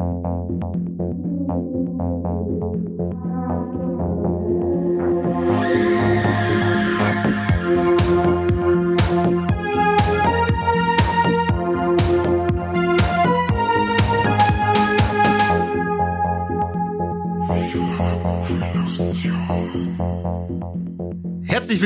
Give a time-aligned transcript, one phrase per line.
[0.00, 0.39] Herzlich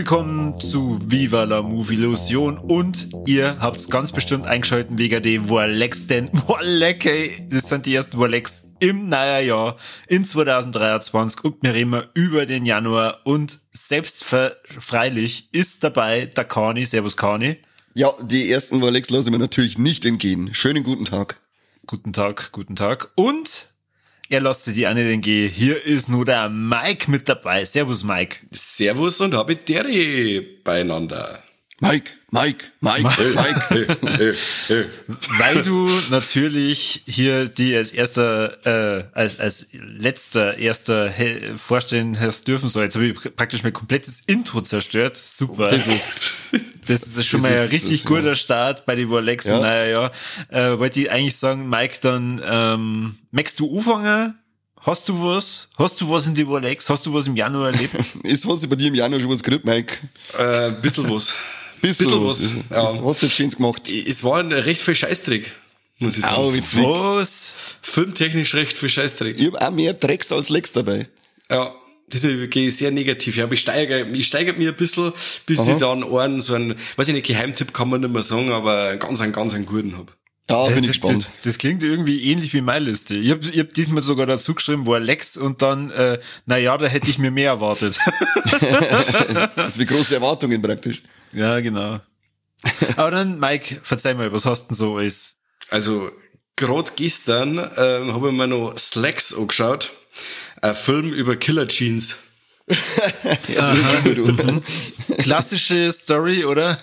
[0.04, 6.08] willkommen zu Viva la Movie Illusion und ihr habt's ganz bestimmt eingeschalten wegen dem Warlex,
[6.08, 11.72] denn Warleck, ey, das sind die ersten Warlex im neuen Jahr in 2023 und wir
[11.72, 16.84] reden über den Januar und selbstverfreilich ist dabei der Kani.
[16.84, 17.56] Servus Kani.
[17.94, 20.52] Ja, die ersten Warlex lasse ich mir natürlich nicht entgehen.
[20.52, 21.40] Schönen guten Tag.
[21.86, 23.10] Guten Tag, guten Tag.
[23.14, 23.73] Und
[24.34, 25.48] er lässt die eine den gehen.
[25.48, 27.64] Hier ist nur der Mike mit dabei.
[27.64, 28.38] Servus, Mike.
[28.50, 31.43] Servus und habe Derry beieinander.
[31.80, 33.96] Mike, Mike, Mike, Mike.
[34.00, 34.36] Mike.
[35.38, 41.12] Weil du natürlich hier die als erster, äh, als, als letzter, erster
[41.56, 42.84] vorstellen hast dürfen soll.
[42.84, 45.16] Jetzt habe ich praktisch mein komplettes Intro zerstört.
[45.16, 45.66] Super.
[45.66, 46.34] Das ist,
[46.86, 48.34] das ist schon das mal ein richtig so, guter ja.
[48.36, 49.58] Start bei den Rolex ja.
[49.58, 50.10] naja,
[50.50, 50.72] ja.
[50.74, 54.38] Äh, wollte ich eigentlich sagen, Mike, dann ähm, magst du anfangen?
[54.80, 55.70] Hast du was?
[55.78, 56.88] Hast du was in die Rolex?
[56.90, 57.94] Hast du was im Januar erlebt?
[58.22, 59.96] ist was bei dir im Januar schon was gekriegt, Mike?
[60.38, 61.34] Äh, bisschen was.
[61.84, 62.42] Bisschen, bisschen was.
[62.70, 62.96] was.
[62.98, 63.04] Ja.
[63.04, 63.90] Hast du jetzt schön gemacht?
[63.90, 65.52] Es war ein recht viel Scheißdreck,
[65.98, 66.36] muss ich sagen.
[66.36, 67.76] Au, was?
[67.82, 69.38] Filmtechnisch recht viel Scheißdreck.
[69.38, 71.08] Ich habe auch mehr Drecks als Lex dabei.
[71.50, 71.74] Ja.
[72.08, 73.36] Das ist mir sehr negativ.
[73.36, 75.12] Ja, ich steigere, ich steigere mir ein bisschen,
[75.46, 75.72] bis Aha.
[75.72, 78.96] ich dann einen, so einen, weiß ich nicht, Geheimtipp kann man nicht mehr sagen, aber
[78.96, 80.14] ganz einen, ganz einen guten hab.
[80.50, 81.18] Ja, das, bin ich gespannt.
[81.18, 83.14] Das, das, klingt irgendwie ähnlich wie meine Liste.
[83.14, 86.76] Ich habe ich hab diesmal sogar dazu geschrieben, wo Lex und dann, äh, na ja,
[86.76, 87.98] da hätte ich mir mehr erwartet.
[89.56, 91.02] das ist wie große Erwartungen praktisch.
[91.32, 92.00] Ja, genau.
[92.96, 95.36] Aber dann, Mike, verzeih mal, was hast denn so alles?
[95.70, 96.10] Also,
[96.56, 99.92] gerade gestern ähm, habe ich mir noch Slacks angeschaut.
[100.60, 102.18] Ein Film über Killer Jeans.
[104.14, 104.62] Mhm.
[105.18, 106.78] Klassische Story, oder?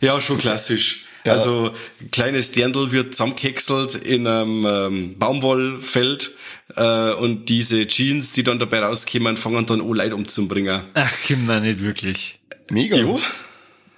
[0.00, 1.04] ja, schon klassisch.
[1.24, 1.32] Ja.
[1.32, 1.72] Also
[2.12, 6.32] kleines Dirndl wird zusammengehäckselt in einem ähm, Baumwollfeld
[6.76, 10.82] äh, und diese Jeans, die dann dabei rauskommen, fangen dann an, Leute umzubringen.
[10.92, 12.40] Ach, Kim, na nicht wirklich.
[12.70, 12.96] Mega.
[12.96, 13.20] Jo.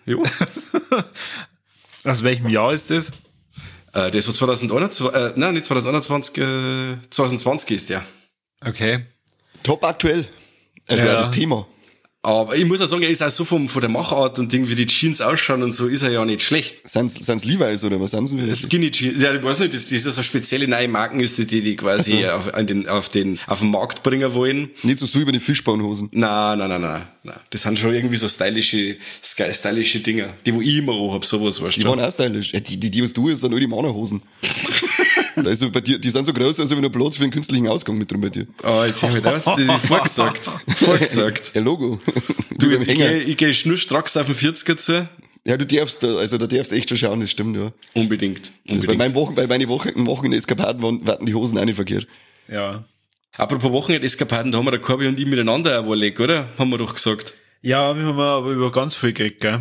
[0.07, 0.23] Jo.
[2.05, 3.13] Aus welchem Jahr ist das?
[3.93, 8.05] Äh, das war 2021, äh, nein, nicht 2021, äh, 2020 ist der.
[8.65, 9.05] Okay.
[9.65, 10.29] Top aktuell.
[10.87, 11.15] Also ja.
[11.15, 11.67] das Thema.
[12.27, 14.69] Aber ich muss auch sagen, er ist auch so vom, von der Machart und Ding,
[14.69, 16.83] wie die Jeans ausschauen und so, ist er ja nicht schlecht.
[16.85, 18.53] Sind's Levi's oder was sind sie?
[18.53, 19.23] Skinny Jeans.
[19.23, 22.25] Ja, ich weiß nicht, das, das ist so spezielle neue Marken ist, die die quasi
[22.25, 22.51] also.
[22.51, 24.71] auf, den, auf den, auf den Markt bringen wollen.
[24.83, 26.09] Nicht so so über die Fischbahnhosen.
[26.15, 27.37] Nein, nein, nein, nein, nein.
[27.51, 30.35] Das sind schon irgendwie so stylische, stylische Dinger.
[30.45, 31.81] Die, wo ich immer auch hab, sowas, weißt du.
[31.83, 32.53] Die waren auch stylisch.
[32.53, 34.21] Ja, die, die, die, was du ist, sind nur die Männerhosen.
[35.45, 37.69] Also bei dir, die sind so groß, als ob ich noch Platz für einen künstlichen
[37.69, 38.47] Ausgang mit drin bei dir.
[38.65, 39.45] Oh, jetzt hab ich das
[39.87, 40.51] vorgesagt.
[40.77, 41.53] Vorgesagt.
[41.55, 42.01] Ja, Logo.
[42.59, 45.09] Du, jetzt, ich gehe ich geh schnurstracks auf den 40er zu.
[45.47, 47.71] Ja, du darfst da, also da darfst echt schon schauen, das stimmt, ja.
[47.95, 48.51] Unbedingt.
[48.67, 48.71] Unbedingt.
[48.71, 52.09] Also bei meinen Wochen, bei meinen Wochen, Wochen-Eskapaden warten die Hosen auch nicht verkehrt.
[52.49, 52.85] Ja.
[53.37, 56.49] Apropos Wochenendeskapaden, da haben wir der Korbi und ich miteinander überlegt, oder?
[56.59, 57.35] Haben wir doch gesagt.
[57.67, 59.59] Ja, wir haben aber über ganz viel geredet, gell?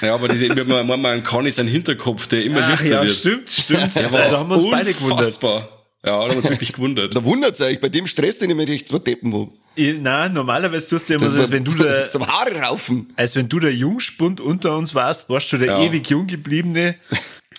[0.00, 3.12] Ja, aber diese, man, man, man kann nicht seinen Hinterkopf, der immer Ach, ja, wird.
[3.12, 3.92] stimmt, stimmt.
[3.96, 5.42] Ja, da haben wir uns beide gewundert.
[5.42, 5.58] Ja,
[6.04, 7.16] da haben wir uns wirklich gewundert.
[7.16, 9.52] Da wundert's euch, bei dem Stress, den ich mir echt zwei Deppen wo.
[9.76, 13.12] Nein, normalerweise tust du immer so, als wenn du der, zum Haare raufen.
[13.16, 15.82] Als wenn du der Jungspund unter uns warst, warst du der ja.
[15.82, 16.94] ewig Junggebliebene.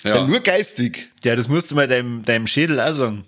[0.05, 0.15] Ja.
[0.15, 0.25] ja.
[0.25, 1.09] Nur geistig.
[1.25, 3.25] Ja, das musst du mal deinem, deinem Schädel auch sagen.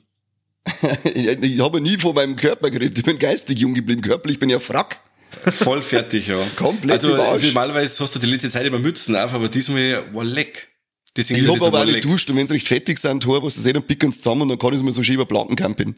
[1.04, 2.98] ich habe nie von meinem Körper geredet.
[2.98, 4.02] Ich bin geistig jung geblieben.
[4.02, 5.02] Körperlich bin ich ja Frack.
[5.52, 6.42] Voll fertig, ja.
[6.56, 10.24] Komplett also, also normalerweise hast du die letzte Zeit immer Mützen auf, aber diesmal war
[10.24, 10.70] leck.
[11.16, 13.70] Deswegen ich habe aber auch nicht duscht und wenn sie recht fettig sind, was sie
[13.70, 15.56] eh, dann picken sie zusammen und dann kann ich es mir so schön über Platten
[15.56, 15.96] campen.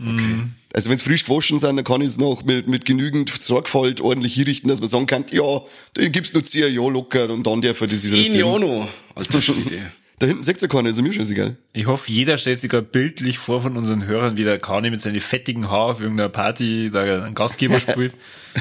[0.00, 0.44] Okay.
[0.72, 4.00] Also wenn sie frisch gewaschen sind, dann kann ich es noch mit, mit genügend Sorgfalt
[4.00, 5.62] ordentlich hinrichten, dass man sagen kann, ja,
[5.96, 8.88] den gibt's nur zehn Jahre locker und dann darf er das ist Zehn Jahre noch.
[9.14, 9.92] Alter Schwede.
[10.22, 11.56] Da hinten seht ihr keiner, ist mir scheißegal.
[11.72, 15.02] Ich hoffe, jeder stellt sich gerade bildlich vor von unseren Hörern, wie der Kani mit
[15.02, 18.12] seinen fettigen Haaren auf irgendeiner Party da einen Gastgeber spielt.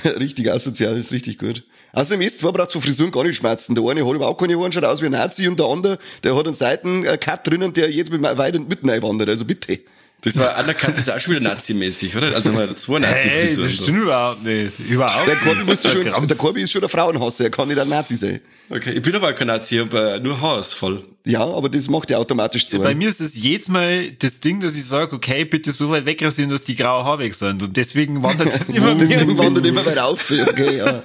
[0.04, 1.63] richtig asozial, ist richtig gut.
[1.94, 3.75] Außerdem ist zwar braucht so Frisuren gar nicht schmerzen.
[3.75, 6.36] Der eine hat überhaupt keine Haare, schaut aus wie ein Nazi und der andere, der
[6.36, 9.30] hat einen Seitencut drinnen, der jetzt mit weit und mitten einwandert.
[9.30, 9.78] Also bitte.
[10.22, 12.36] Das war anerkannt, das ist auch schon wieder Nazi-mäßig, oder?
[12.36, 13.68] Also mal zwei Nazi-Frisuren.
[13.68, 14.80] Hey, das stimmt überhaupt nicht.
[14.80, 17.90] Überhaupt der Korbi, ist schon, der Korbi ist schon der Frauenhasser, er kann nicht ein
[17.90, 18.42] Nazi sein.
[18.69, 21.04] Okay, ich bin aber kein Nazi, aber nur Haarausfall.
[21.26, 22.80] Ja, aber das macht ja automatisch zu.
[22.80, 26.06] Bei mir ist es jedes Mal das Ding, dass ich sage, okay, bitte so weit
[26.06, 27.62] wegrasieren, dass die graue Haare weg sind.
[27.62, 29.08] Und deswegen wandert das immer mehr.
[29.08, 30.32] Deswegen wandert immer weiter auf.
[30.32, 31.02] Okay, ja.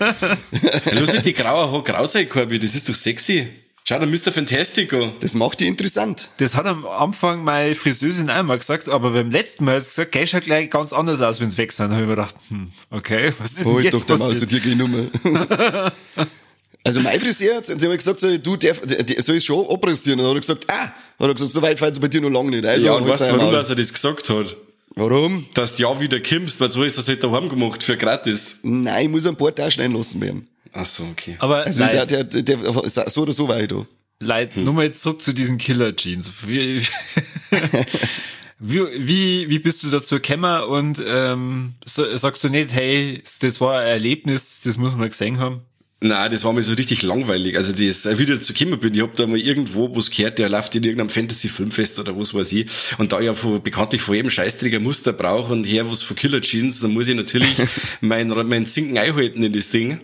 [0.92, 3.46] los, die graue Haare grau sein, Korbi, das ist doch sexy.
[3.88, 4.32] Schau, der Mr.
[4.32, 5.12] Fantastico.
[5.20, 6.30] Das macht die interessant.
[6.38, 10.10] Das hat am Anfang meine Friseurin einmal gesagt, aber beim letzten Mal hat sie gesagt,
[10.10, 11.90] geh schaut gleich ganz anders aus, wenn sie weg sind.
[11.90, 14.32] Da habe ich mir gedacht, hm, okay, was ist Hol denn doch jetzt der Maul
[14.32, 14.50] passiert?
[14.50, 15.10] zu dir genommen.
[16.86, 18.80] Also mein Friseur, hat- sie haben gesagt, so, du darf,
[19.18, 20.20] soll ich schon abrasieren.
[20.20, 22.30] Und dann hat er gesagt, ah, hat er gesagt, so weit fällt's bei dir noch
[22.30, 22.64] lange nicht.
[22.66, 24.56] Also, Ja, und halt weißt du, warum dass er das gesagt hat?
[24.98, 25.46] Warum?
[25.54, 28.60] Dass du ja wieder kommst, weil so ist das halt daheim gemacht, für gratis.
[28.62, 30.48] Nein, ich muss ein paar Tage schneiden lassen werden.
[30.72, 31.36] Ach so, okay.
[31.38, 32.58] Aber Also der, der, der, der,
[33.10, 33.84] so oder so war ich da.
[34.20, 36.30] Leute, nur mal zurück zu diesen Killer-Jeans.
[36.46, 36.80] Wie,
[38.58, 43.80] wie, wie, wie bist du dazu gekommen und ähm, sagst du nicht, hey, das war
[43.80, 45.60] ein Erlebnis, das muss man gesehen haben?
[46.00, 47.56] Nein, das war mir so richtig langweilig.
[47.56, 50.50] Also das, wie ich dazu gekommen bin, ich hab da mal irgendwo was gehört, der
[50.50, 52.66] läuft in irgendeinem Fantasy-Filmfest oder was weiß ich.
[52.98, 56.14] Und da ich ja von, bekanntlich von jedem Scheißträger Muster brauche und her was von
[56.14, 57.56] Killer Jeans, dann muss ich natürlich
[58.02, 59.98] mein, mein Zinken einhalten in das Ding.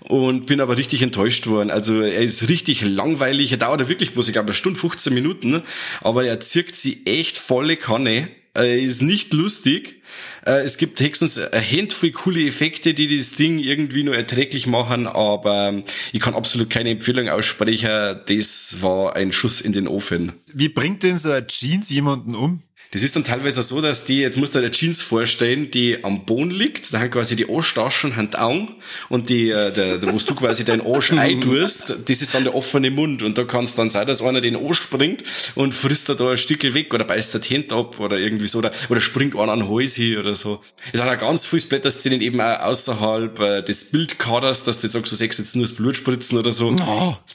[0.00, 1.70] Und bin aber richtig enttäuscht worden.
[1.70, 3.50] Also er ist richtig langweilig.
[3.50, 5.62] Er dauert wirklich bloß, ich glaube, eine Stunde 15 Minuten.
[6.02, 8.28] Aber er zirkt sie echt volle Kanne.
[8.54, 10.02] Er ist nicht lustig.
[10.44, 15.06] Äh, Es gibt höchstens eine Handvoll coole Effekte, die das Ding irgendwie nur erträglich machen,
[15.06, 18.20] aber ähm, ich kann absolut keine Empfehlung aussprechen.
[18.26, 20.32] Das war ein Schuss in den Ofen.
[20.52, 22.62] Wie bringt denn so ein Jeans jemanden um?
[22.92, 26.02] Das ist dann teilweise so, dass die, jetzt musst du dir eine Jeans vorstellen, die
[26.02, 28.74] am Boden liegt, da haben quasi die Arschtaschen, haben die Augen
[29.08, 32.54] und die, äh, der, der, wo du quasi deinen Arsch eintust, das ist dann der
[32.54, 35.22] offene Mund und da kann es dann sein, dass einer den Arsch springt
[35.54, 38.58] und frisst er da ein Stückel weg oder beißt der Hände ab oder irgendwie so
[38.58, 40.60] oder, oder springt einer an den Hals hin oder so.
[40.92, 44.94] Es hat auch ganz viele Splatter-Szenen eben auch außerhalb äh, des Bildkaders, dass du jetzt
[44.94, 46.70] sagst, du sagst jetzt nur das Blut spritzen oder so.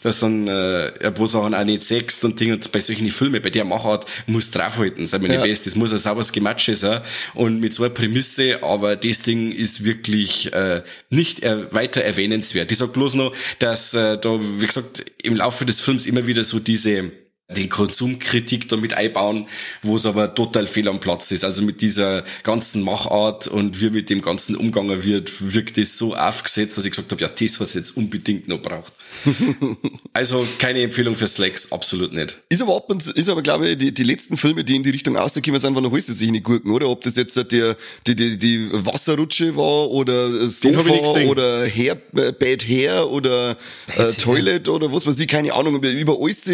[0.04, 3.42] Dass dann äh, ein paar Sachen auch nicht sechst und Ding und bei solchen Filmen,
[3.42, 5.66] bei der Machart muss draufhalten, sei mir nicht best.
[5.66, 7.02] Das muss ein sauberes Gematsche sein
[7.34, 12.72] und mit so einer Prämisse, aber das Ding ist wirklich äh, nicht er weiter erwähnenswert.
[12.72, 16.44] Ich sag bloß noch, dass äh, da, wie gesagt, im Laufe des Films immer wieder
[16.44, 17.12] so diese
[17.48, 19.48] den Konsumkritik damit einbauen,
[19.84, 21.44] wo es aber total fehl am Platz ist.
[21.44, 26.16] Also mit dieser ganzen Machart und wie mit dem ganzen umgangen wird, wirkt es so
[26.16, 28.94] aufgesetzt, dass ich gesagt habe, ja, das, was jetzt unbedingt noch braucht.
[30.14, 32.36] also keine Empfehlung für Slacks, absolut nicht.
[32.50, 34.84] Ist aber ab und zu, ist aber, glaube ich, die, die letzten Filme, die in
[34.84, 36.90] die Richtung rausgekommen sind, waren noch alles sich nicht Gurken, oder?
[36.90, 37.78] Ob das jetzt der,
[38.08, 43.56] die, die, die Wasserrutsche war oder Sofa oder Hair, Bad Hair oder
[43.96, 46.46] äh, Toilet oder was weiß ich, keine Ahnung, über, über alles.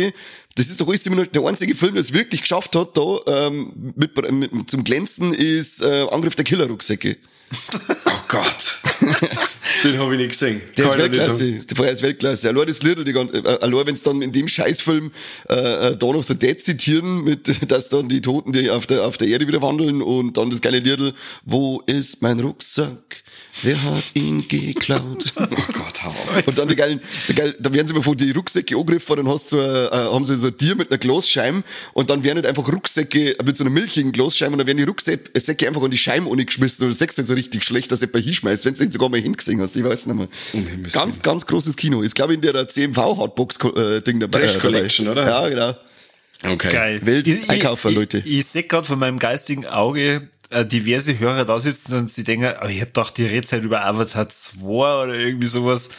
[0.56, 3.20] Das ist doch alles immer nur der einzige Film, der es wirklich geschafft hat, da
[3.28, 7.18] ähm, mit, mit, zum Glänzen ist äh, Angriff der Killerrucksäcke.
[8.06, 8.80] Oh Gott.
[9.84, 10.62] Den habe ich nicht gesehen.
[10.78, 11.14] Der ist nicht sagen.
[11.14, 11.76] Weltklasse.
[11.76, 12.50] Der ist Weltklasse.
[12.50, 15.12] Allein das Lied, die ganze, äh, allein wenn es dann in dem Scheißfilm
[15.50, 19.06] äh, äh, Dawn of the Dead zitieren, mit, dass dann die Toten, die auf der,
[19.06, 21.14] auf der Erde wieder wandeln und dann das geile Liedl,
[21.44, 23.21] wo ist mein Rucksack?
[23.64, 25.26] Wer hat ihn geklaut?
[25.38, 26.48] Oh Gott, hau auf.
[26.48, 29.28] Und dann die geilen, die geilen, da werden sie immer von die Rucksäcke angegriffen, dann
[29.28, 31.64] hast du, so, äh, haben sie so ein Tier mit einer Glasscheibe
[31.94, 34.84] und dann werden halt einfach Rucksäcke mit so einer milchigen Glasscheibe und dann werden die
[34.84, 38.24] Rucksäcke einfach an die Scheiben geschmissen und du sagst halt so richtig schlecht, dass jemand
[38.24, 40.28] hinschmeißt, wenn du den sogar mal hingesehen hast, ich weiß nicht mehr.
[40.52, 42.02] Himmels ganz, ganz großes Kino.
[42.02, 44.40] Ist, glaube ich, in der CMV-Hardbox-Ding dabei.
[44.40, 45.22] Trash äh, Collection, dabei.
[45.24, 45.30] oder?
[45.30, 46.54] Ja, genau.
[46.54, 46.70] Okay.
[46.72, 47.02] Geil.
[47.06, 48.18] Welt Ich- einkaufen, ich, Leute.
[48.26, 52.24] Ich, ich sehe gerade von meinem geistigen Auge äh, diverse Hörer da sitzen und sie
[52.24, 54.64] denken, oh, ich hab doch die halt über Avatar 2
[55.04, 55.90] oder irgendwie sowas.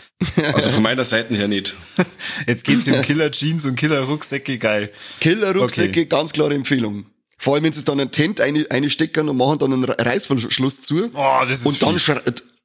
[0.52, 1.74] Also von meiner Seite her nicht.
[2.46, 4.92] Jetzt geht's um Killer Jeans und Killer Rucksäcke, geil.
[5.20, 6.04] Killer-Rucksäcke, Okay.
[6.06, 7.06] ganz klare Empfehlung.
[7.38, 10.82] Vor allem, wenn sie dann ein Tent eine, eine stecken und machen dann einen Reißverschluss
[10.82, 11.10] zu.
[11.12, 11.98] Oh, das ist und dann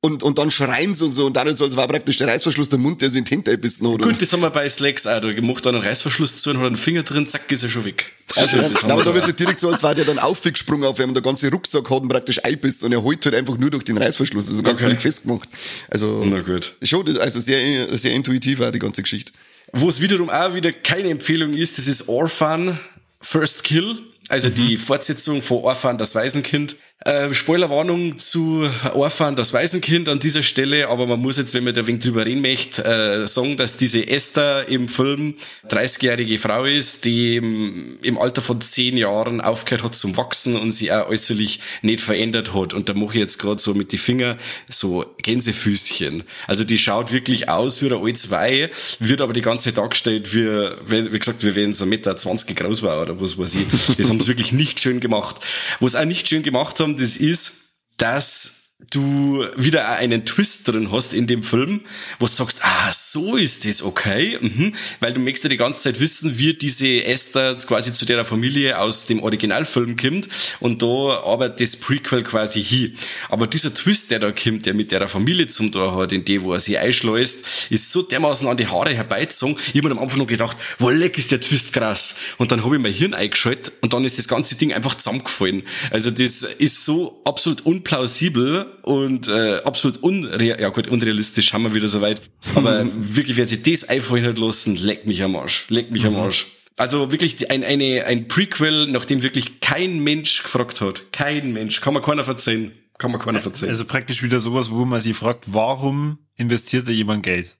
[0.02, 2.70] und, und dann schreien sie und so, und dann so, als war praktisch der Reißverschluss
[2.70, 4.02] der Mund, der sie in den Tent einbissen hat.
[4.02, 5.20] Gut, das haben wir bei Slacks auch.
[5.20, 7.84] Da macht dann einen Reißverschluss zu und hat einen Finger drin, zack, ist er schon
[7.84, 8.14] weg.
[8.36, 9.16] Also, Ja, aber da da.
[9.16, 12.02] wird ja direkt so, als war der dann aufgesprungen auf ihm, der ganze Rucksack hat
[12.04, 14.50] ihn praktisch einbissen und er holt halt einfach nur durch den Reißverschluss.
[14.50, 14.92] Also ganz Okay.
[14.92, 15.02] okay.
[15.02, 15.50] festgemacht.
[15.90, 16.76] Also, Na gut.
[16.84, 19.32] schon, also sehr, sehr intuitiv war die ganze Geschichte.
[19.74, 22.78] Wo es wiederum auch wieder keine Empfehlung ist, das ist Orphan
[23.20, 24.00] First Kill.
[24.30, 26.76] Also die Fortsetzung von Orphan, das Waisenkind.
[27.06, 31.76] Äh, Spoilerwarnung zu Orphan, das Waisenkind an dieser Stelle, aber man muss jetzt, wenn man
[31.76, 35.36] da wenig drüber reden möchte, äh, sagen, dass diese Esther im Film
[35.70, 40.72] 30-jährige Frau ist, die im, im Alter von 10 Jahren aufgehört hat zum Wachsen und
[40.72, 42.74] sie auch äußerlich nicht verändert hat.
[42.74, 44.36] Und da mache ich jetzt gerade so mit die Finger
[44.68, 46.24] so Gänsefüßchen.
[46.48, 50.34] Also die schaut wirklich aus wie eine alte zwei, wird aber die ganze Zeit dargestellt
[50.34, 50.48] wie,
[50.88, 52.16] wie gesagt, wie wenn sie 1,20 Meter
[52.56, 53.98] groß war oder was weiß ich.
[53.98, 55.36] Das haben sie wirklich nicht schön gemacht.
[55.80, 58.57] Was auch nicht schön gemacht haben, das ist, dass
[58.92, 61.82] du wieder einen Twist drin hast in dem Film,
[62.20, 64.76] wo du sagst, ah, so ist das, okay, mhm.
[65.00, 68.80] weil du möchtest ja die ganze Zeit wissen, wie diese Esther quasi zu der Familie
[68.80, 70.30] aus dem Originalfilm kommt
[70.60, 72.96] und da arbeitet das Prequel quasi hin.
[73.30, 76.44] Aber dieser Twist, der da kommt, der mit der Familie zum Tor hat, in die,
[76.44, 79.58] wo er sie einschleust, ist so dermaßen an die Haare herbeizogen.
[79.70, 82.16] Ich habe mir am Anfang noch gedacht, wo leck ist der Twist krass.
[82.38, 85.64] Und dann habe ich mein Hirn eingeschaltet und dann ist das ganze Ding einfach zusammengefallen.
[85.90, 91.74] Also das ist so absolut unplausibel und äh, absolut unreal, ja gut, unrealistisch haben wir
[91.74, 92.22] wieder soweit.
[92.56, 95.66] Aber wirklich, wer sich das einfallen hat lassen, leckt mich am Arsch.
[95.70, 96.16] Leckt mich mhm.
[96.16, 96.48] am Arsch.
[96.78, 101.12] Also wirklich ein, eine, ein Prequel, nach dem wirklich kein Mensch gefragt hat.
[101.12, 101.82] Kein Mensch.
[101.82, 102.72] Kann man keiner verzeihen.
[103.00, 103.70] Kann man keiner verzeihen.
[103.70, 107.58] Also praktisch wieder sowas, wo man sich fragt, warum investiert da jemand Geld?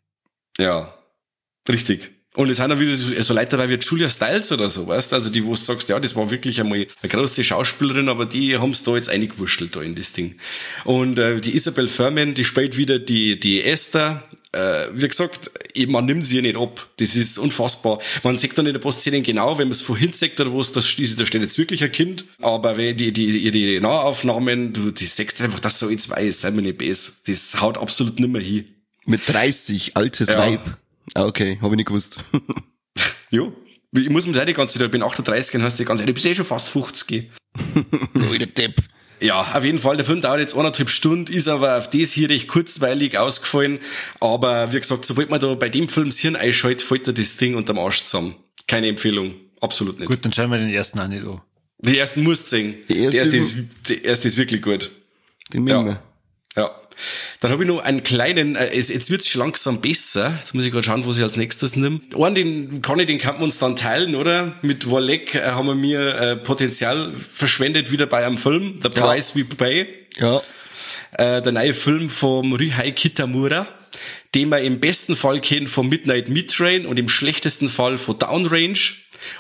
[0.60, 0.94] Ja.
[1.68, 2.12] Richtig.
[2.38, 5.32] Und es sind auch wieder so Leute dabei wie Julia Stiles oder so, weißt Also
[5.32, 8.70] die, wo du sagst, ja, das war wirklich einmal eine große Schauspielerin, aber die haben
[8.70, 10.36] es da jetzt eingewurschtelt da in das Ding.
[10.84, 14.24] Und äh, die Isabel Furman, die spielt wieder die, die Esther.
[14.52, 15.50] Äh, wie gesagt,
[15.88, 16.88] man nimmt sie ja nicht ab.
[16.98, 18.00] Das ist unfassbar.
[18.22, 20.72] Man sieht dann in der Postszene genau, wenn man es vorhin sagt oder wo es
[20.72, 22.24] das da steht jetzt wirklich ein Kind.
[22.40, 26.52] Aber wenn die, die, die Nahaufnahmen, du, die sagst einfach, dass so jetzt weiß, sei
[26.52, 27.14] mir nicht besser.
[27.26, 28.66] Das haut absolut nimmer hin.
[29.08, 30.38] Mit 30, altes ja.
[30.38, 30.78] Weib.
[31.14, 32.20] Ah, okay, habe ich nicht gewusst.
[33.32, 33.54] jo.
[33.96, 36.10] Ich muss mir sagen, die ganze Zeit, ich bin 38 und hast die ganze Zeit,
[36.10, 37.30] du bist eh schon fast 50.
[38.14, 38.76] Leute, Depp.
[39.20, 39.98] Ja, auf jeden Fall.
[39.98, 43.80] Der Film dauert jetzt anderthalb Stunden, ist aber auf das hier recht kurzweilig ausgefallen.
[44.20, 47.38] Aber wie gesagt, sobald man da bei dem Film das Hirn einschaltet, fällt da das
[47.38, 48.36] Ding unterm Arsch zusammen.
[48.68, 49.34] Keine Empfehlung.
[49.60, 50.08] Absolut nicht.
[50.08, 51.42] Gut, dann schauen wir den ersten auch nicht an.
[51.80, 52.76] Den ersten musst du sehen.
[52.90, 54.92] Der erste, der erste ist, der erste ist wirklich gut.
[55.54, 55.84] Den ja.
[55.84, 56.02] wir.
[56.56, 56.72] Ja.
[57.40, 60.34] Dann habe ich noch einen kleinen, äh, es, jetzt wird's schon langsam besser.
[60.38, 62.00] Jetzt muss ich gerade schauen, was ich als nächstes nehme.
[62.16, 64.54] Einen, den kann ich, den kann man uns dann teilen, oder?
[64.62, 69.34] Mit Walek äh, haben wir mir äh, Potenzial verschwendet wieder bei einem Film, The Price
[69.36, 69.42] ja.
[69.42, 69.88] We Pay.
[70.20, 70.42] Ja.
[71.12, 73.68] Äh, der neue Film vom Rihai Kitamura,
[74.36, 78.94] den wir im besten Fall kennen vom Midnight Midtrain und im schlechtesten Fall von Downrange.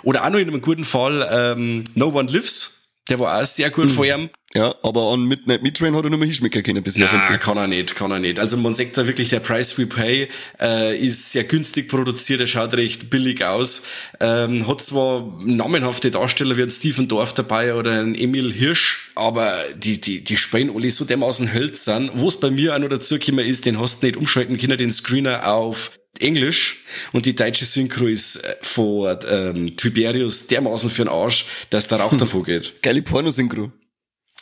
[0.04, 2.77] Oder auch noch in einem guten Fall ähm, No One Lives.
[3.10, 3.90] Der war auch sehr gut mhm.
[3.90, 4.30] vor ihm.
[4.56, 7.12] Ja, aber an Midnight Midtrain hat er nur mal hinschmecken können bisher.
[7.12, 8.40] Nein, kann er nicht, kann er nicht.
[8.40, 12.48] Also man sagt da wirklich, der Price we Pay äh, ist sehr günstig produziert, er
[12.48, 13.84] schaut recht billig aus.
[14.22, 19.64] Ähm, hat zwar namenhafte Darsteller wie ein Stephen Dorf dabei oder ein Emil Hirsch, aber
[19.76, 22.10] die, die, die spielen alle so dermaßen hölzern.
[22.14, 24.78] Wo es bei mir auch noch dazu gekommen ist, den hast du nicht umschalten können,
[24.78, 31.04] den Screener auf Englisch und die deutsche Synchro ist äh, von ähm, Tiberius dermaßen für
[31.04, 32.18] den Arsch, dass der Rauch hm.
[32.18, 32.82] davor geht.
[32.82, 33.72] Geile Pornosynchro.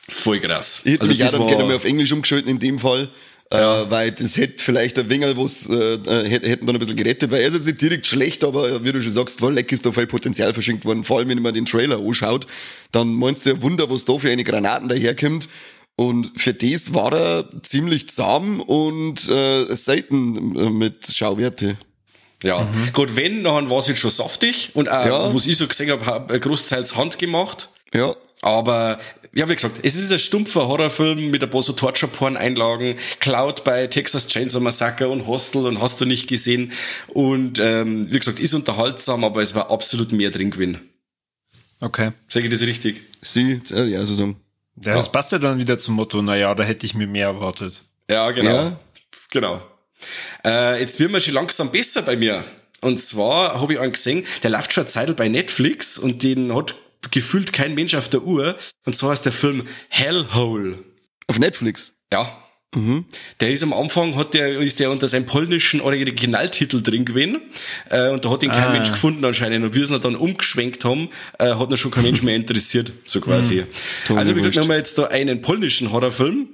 [0.09, 0.81] Voll krass.
[0.83, 3.09] Ich hätte also mich auch dann gerne mal auf Englisch umgeschalten in dem Fall.
[3.51, 3.83] Äh, ja.
[3.83, 7.29] Äh, weil das hätte vielleicht ein Wengel was äh, äh hätten dann ein bisschen gerettet,
[7.29, 9.85] weil er ist jetzt nicht direkt schlecht, aber wie du schon sagst, voll leck ist
[9.85, 11.03] da voll Potenzial verschenkt worden.
[11.03, 12.47] Vor allem, wenn man den Trailer anschaut,
[12.91, 15.47] dann meinst du ja Wunder, was da für eine Granaten daherkommt.
[15.95, 21.77] Und für das war er ziemlich zahm und äh, selten äh, mit Schauwerte.
[22.43, 22.93] Ja, mhm.
[22.93, 25.33] gut, wenn, dann war es jetzt schon saftig und auch, ja.
[25.33, 27.69] was ich so gesehen habe, großteils handgemacht.
[27.93, 28.15] Ja.
[28.41, 28.99] Aber
[29.33, 33.87] ja, wie gesagt, es ist ein stumpfer Horrorfilm mit ein paar so Torture-Porn-Einlagen, Cloud bei
[33.87, 36.71] Texas Chainsaw Massacre und Hostel und hast du nicht gesehen.
[37.07, 40.81] Und ähm, wie gesagt, ist unterhaltsam, aber es war absolut mehr drin gewesen.
[41.79, 42.11] Okay.
[42.27, 43.01] Sage ich das richtig?
[43.21, 44.37] Sie, ja, so sagen.
[44.81, 47.83] Ja, das passt ja dann wieder zum Motto, naja, da hätte ich mir mehr erwartet.
[48.09, 48.51] Ja, genau.
[48.51, 48.79] Ja.
[49.31, 49.61] Genau.
[50.43, 52.43] Äh, jetzt wird man schon langsam besser bei mir.
[52.81, 56.53] Und zwar habe ich einen gesehen, der läuft schon eine Zeit bei Netflix und den
[56.53, 56.75] hat
[57.11, 58.55] gefühlt kein Mensch auf der Uhr.
[58.85, 60.77] Und zwar ist der Film Hellhole.
[61.27, 61.93] Auf Netflix?
[62.11, 62.44] Ja.
[62.75, 63.05] Mhm.
[63.39, 67.41] Der ist am Anfang, hat der, ist der unter seinem polnischen Originaltitel drin gewesen,
[67.89, 68.71] äh, und da hat ihn kein ah.
[68.71, 69.65] Mensch gefunden anscheinend.
[69.65, 72.91] Und wie sie ihn dann umgeschwenkt haben, äh, hat ihn schon kein Mensch mehr interessiert,
[73.05, 73.63] so quasi.
[74.09, 74.17] Mhm.
[74.17, 76.47] Also, wie gesagt, haben wir jetzt da einen polnischen Horrorfilm,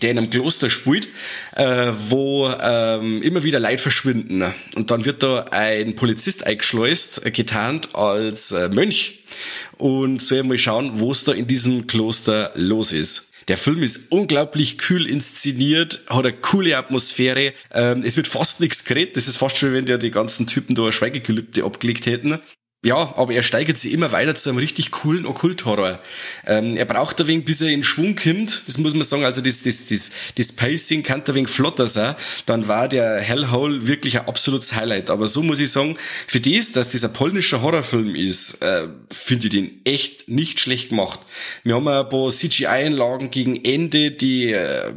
[0.00, 1.08] der in einem Kloster spielt,
[1.54, 4.44] äh, wo ähm, immer wieder Leid verschwinden.
[4.74, 9.24] Und dann wird da ein Polizist eingeschleust, äh, getarnt als äh, Mönch
[9.76, 13.31] und soll mal schauen, wo es da in diesem Kloster los ist.
[13.48, 17.52] Der Film ist unglaublich kühl inszeniert, hat eine coole Atmosphäre.
[17.72, 19.16] Ähm, es wird fast nichts geredet.
[19.16, 22.38] Das ist fast schon, wenn der die ganzen Typen da Schweigegelübde abgelegt hätten.
[22.84, 26.00] Ja, aber er steigert sich immer weiter zu einem richtig coolen Okkulthorror.
[26.44, 28.64] Ähm, er braucht ein wenig, bis er in Schwung kommt.
[28.66, 29.24] Das muss man sagen.
[29.24, 32.16] Also das, das, das, das Pacing kann ein wenig flotter sein.
[32.44, 35.10] Dann war der Hellhole wirklich ein absolutes Highlight.
[35.10, 35.96] Aber so muss ich sagen,
[36.26, 41.20] für das, dass dieser polnische Horrorfilm ist, äh, finde ich den echt nicht schlecht gemacht.
[41.62, 44.92] Wir haben ein paar CGI-Einlagen gegen Ende, die äh,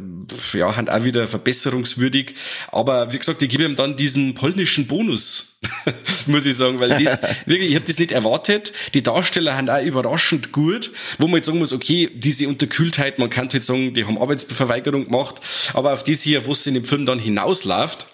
[0.54, 2.34] ja, sind auch wieder verbesserungswürdig.
[2.72, 5.55] Aber wie gesagt, ich gebe ihm dann diesen polnischen Bonus
[6.26, 8.72] muss ich sagen, weil das wirklich, ich habe das nicht erwartet.
[8.94, 13.30] Die Darsteller haben auch überraschend gut, wo man jetzt sagen muss, okay, diese Unterkühltheit, man
[13.30, 15.36] kann jetzt sagen, die haben Arbeitsverweigerung gemacht,
[15.74, 18.06] aber auf das hier, was in dem Film dann hinausläuft,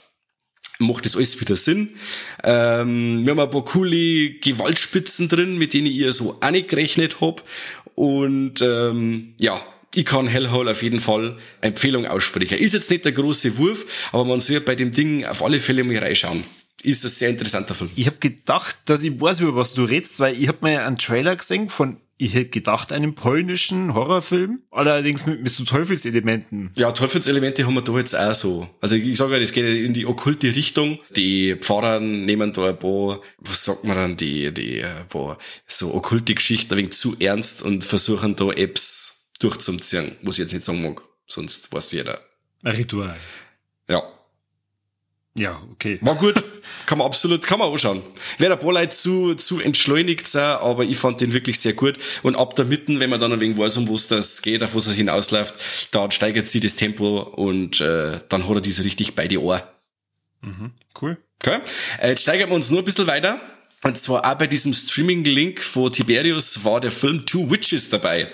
[0.79, 1.91] macht das alles wieder Sinn.
[2.45, 7.21] Ähm, wir haben ein paar coole Gewaltspitzen drin, mit denen ich so auch nicht gerechnet
[7.21, 7.45] hab
[7.95, 9.63] Und ähm, ja,
[9.95, 12.59] ich kann Hellhole auf jeden Fall Empfehlung aussprechen.
[12.59, 15.85] Ist jetzt nicht der große Wurf, aber man soll bei dem Ding auf alle Fälle
[15.85, 16.45] mal reinschauen.
[16.83, 17.91] Ist ein sehr interessanter Film.
[17.97, 20.99] Ich habe gedacht, dass ich weiß, über was du redest, weil ich habe mir einen
[20.99, 26.71] Trailer gesehen von ich hätte gedacht, einem polnischen Horrorfilm, allerdings mit, mit so Teufelselementen.
[26.77, 28.69] Ja, Teufelselemente haben wir da jetzt auch so.
[28.81, 31.01] Also ich sage ja, das geht in die okkulte Richtung.
[31.17, 35.37] Die Pfarrer nehmen da ein paar, was sagt man dann, die, die, ein paar
[35.67, 40.53] so okkulte Geschichten ein wenig zu ernst und versuchen da Apps durchzuziehen, was ich jetzt
[40.53, 41.03] nicht sagen mag.
[41.27, 42.21] Sonst weiß jeder.
[42.63, 43.17] Ein Ritual.
[45.35, 45.63] Ja.
[45.73, 45.99] Okay.
[46.03, 46.43] War gut.
[46.87, 48.03] kann man absolut, kann man anschauen.
[48.39, 51.99] Wäre ein paar Leute zu, zu entschleunigt sein, aber ich fand den wirklich sehr gut.
[52.23, 54.75] Und ab der Mitten, wenn man dann ein wenig weiß, um was das geht, auf
[54.75, 59.15] was es hinausläuft, dann steigert sie das Tempo und äh, dann hat er diese richtig
[59.15, 59.63] bei die Ohr.
[60.43, 61.17] Mhm, cool.
[61.43, 61.61] Okay.
[62.01, 63.41] Äh, jetzt steigern wir uns nur ein bisschen weiter.
[63.85, 68.29] Und zwar auch bei diesem Streaming-Link von Tiberius war der Film Two Witches dabei.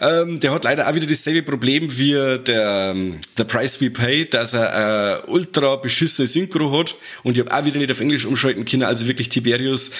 [0.00, 4.30] Ähm, der hat leider auch wieder dasselbe Problem wie der ähm, The Price We Pay,
[4.30, 8.24] dass er äh, ultra beschissene Synchro hat und ich habe auch wieder nicht auf Englisch
[8.24, 8.84] umschalten können.
[8.84, 9.90] Also wirklich Tiberius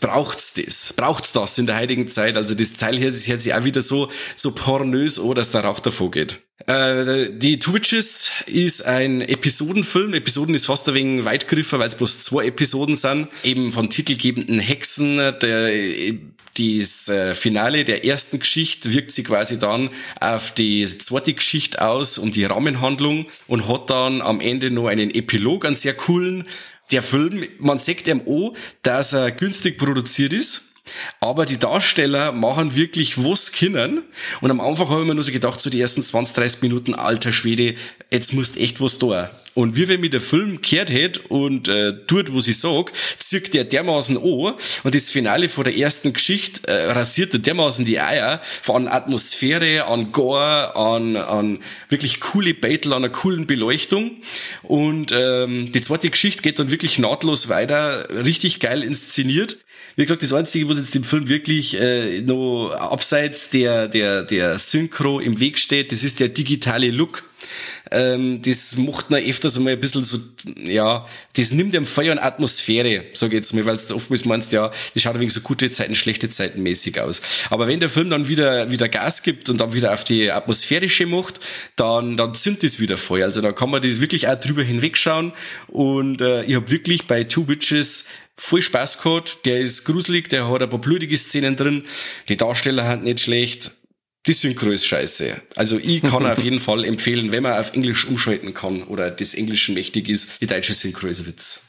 [0.00, 2.36] braucht's das, braucht's das in der heutigen Zeit.
[2.36, 6.10] Also das Teil hört sich auch wieder so so pornös an, dass der Rauch davor
[6.10, 6.40] geht.
[6.66, 10.14] Äh, die Twitches ist ein Episodenfilm.
[10.14, 13.28] Episoden ist fast ein wenig weitgriffer, weil es bloß zwei Episoden sind.
[13.42, 15.16] Eben von titelgebenden Hexen.
[15.16, 15.72] Der,
[16.58, 19.88] das äh, Finale der ersten Geschichte wirkt sich quasi dann
[20.20, 25.10] auf die zweite Geschichte aus, um die Rahmenhandlung und hat dann am Ende noch einen
[25.14, 26.46] Epilog, einen sehr coolen.
[26.92, 30.71] Der Film, man sagt ihm auch, dass er günstig produziert ist
[31.20, 34.02] aber die Darsteller machen wirklich was können.
[34.40, 36.94] Und am Anfang habe ich mir nur so gedacht, so die ersten 20, 30 Minuten,
[36.94, 37.74] alter Schwede,
[38.12, 39.30] jetzt musst echt was da.
[39.54, 43.52] Und wie wenn mir der Film gehört hätte und äh, tut, was ich sag, zirkt
[43.52, 48.00] der dermaßen an und das Finale von der ersten Geschichte äh, rasiert er dermaßen die
[48.00, 51.58] Eier von Atmosphäre, an Gore, an, an
[51.90, 54.12] wirklich coole Battle, an einer coolen Beleuchtung.
[54.62, 59.58] Und ähm, die zweite Geschichte geht dann wirklich nahtlos weiter, richtig geil inszeniert.
[59.96, 64.58] Wie gesagt, das Einzige, was jetzt dem Film wirklich äh, noch abseits der, der, der
[64.58, 67.24] Synchro im Weg steht, das ist der digitale Look.
[67.90, 70.18] Ähm, das macht man öfters einmal ein bisschen so,
[70.56, 74.52] ja, das nimmt dem Feuer und Atmosphäre, sage ich jetzt mal, weil du oftmals meinst,
[74.52, 77.20] ja, das schaut wenig so gute Zeiten, schlechte Zeiten mäßig aus.
[77.50, 81.04] Aber wenn der Film dann wieder, wieder Gas gibt und dann wieder auf die atmosphärische
[81.04, 81.40] macht,
[81.76, 83.26] dann, dann zündet das wieder Feuer.
[83.26, 85.32] Also da kann man das wirklich auch drüber hinwegschauen
[85.68, 88.06] und äh, ich habe wirklich bei Two Witches
[88.42, 89.46] voll Spaß gehabt.
[89.46, 91.84] Der ist gruselig, der hat ein paar blutige Szenen drin.
[92.28, 93.70] Die Darsteller haben nicht schlecht.
[94.26, 95.40] Die Synchro ist scheiße.
[95.56, 99.34] Also ich kann auf jeden Fall empfehlen, wenn man auf Englisch umschalten kann oder das
[99.34, 101.62] Englische mächtig ist, die deutsche Synchro ist ein Witz.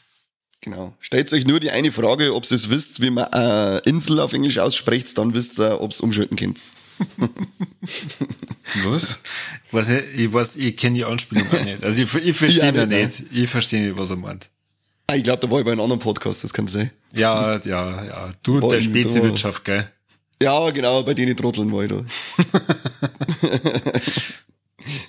[0.62, 0.96] Genau.
[1.00, 4.34] Stellt euch nur die eine Frage, ob ihr es wisst, wie man äh, Insel auf
[4.34, 6.60] Englisch ausspricht, dann wisst ihr, ob es umschalten könnt.
[8.86, 9.20] was?
[9.68, 11.84] Ich weiß, ich, weiß, ich kenne die Anspielung auch nicht.
[11.84, 13.20] Also ich, ich verstehe ja, nicht.
[13.20, 13.32] nicht.
[13.32, 14.50] Ich verstehe nicht, was er meint.
[15.08, 16.92] Ah, ich glaube, da war ich bei einem anderen Podcast, das kann sein.
[17.14, 18.32] Ja, ja, ja.
[18.42, 19.88] Du und der Speziwirtschaft, gell?
[20.42, 21.98] Ja, genau, bei denen Trotteln war ich da.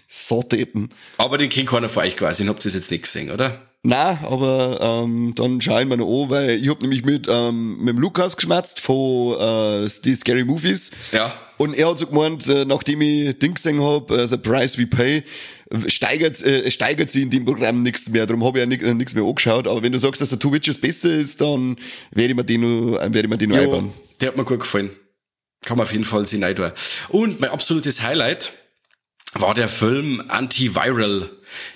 [0.08, 0.90] so Deppen.
[1.16, 3.60] Aber den kennt keiner von euch quasi, habt ihr jetzt nicht gesehen, oder?
[3.82, 7.90] Na, aber ähm, dann schauen wir noch an, weil ich hab nämlich mit, ähm, mit
[7.90, 10.90] dem Lukas geschmerzt von äh, die Scary Movies.
[11.12, 11.32] Ja.
[11.56, 14.86] Und er hat so gemeint, äh, nachdem ich Ding gesehen hab, äh, The Price We
[14.86, 15.22] Pay,
[15.86, 18.26] steigert, äh, steigert sie in dem Programm nichts mehr.
[18.26, 19.66] Darum habe ich ja nichts mehr angeschaut.
[19.66, 21.76] Aber wenn du sagst, dass der Two Witches besser ist, dann
[22.10, 23.92] werde ich mir den noch, werde ich mir den noch einbauen.
[24.20, 24.90] Der hat mir gut gefallen.
[25.64, 26.72] Kann man auf jeden Fall sehen tun.
[27.08, 28.52] Und mein absolutes Highlight
[29.32, 31.30] war der Film Antiviral.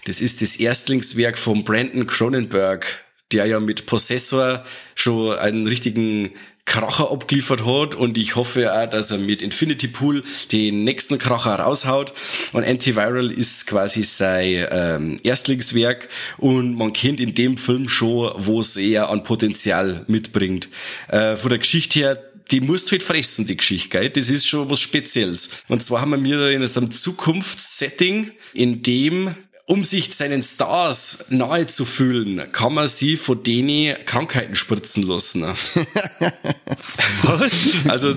[0.05, 4.64] Das ist das Erstlingswerk von Brandon Cronenberg, der ja mit Possessor
[4.95, 6.31] schon einen richtigen
[6.68, 11.57] Kracher abgeliefert hat und ich hoffe auch, dass er mit Infinity Pool den nächsten Kracher
[11.57, 12.12] raushaut.
[12.52, 18.61] Und Antiviral ist quasi sein ähm, Erstlingswerk und man kennt in dem Film schon, wo
[18.61, 20.68] es eher an Potenzial mitbringt.
[21.09, 22.18] Äh, von der Geschichte her
[22.50, 24.09] die musst du halt fressen, die Geschichte, gell?
[24.09, 25.64] Das ist schon was Spezielles.
[25.68, 29.35] Und zwar haben wir mir in einem Zukunftssetting, in dem
[29.68, 35.42] um sich seinen Stars nahe zu fühlen, kann man sie von denen Krankheiten spritzen lassen.
[37.22, 37.87] Was?
[37.87, 38.16] Also,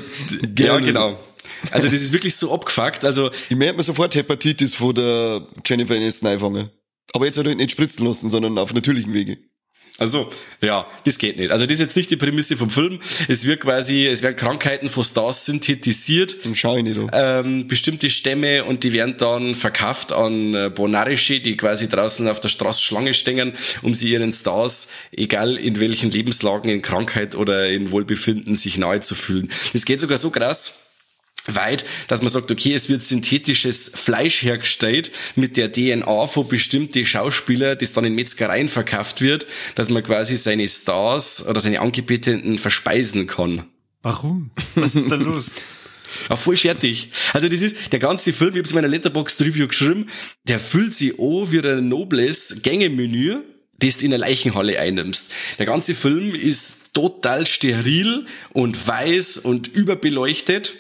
[0.58, 1.20] ja, genau.
[1.72, 3.04] Also, das ist wirklich so abgefuckt.
[3.04, 6.70] Also, ich merke mir sofort Hepatitis von der Jennifer Aniston einfangen.
[7.14, 9.38] Aber jetzt halt nicht spritzen lassen, sondern auf natürlichen Wege.
[10.02, 11.52] Also, ja, das geht nicht.
[11.52, 12.98] Also, das ist jetzt nicht die Prämisse vom Film.
[13.28, 16.36] Es wird quasi, es werden Krankheiten von Stars synthetisiert.
[16.56, 21.56] Schau ich nicht ähm, Bestimmte Stämme und die werden dann verkauft an äh, Bonarische, die
[21.56, 26.72] quasi draußen auf der Straße Schlange stehen, um sie ihren Stars, egal in welchen Lebenslagen,
[26.72, 29.52] in Krankheit oder in Wohlbefinden, sich nahe zu fühlen.
[29.76, 30.91] Es geht sogar so krass,
[31.48, 37.06] weit, dass man sagt, okay, es wird synthetisches Fleisch hergestellt mit der DNA von bestimmten
[37.06, 42.58] Schauspieler, das dann in Metzgereien verkauft wird, dass man quasi seine Stars oder seine Angebeteten
[42.58, 43.64] verspeisen kann.
[44.02, 44.52] Warum?
[44.76, 45.52] Was ist da los?
[46.30, 47.10] Ja, voll fertig.
[47.34, 50.08] Also das ist, der ganze Film, ich habe es in meiner Letterbox-Review geschrieben,
[50.44, 53.38] der fühlt sich an wie ein nobles Gängemenü,
[53.80, 55.32] das du in eine Leichenhalle einnimmst.
[55.58, 60.74] Der ganze Film ist total steril und weiß und überbeleuchtet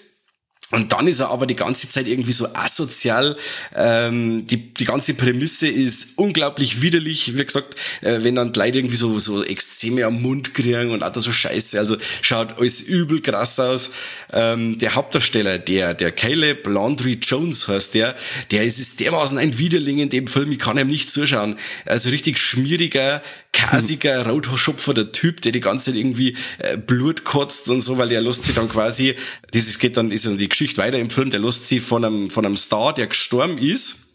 [0.71, 3.35] und dann ist er aber die ganze Zeit irgendwie so asozial.
[3.75, 7.37] Ähm, die, die ganze Prämisse ist unglaublich widerlich.
[7.37, 11.03] Wie gesagt, äh, wenn dann die Leute irgendwie so, so Extreme am Mund kriegen und
[11.03, 11.77] auch so scheiße.
[11.77, 13.91] Also schaut alles übel krass aus.
[14.31, 18.15] Ähm, der Hauptdarsteller, der, der Caleb Landry Jones heißt der,
[18.51, 20.53] der ist, ist dermaßen ein Widerling in dem Film.
[20.53, 21.57] Ich kann ihm nicht zuschauen.
[21.85, 24.23] Also richtig schmieriger, kasiger,
[24.95, 28.45] der Typ, der die ganze Zeit irgendwie äh, Blut kotzt und so, weil der lässt
[28.45, 29.15] sich dann quasi,
[29.53, 32.29] dieses geht dann, ist dann die Geschichte weiter im Film, der lässt sich von einem,
[32.29, 34.07] von einem Star, der gestorben ist,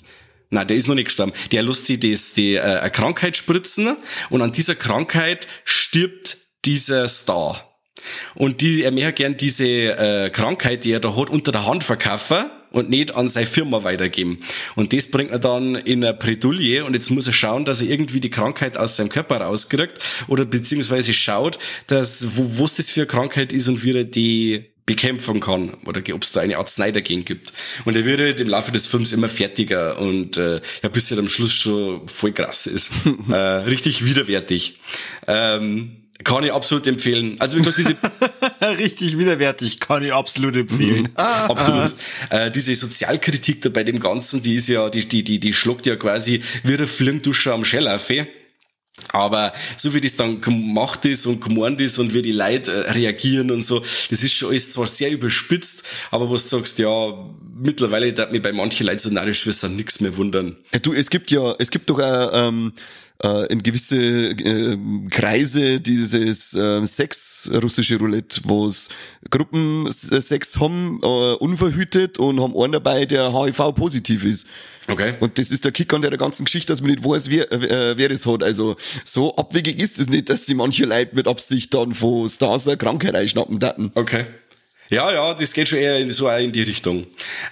[0.49, 1.33] Nein, der ist noch nicht gestorben.
[1.51, 3.97] Der lässt sich das, die, äh, eine Krankheit spritzen
[4.31, 7.77] und an dieser Krankheit stirbt dieser Star.
[8.35, 11.83] Und die, er möchte gern diese äh, Krankheit, die er da hat, unter der Hand
[11.83, 14.39] verkaufen und nicht an seine Firma weitergeben.
[14.77, 17.89] Und das bringt er dann in eine Bredouille und jetzt muss er schauen, dass er
[17.89, 23.01] irgendwie die Krankheit aus seinem Körper rauskriegt oder beziehungsweise schaut, dass, wo, was das für
[23.01, 26.93] eine Krankheit ist und wie er die bekämpfen kann oder ob es da eine Arznei
[26.93, 27.53] dagegen gibt.
[27.85, 31.19] Und er wird halt im Laufe des Films immer fertiger und äh, ja, bis er
[31.19, 32.93] am Schluss schon voll krass ist.
[33.29, 34.79] äh, richtig widerwärtig.
[35.27, 37.37] Ähm, kann ich absolut empfehlen.
[37.41, 37.97] Also wie gesagt, diese
[38.79, 41.03] richtig widerwärtig, kann ich absolut empfehlen.
[41.03, 41.11] Mhm.
[41.17, 41.93] absolut.
[42.31, 45.85] Äh, diese Sozialkritik da bei dem Ganzen, die ist ja, die, die, die, die schluckt
[45.87, 48.29] ja quasi wie eine Flirndusche am Schellaufe.
[49.13, 52.93] Aber so wie das dann gemacht ist und gemeint ist und wie die Leute äh,
[52.93, 57.13] reagieren und so, das ist schon alles zwar sehr überspitzt, aber was du sagst, ja,
[57.55, 60.57] mittlerweile darf mich bei manchen Leuten so narrisch wissen nichts mehr wundern.
[60.73, 62.73] Ja, du, es gibt ja, es gibt doch ähm,
[63.23, 64.77] äh, in gewisse äh,
[65.11, 68.89] Kreise dieses äh, Sex russische Roulette, wo es
[69.31, 74.47] Gruppen Sex haben, äh, unverhütet und haben einen dabei, der HIV positiv ist.
[74.89, 75.15] Okay.
[75.21, 77.99] Und das ist der Kick an der ganzen Geschichte, dass man nicht weiß, wer, äh,
[77.99, 78.43] wer es hat.
[78.43, 82.69] Also so abwegig ist es nicht, dass sie manche Leute mit Absicht dann von Stars
[82.69, 83.91] eine Krankheit einschnappen daten.
[83.95, 84.27] Okay.
[84.89, 87.07] Ja, ja, das geht schon eher in, so in die Richtung.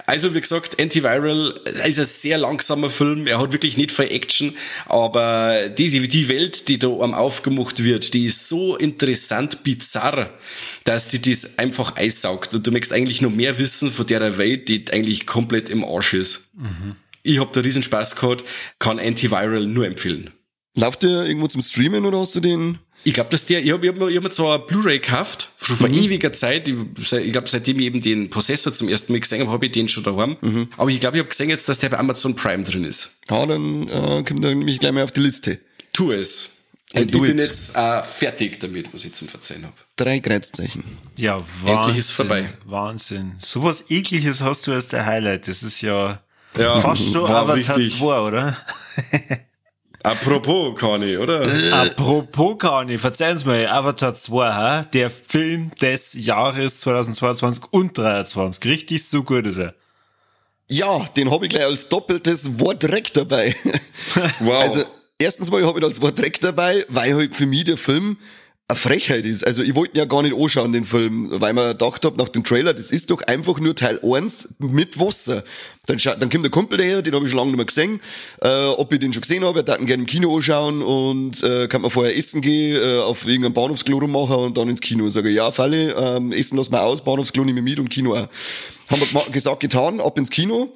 [0.07, 1.55] Also, wie gesagt, Antiviral
[1.87, 3.27] ist ein sehr langsamer Film.
[3.27, 8.15] Er hat wirklich nicht viel Action, aber diese, die Welt, die da am aufgemacht wird,
[8.15, 10.31] die ist so interessant bizarr,
[10.85, 12.55] dass die das einfach eissaugt.
[12.55, 16.15] Und du möchtest eigentlich noch mehr wissen von der Welt, die eigentlich komplett im Arsch
[16.15, 16.51] ist.
[16.55, 16.97] Mhm.
[17.23, 18.45] Ich hab da riesen Spaß gehabt,
[18.79, 20.31] kann Antiviral nur empfehlen.
[20.77, 23.87] Läuft der irgendwo zum Streamen oder hast du den ich glaube, dass der, ich habe
[23.87, 25.95] ich hab, ich hab mir zwar Blu-ray gekauft, schon vor mhm.
[25.95, 26.77] ewiger Zeit, ich,
[27.13, 29.89] ich glaube, seitdem ich eben den Possessor zum ersten Mal gesehen habe, habe ich den
[29.89, 30.37] schon daheim.
[30.41, 30.69] Mhm.
[30.77, 33.19] Aber ich glaube, ich habe gesehen jetzt, dass der bei Amazon Prime drin ist.
[33.31, 35.61] Ja, dann äh, kommt er nämlich gleich mal auf die Liste.
[35.93, 36.51] Tu es.
[36.95, 39.75] Und ich bin jetzt äh, fertig damit, was ich zum Verzeihen habe.
[39.97, 40.85] Drei Kreuzzeichen.
[41.19, 41.77] Ja, Wahnsinn.
[41.77, 42.53] Endlich ist vorbei.
[42.65, 43.33] Wahnsinn.
[43.41, 45.49] Sowas ekliges hast du als der Highlight.
[45.49, 46.23] Das ist ja,
[46.57, 48.57] ja fast so Avatar 2, oder?
[50.05, 51.41] Apropos, Kani, oder?
[51.47, 51.71] Äh.
[51.73, 54.83] Apropos, Kani, verzeihen Sie mir, Avatar 2, ha?
[54.83, 58.65] der Film des Jahres 2022 und 2023.
[58.67, 59.75] Richtig so gut ist er.
[60.69, 63.57] Ja, den habe ich gleich als doppeltes Wort direkt dabei.
[64.41, 64.63] Wow.
[64.63, 64.85] Also,
[65.19, 68.19] erstens mal habe ich als Wort direkt dabei, weil halt für mich der Film
[68.67, 69.47] eine Frechheit ist.
[69.47, 72.45] Also ich wollte ja gar nicht anschauen, den Film, weil man gedacht habe nach dem
[72.45, 75.45] Trailer, das ist doch einfach nur Teil 1 mit Wasser.
[75.85, 78.01] Dann, dann kommt der Kumpel daher, den habe ich schon lange nicht mehr gesehen.
[78.41, 81.69] Äh, ob ich den schon gesehen habe, er darf gerne im Kino anschauen und äh,
[81.69, 85.11] kann man vorher essen gehen, äh, auf irgendeinem Bahnhofsklo rummachen und dann ins Kino.
[85.11, 88.29] Sage ja, Falle, ähm, essen lassen wir aus, Bahnhofsklo nehmen wir mit und Kino auch.
[88.89, 90.73] Haben wir gesagt, getan, ab ins Kino.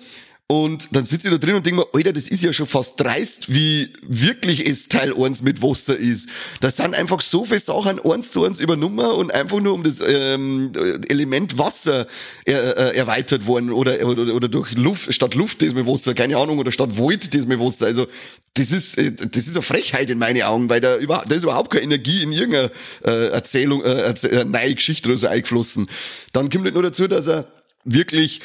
[0.51, 2.99] Und dann sitze ich da drin und denke mir, Alter, das ist ja schon fast
[2.99, 6.31] dreist, wie wirklich es Teil 1 mit Wasser ist.
[6.61, 10.01] Da sind einfach so viele Sachen eins zu eins übernommen und einfach nur um das
[10.01, 10.73] ähm,
[11.11, 12.07] Element Wasser
[12.47, 16.39] er, äh, erweitert worden oder, oder, oder durch Luft, statt Luft das mit Wasser, keine
[16.39, 17.85] Ahnung, oder statt Void das mit Wasser.
[17.85, 18.07] Also
[18.55, 21.43] das ist, äh, das ist eine Frechheit in meinen Augen, weil da, über, da ist
[21.43, 22.71] überhaupt keine Energie in irgendeiner
[23.05, 25.91] äh, Erzählung, äh, Erzähl, äh, neue Geschichte oder so eingeflossen.
[26.33, 27.53] Dann kommt nicht nur dazu, dass er
[27.85, 28.41] wirklich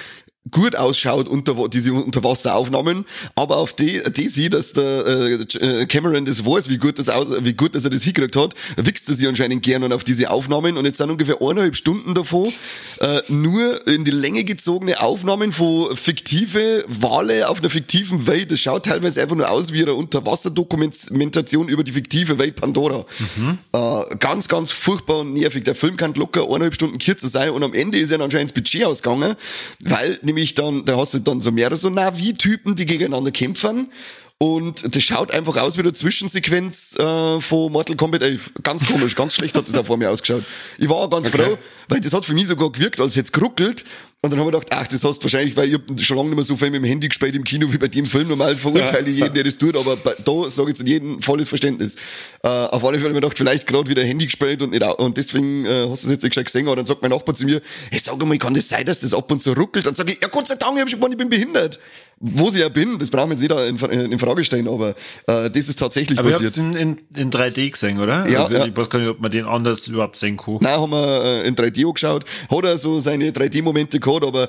[0.51, 6.45] gut ausschaut unter diese Unterwasseraufnahmen, aber auf die, die sieht, dass der äh, Cameron das
[6.45, 9.27] weiß, wie gut das aus, wie gut dass er das hingekriegt hat, wichst er sich
[9.27, 12.51] anscheinend gern auf diese Aufnahmen und jetzt sind ungefähr eineinhalb Stunden davon
[12.99, 18.51] äh, nur in die Länge gezogene Aufnahmen von fiktive Wale auf einer fiktiven Welt.
[18.51, 23.05] Das schaut teilweise einfach nur aus wie eine Unterwasserdokumentation über die fiktive Welt Pandora.
[23.35, 23.59] Mhm.
[23.71, 25.63] Äh, ganz, ganz furchtbar und nervig.
[25.63, 28.55] Der Film kann locker eineinhalb Stunden kürzer sein und am Ende ist ja anscheinend das
[28.55, 29.35] Budget ausgegangen,
[29.79, 33.91] weil nämlich dann, da hast du dann so mehrere so Navi-Typen, die gegeneinander kämpfen.
[34.39, 38.55] Und das schaut einfach aus wie eine Zwischensequenz äh, von Mortal Kombat 11.
[38.61, 40.43] Ganz komisch, ganz schlecht hat das auch vor mir ausgeschaut.
[40.77, 41.37] Ich war auch ganz okay.
[41.37, 43.85] froh, weil das hat für mich sogar gewirkt, als es geruckelt.
[44.25, 46.29] Und dann haben wir gedacht, ach, das hast du wahrscheinlich, weil ich hab schon lange
[46.29, 48.29] nicht mehr so viel mit dem Handy gespielt im Kino wie bei dem Film.
[48.29, 51.97] Normal verurteile ich jeden, der das tut, aber da sage ich zu jedem volles Verständnis.
[52.41, 54.81] Äh, auf alle Fälle habe ich mir gedacht, vielleicht gerade wieder Handy gespielt und nicht.
[54.81, 56.69] Und deswegen äh, hast du es jetzt nicht gesehen.
[56.69, 59.13] Und dann sagt mein Nachbar zu mir, hey, sag mal, kann das sein, dass das
[59.13, 59.85] ab und zu ruckelt?
[59.85, 61.81] Dann sage ich, ja Gott sei Dank, ich, hab schon gemeint, ich bin behindert
[62.25, 64.95] wo sie ja bin, das brauchen wir jetzt nicht in, in Frage stellen, aber
[65.27, 66.57] äh, das ist tatsächlich aber passiert.
[66.57, 68.25] Aber habt in, in 3D gesehen, oder?
[68.29, 68.65] Ja, also, ja.
[68.65, 70.59] Ich weiß gar nicht, ob man den anders überhaupt sehen kann.
[70.61, 74.47] Nein, haben wir äh, in 3D angeschaut, hat er so seine 3D-Momente gehabt, aber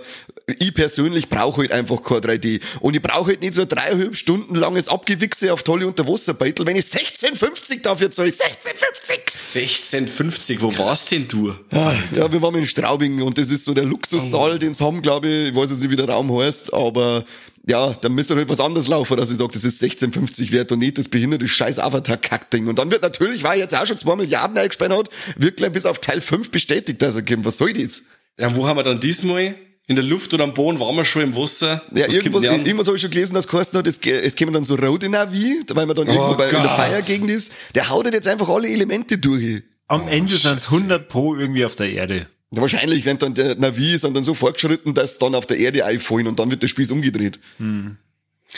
[0.61, 2.61] ich persönlich brauche halt einfach kein 3D.
[2.79, 6.85] Und ich brauche halt nicht so dreieinhalb Stunden langes Abgewichse auf tolle Unterwasserbeitel, wenn ich
[6.85, 8.31] 16,50 dafür zahle.
[8.31, 10.07] 16,50!
[10.07, 11.53] 16,50, wo warst denn du?
[11.73, 14.59] Ja, ja, wir waren in Straubing und das ist so der Luxussaal, oh.
[14.59, 15.49] den sie haben, glaube ich.
[15.49, 17.25] Ich weiß jetzt nicht, wie der Raum heißt, aber
[17.67, 20.81] ja, dann müsste halt was anderes laufen, dass ich sage, das ist 16,50 wert und
[20.81, 22.67] nicht das behinderte scheiß Avatar-Kack-Ding.
[22.67, 25.99] Und dann wird natürlich, weil jetzt auch schon zwei Milliarden eingespannt hat, wirklich bis auf
[25.99, 27.03] Teil 5 bestätigt.
[27.03, 28.03] Also, was soll das?
[28.39, 29.55] Ja, wo haben wir dann diesmal?
[29.87, 31.83] In der Luft oder am Boden waren wir schon im Wasser.
[31.95, 34.65] Ja, was irgendwas, irgendwas habe ich schon gelesen, dass geheißen hat, es, es kämen dann
[34.65, 37.53] so rote Navi, weil man dann oh irgendwo bei, in der Feiergegend ist.
[37.75, 39.63] Der haut jetzt einfach alle Elemente durch.
[39.87, 42.27] Am Ende sind es 100 Pro irgendwie auf der Erde.
[42.57, 46.27] Wahrscheinlich, wenn dann der Navi ist dann so fortgeschritten, dass dann auf der Erde einfallen
[46.27, 47.39] und dann wird der Spieß umgedreht.
[47.59, 47.97] Hm.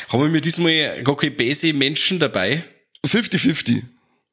[0.08, 2.64] Haben wir mit diesmal gar keine base Menschen dabei?
[3.06, 3.82] 50-50.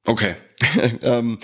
[0.06, 0.36] Okay.
[1.02, 1.40] ähm,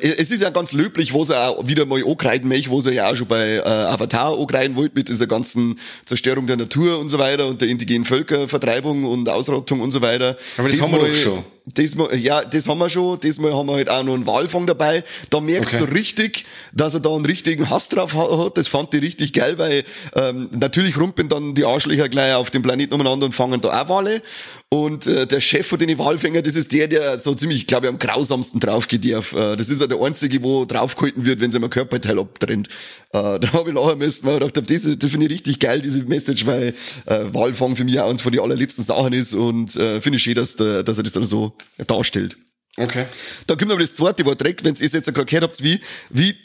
[0.00, 3.10] es ist ja ganz löblich, wo sie auch wieder mal angreifen möchte, wo sie ja
[3.10, 7.18] auch schon bei äh, Avatar angreifen wollte mit dieser ganzen Zerstörung der Natur und so
[7.18, 10.36] weiter und der indigenen Völkervertreibung und Ausrottung und so weiter.
[10.58, 11.44] Aber das Diesmal, haben wir doch schon.
[11.76, 13.20] Diesmal, ja, das haben wir schon.
[13.20, 15.04] Diesmal haben wir halt auch noch einen Walfang dabei.
[15.30, 15.84] Da merkst okay.
[15.86, 18.56] du richtig, dass er da einen richtigen Hass drauf hat.
[18.56, 22.62] Das fand ich richtig geil, weil ähm, natürlich rumpeln dann die Arschlöcher gleich auf dem
[22.62, 24.22] Planeten umeinander und fangen da auch Wale.
[24.70, 27.90] Und äh, der Chef von den Walfängern, das ist der, der so ziemlich, glaube ich,
[27.90, 29.04] am grausamsten draufgeht.
[29.06, 32.68] Äh, das ist ja der einzige, wo draufgehalten wird, wenn sie mal Körperteil abtrennt.
[33.12, 35.80] Äh, da habe ich lachen müssen, weil ich gedacht, das, das finde ich richtig geil,
[35.80, 36.74] diese Message, weil
[37.06, 40.22] äh, Walfang für mich auch eins von den allerletzten Sachen ist und äh, finde ich
[40.22, 41.54] schön, dass, der, dass er das dann so
[41.86, 42.36] darstellt.
[42.76, 43.04] Okay.
[43.46, 45.80] Dann kommt aber das zweite Wort direkt, wenn ihr es jetzt gerade gehört habt, wie,
[46.10, 46.36] wie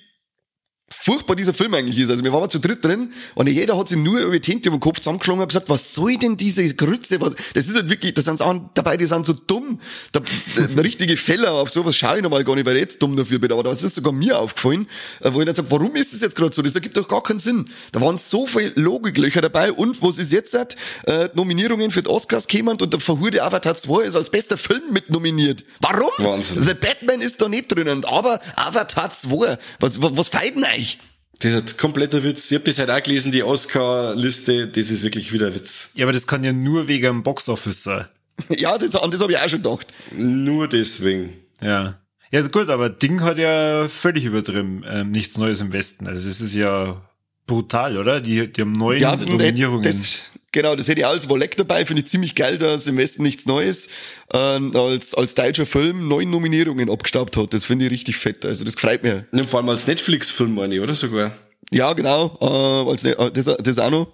[1.04, 2.10] furchtbar dieser Film eigentlich ist.
[2.10, 4.78] Also wir waren zu dritt drin und jeder hat sich nur über die Hände über
[4.78, 7.20] den Kopf zusammengeschlagen und gesagt, was soll denn diese Grütze?
[7.20, 9.80] Was, das ist halt wirklich, da sind Sachen dabei, die sind so dumm.
[10.14, 10.22] Da,
[10.56, 13.40] da, richtige Fälle, auf sowas schaue ich nochmal gar nicht, weil ich jetzt dumm dafür
[13.40, 13.52] bin.
[13.52, 14.88] Aber das ist sogar mir aufgefallen,
[15.20, 16.62] äh, wo ich dann sage, warum ist das jetzt gerade so?
[16.62, 17.66] Das ergibt doch gar keinen Sinn.
[17.92, 20.54] Da waren so viele Logiklöcher dabei und was ist jetzt?
[20.54, 24.84] Äh, Nominierungen für die Oscars kämen und der verhurde Avatar 2 ist als bester Film
[24.92, 25.66] mit nominiert.
[25.82, 26.12] Warum?
[26.20, 26.64] Wahnsinn.
[26.64, 30.93] The Batman ist da nicht drinnen, aber Avatar 2, was, was, was feiert denn euch?
[31.40, 32.52] Das ist kompletter Witz.
[32.52, 35.92] Ich habe das halt auch gelesen, die Oscar-Liste, das ist wirklich wieder Witz.
[35.96, 38.06] Ja, aber das kann ja nur wegen dem Boxoffice sein.
[38.50, 39.88] ja, das, an das habe ich auch schon gedacht.
[40.12, 41.34] Nur deswegen.
[41.62, 42.00] Ja.
[42.32, 44.84] Ja, gut, aber Ding hat ja völlig übertrieben.
[44.88, 46.08] Ähm, nichts Neues im Westen.
[46.08, 47.02] Also es ist ja
[47.46, 48.22] brutal, oder?
[48.22, 49.84] Die, die haben neun ja, Nominierungen.
[49.84, 53.24] Das, Genau, das hätte ich als Wolleck dabei, finde ich ziemlich geil, dass im Westen
[53.24, 53.90] nichts Neues
[54.32, 57.54] äh, als, als deutscher Film neun Nominierungen abgestaubt hat.
[57.56, 58.46] Das finde ich richtig fett.
[58.46, 59.16] Also das freut mich.
[59.32, 61.32] Ja, vor allem als Netflix-Film, meine ich, oder sogar?
[61.72, 62.38] Ja, genau.
[62.40, 64.14] Äh, als, äh, das, das auch noch.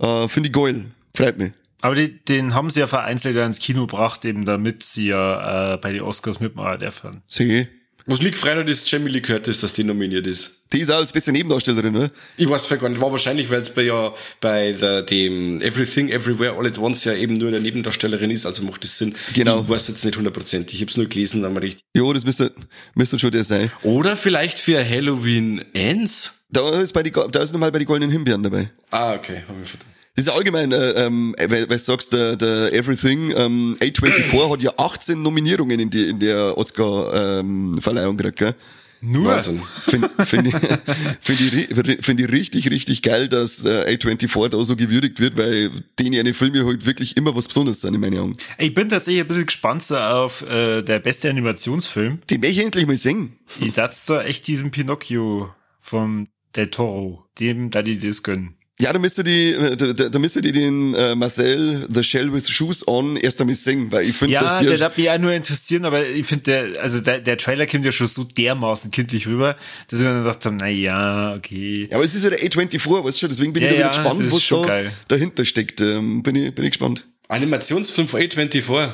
[0.00, 0.86] Äh, finde ich geil.
[1.14, 1.52] Freut mich.
[1.82, 5.76] Aber die, den haben sie ja vereinzelt ins Kino gebracht, eben damit sie ja äh,
[5.76, 7.22] bei den Oscars mitmachen dürfen.
[7.28, 7.68] Sie.
[8.08, 10.60] Was mich gefreut hat, ist Jamie Lee Curtis, dass die nominiert ist.
[10.72, 12.08] Die ist auch als beste Nebendarstellerin, ne?
[12.36, 16.56] Ich weiß gar nicht, war wahrscheinlich, weil es bei ja bei der, dem Everything Everywhere
[16.56, 19.12] All at Once ja eben nur der Nebendarstellerin ist, also macht das Sinn.
[19.34, 19.62] Genau.
[19.62, 21.82] Ich weiß jetzt nicht hundertprozentig, ich habe es nur gelesen, dann mal richtig.
[21.96, 22.52] Jo, das müsste,
[22.94, 23.72] müsste schon der sein.
[23.82, 26.44] Oder vielleicht für Halloween Ends?
[26.48, 28.70] Da ist bei die, da ist nochmal bei die goldenen Himbeeren dabei.
[28.92, 29.95] Ah, okay, habe ich verdammt.
[30.16, 34.62] Das ist allgemein, äh, ähm, weil, weil du sagst, der, der Everything, ähm, A24 hat
[34.62, 38.54] ja 18 Nominierungen in, die, in der Oscar-Verleihung ähm, gekriegt, gell?
[39.02, 39.38] Nur?
[39.40, 40.54] Finde find ich,
[41.20, 45.70] find ich, find ich richtig, richtig geil, dass äh, A24 da so gewürdigt wird, weil
[45.98, 48.32] denen eine Filme halt wirklich immer was Besonderes sind, in meinen Augen.
[48.58, 52.20] Ich bin tatsächlich ein bisschen gespannt so auf äh, der beste Animationsfilm.
[52.30, 53.36] Den möchte ich endlich mal singen.
[53.60, 56.26] Ich dachte da echt diesen Pinocchio vom
[56.56, 58.55] Del Toro, dem da die das gönnen.
[58.78, 62.46] Ja, da müsste die, da, da, da müsste die den äh, Marcel The Shell with
[62.50, 65.18] Shoes on erst einmal singen, weil ich finde, Ja, dass die der darf mich auch
[65.18, 66.42] nur interessieren, aber ich finde,
[66.74, 69.56] der, also der, der Trailer kommt ja schon so dermaßen kindlich rüber,
[69.88, 71.88] dass ich mir dann gedacht habe, na ja, okay.
[71.90, 73.92] Ja, aber es ist ja der A24, weißt du, deswegen bin Ja, ich da wieder
[73.92, 74.92] ja, gespannt, was schon da geil.
[75.08, 75.80] dahinter steckt.
[75.80, 77.06] Ähm, bin ich, bin ich gespannt.
[77.28, 78.90] Animationsfilm von A24.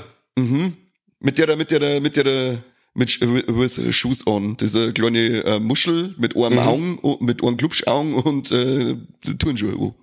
[1.24, 2.58] Mit der, mit der, mit der,
[2.94, 4.56] mit with Shoes on.
[4.60, 8.96] Eine kleine äh, Muschel mit einem Augen, und- mit einem Glubschaugen und äh,
[9.38, 9.72] Turnschuhe.
[9.72, 9.94] an.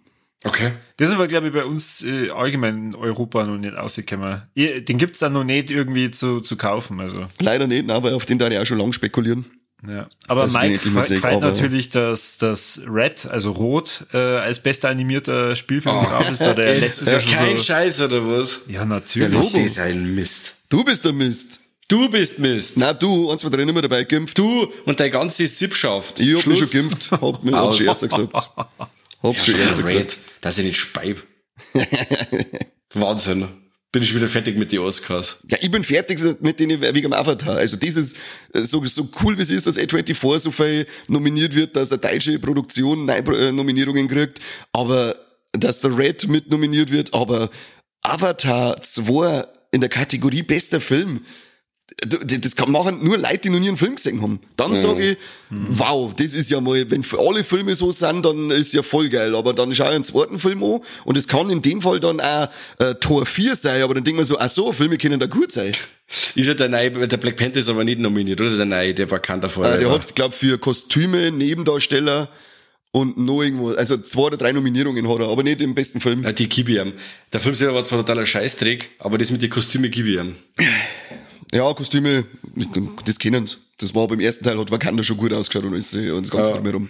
[0.46, 0.72] Okay.
[0.98, 4.42] Das ist aber, glaube ich, bei uns äh, allgemein in Europa noch nicht rausgekommen.
[4.56, 7.26] Ihr- Den gibt's dann noch nicht irgendwie zu, zu kaufen, also.
[7.40, 9.46] Leider nicht, aber auf den darf ich auch schon lang spekulieren.
[9.88, 10.08] Ja.
[10.28, 15.96] Aber Das Mike freut natürlich, dass das Red, also Rot, äh, als bester animierter Spielfilm
[15.96, 16.42] drauf ist.
[16.42, 17.64] Da der letztes Jahr schon Kein so.
[17.64, 18.62] Scheiß, oder was?
[18.68, 19.32] Ja, natürlich.
[19.32, 19.50] Logo.
[19.54, 20.56] Das ist ein Mist.
[20.70, 21.62] Du bist der Mist.
[21.90, 22.78] Du bist Mist.
[22.78, 24.38] Na du, eins, zwei, drei, nicht mehr dabei geimpft.
[24.38, 26.20] Du und deine ganze Sippschaft.
[26.20, 27.12] Ich hab mich schon geimpft.
[27.12, 28.34] Hab mir schon erster gesagt.
[28.34, 30.20] Hab schon erster gesagt.
[30.40, 31.24] Dass ich nicht speib.
[32.94, 33.48] Wahnsinn.
[33.92, 35.40] Bin ich wieder fertig mit den Oscars.
[35.50, 37.58] Ja, ich bin fertig mit denen wegen dem Avatar.
[37.58, 38.14] Also dieses,
[38.54, 42.00] äh, so, so cool wie es ist, dass A24 so viel nominiert wird, dass eine
[42.00, 44.42] deutsche Produktion äh, Nominierungen kriegt,
[44.74, 45.16] aber
[45.54, 47.50] dass der Red mit nominiert wird, aber
[48.04, 51.22] Avatar 2 in der Kategorie bester Film,
[52.02, 54.40] das kann machen nur Leute, die noch nie einen Film gesehen haben.
[54.56, 55.18] Dann sage ich,
[55.50, 59.36] wow, das ist ja mal, wenn alle Filme so sind, dann ist ja voll geil.
[59.36, 62.22] Aber dann schau ich einen zweiten Film an und es kann in dem Fall dann
[62.22, 62.48] auch
[62.80, 65.52] äh, Tor 4 sein, aber dann denkt man so, ach so, Filme können da gut
[65.52, 65.74] sein.
[66.36, 68.56] Ist ja der neue, der Black Panther ist aber nicht nominiert, oder?
[68.56, 69.78] Der neue, der Wakanda Äh, Forever.
[69.78, 72.30] der hat, glaub für Kostüme, Nebendarsteller
[72.92, 76.24] und noch irgendwo, also zwei oder drei Nominierungen hat er, aber nicht im besten Film.
[76.24, 76.94] Ja, die ihm.
[77.34, 80.36] Der Film selber war zwar totaler Scheißdreck, aber das mit den ich ihm.
[81.54, 82.26] Ja, Kostüme,
[83.06, 83.58] das kennen sie.
[83.78, 86.52] Das war beim ersten Teil, hat Wakanda schon gut ausgeschaut und, alles, und das Ganze
[86.52, 86.56] Ja.
[86.58, 86.90] drumherum.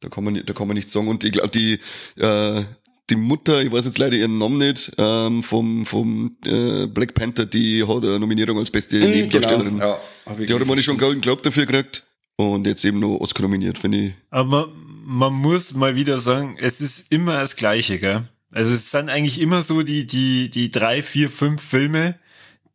[0.00, 1.08] Da kann man, nicht- da kann man nichts sagen.
[1.08, 1.78] Und ich glaube, die,
[2.20, 2.62] äh,
[3.08, 7.46] die Mutter, ich weiß jetzt leider ihren Namen nicht, ähm, vom, vom äh, Black Panther,
[7.46, 9.74] die hat eine Nominierung als beste Nebendarstellerin.
[9.74, 9.92] genau.
[9.92, 12.04] Ja, hab ich die hat immer schon einen Golden Globe dafür gekriegt.
[12.38, 14.12] Und jetzt eben noch Oscar nominiert, finde ich.
[14.28, 14.68] Aber man,
[15.06, 18.28] man muss mal wieder sagen, es ist immer das Gleiche, gell?
[18.52, 22.18] Also es sind eigentlich immer so die, die, die drei, vier, fünf Filme,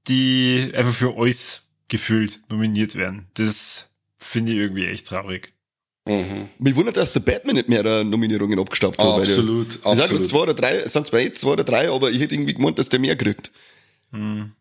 [0.08, 3.28] die einfach für euch gefühlt nominiert werden.
[3.36, 5.54] Das finde ich irgendwie echt traurig.
[6.08, 6.50] Mhm.
[6.58, 9.06] Mich wundert, dass der Batman nicht mehr äh, Nominierungen abgestaubt hat.
[9.08, 10.28] weil der- Absolut, Ich sag nur absolut.
[10.28, 12.90] zwei oder drei, es sind zwei, zwei oder drei, aber ich hätte irgendwie gemeint, dass
[12.90, 13.52] der mehr kriegt.
[14.12, 14.52] Hm.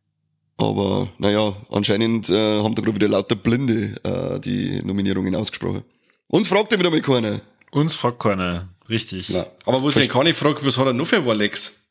[0.59, 5.83] Aber naja, anscheinend äh, haben da gerade wieder lauter Blinde äh, die Nominierungen ausgesprochen.
[6.27, 7.41] Uns fragt ja wieder mal keiner.
[7.71, 8.69] Uns fragt keiner.
[8.89, 9.31] Richtig.
[9.31, 9.47] Ja.
[9.65, 11.87] Aber wo sich keine fragt, was hat er noch für Rolex?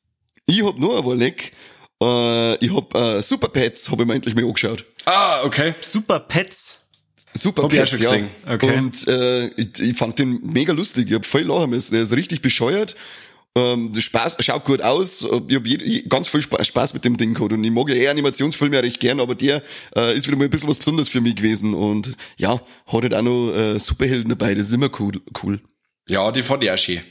[0.45, 1.53] Ich hab nur ein Wolleck.
[2.01, 4.85] Äh, ich hab äh, Super Pets, hab ich mir endlich mal angeschaut.
[5.05, 5.73] Ah, okay.
[5.81, 6.79] Super Pets.
[7.33, 7.97] Super Hab Pets, ja.
[7.97, 8.29] gesehen.
[8.47, 8.77] Okay.
[8.77, 11.07] Und äh, ich, ich fand den mega lustig.
[11.09, 11.93] Ich hab voll lachen müssen.
[11.93, 12.95] Der ist richtig bescheuert.
[13.55, 15.21] Ähm, der Spaß schaut gut aus.
[15.47, 17.53] Ich hab je, ganz viel Spaß, Spaß mit dem Ding gehabt.
[17.53, 19.61] Und ich mag ja eher Animationsfilme ja recht gern, aber der
[19.95, 21.73] äh, ist wieder mal ein bisschen was Besonderes für mich gewesen.
[21.73, 22.63] Und ja, hat
[23.03, 24.55] halt auch noch äh, Superhelden dabei.
[24.55, 25.21] Das ist immer cool.
[25.43, 25.61] cool.
[26.07, 27.01] Ja, die fand ich auch schön.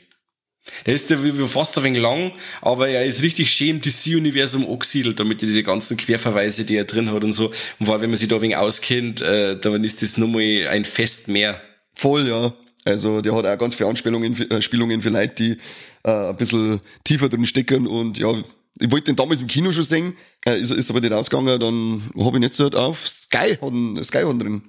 [0.86, 5.18] Der ist ja fast ein wenig lang, aber er ist richtig schön im DC-Universum angesiedelt,
[5.20, 7.46] damit er diese ganzen Querverweise, die er drin hat und so.
[7.78, 10.66] Und vor allem, wenn man sich da ein wenig auskennt, äh, dann ist das nochmal
[10.70, 11.60] ein Fest mehr.
[11.94, 12.52] Voll, ja.
[12.84, 15.58] Also der hat auch ganz viele Anspielungen äh, Spielungen für Leute, die
[16.04, 17.86] äh, ein bisschen tiefer drin stecken.
[17.86, 18.32] Und ja,
[18.80, 21.58] ich wollte den damals im Kino schon sehen, äh, ist, ist aber nicht ausgegangen.
[21.58, 23.58] Dann habe ich jetzt halt auf Sky,
[24.02, 24.62] Sky drin.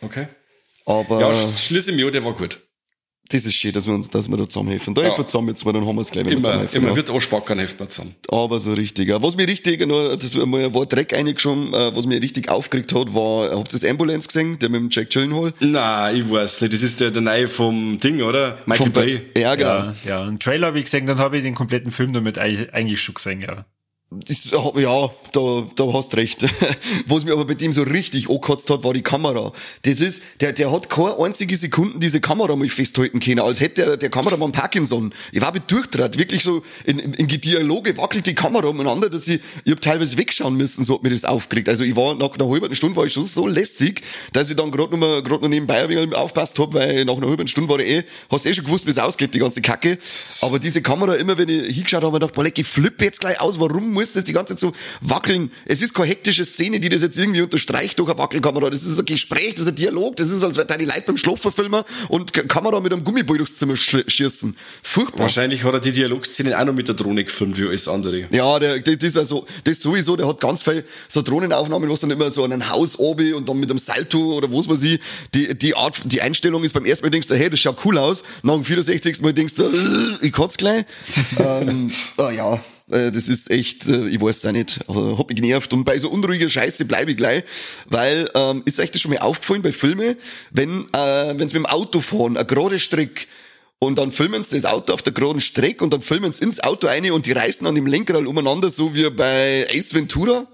[0.00, 0.28] Okay.
[0.86, 2.60] Aber Ja, Sch- Schluss im Jahr, der war gut.
[3.28, 4.94] Das ist schön, dass wir, uns, dass wir da zusammenhelfen.
[4.94, 5.08] Da Ja.
[5.08, 6.76] helfen wir zusammen jetzt mal, dann haben wir es gleich, wenn wir Immer, zusammenhelfen.
[6.78, 6.96] immer ja.
[6.96, 8.14] wird anspacken, hilft mir zusammen.
[8.30, 9.08] Aber so richtig.
[9.08, 9.22] Ja.
[9.22, 12.48] Was mir richtig, nur, das war mal ein Wort Dreck eingeschoben, äh, was mir richtig
[12.50, 15.52] aufgeregt hat, war, habt ihr das Ambulance gesehen, der mit dem Jack Gyllenhaal?
[15.60, 18.58] Na, ich weiß nicht, das ist der, der neue vom Ding, oder?
[18.66, 19.22] Michael Bay.
[19.36, 19.68] Ja, genau.
[19.68, 20.22] Ja, ja.
[20.22, 23.14] Einen Trailer habe ich gesehen, dann habe ich den kompletten Film damit eigentlich eigentlich schon
[23.14, 23.64] gesehen, ja.
[24.08, 26.46] Das, ja, da, da hast recht.
[27.08, 29.52] Was mir aber bei dem so richtig angekotzt hat, war die Kamera.
[29.82, 33.84] Das ist, der, der hat keine einzige Sekunde diese Kamera mal festhalten können, als hätte
[33.84, 35.12] der, der Kameramann Parkinson.
[35.32, 39.40] Ich war durchtrat, wirklich so, in, in, in Dialoge wackelt die Kamera umeinander, dass ich,
[39.64, 41.68] ich hab teilweise wegschauen müssen, so hat mir das aufgeregt.
[41.68, 44.70] Also ich war, nach einer halben Stunde war ich schon so lästig, dass ich dann
[44.70, 47.80] gerade noch, grad noch nebenbei ein wenig aufpasst hab, weil nach einer halben Stunde war
[47.80, 49.98] ich eh, hast eh schon gewusst, wie es ausgeht, die ganze Kacke.
[50.42, 53.04] Aber diese Kamera, immer wenn ich hingeschaut habe, hab ich gedacht, boah, leck, ich flippe
[53.04, 55.50] jetzt gleich aus, warum muss das die ganze Zeit so wackeln.
[55.64, 58.70] Es ist keine hektische Szene, die das jetzt irgendwie unterstreicht durch eine Wackelkamera.
[58.70, 61.16] Das ist ein Gespräch, das ist ein Dialog, das ist, als wäre die Leute beim
[61.16, 64.56] Schlafen filmen und Kamera mit einem Gummiball durchs Zimmer schießen.
[64.82, 65.22] Furchtbar.
[65.22, 68.28] Wahrscheinlich hat er die Dialogszenen auch noch mit der Drohne gefilmt, wie alles andere.
[68.30, 72.10] Ja, der, das ist also, das sowieso, der hat ganz viel so Drohnenaufnahmen, was dann
[72.10, 75.00] immer so an ein Haus obi und dann mit einem Salto oder was weiß ich.
[75.34, 77.98] Die, die Art, die Einstellung ist beim ersten Mal denkst du, hey, das schaut cool
[77.98, 78.24] aus.
[78.42, 79.22] Nach dem 64.
[79.22, 79.70] Mal denkst du,
[80.20, 80.84] ich kotze gleich.
[81.38, 82.60] ähm, ah, ja,
[82.90, 85.72] äh, das ist echt, äh, ich weiß es auch nicht, also, hat mich genervt.
[85.72, 87.44] Und bei so unruhiger Scheiße bleibe ich gleich,
[87.86, 90.16] weil, ähm, ist euch das schon mal aufgefallen bei Filmen,
[90.50, 93.28] wenn, äh, wenn sie mit dem Auto fahren, ein gerade Strick,
[93.78, 96.60] und dann filmen sie das Auto auf der geraden Strecke und dann filmen sie ins
[96.60, 100.46] Auto eine und die reißen an dem Lenkrad umeinander, so wie bei Ace Ventura.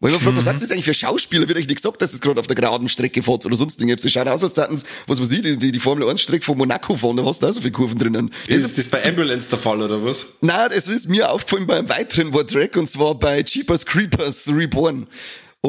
[0.00, 1.48] Weil man fragt, was hat das eigentlich für Schauspieler?
[1.48, 4.04] Wird euch nicht gesagt, dass es gerade auf der geraden Strecke fährt oder sonst irgendwas?
[4.04, 6.94] Es schaut aus, als hätten was man sieht, die, die Formel 1 Strecke von Monaco
[6.96, 8.30] fahren, da hast du auch so viele Kurven drinnen.
[8.46, 10.34] Ist das bei Ambulance der Fall, oder was?
[10.42, 15.06] Nein, es ist mir aufgefallen bei einem weiteren Track und zwar bei Jeepers Creepers Reborn.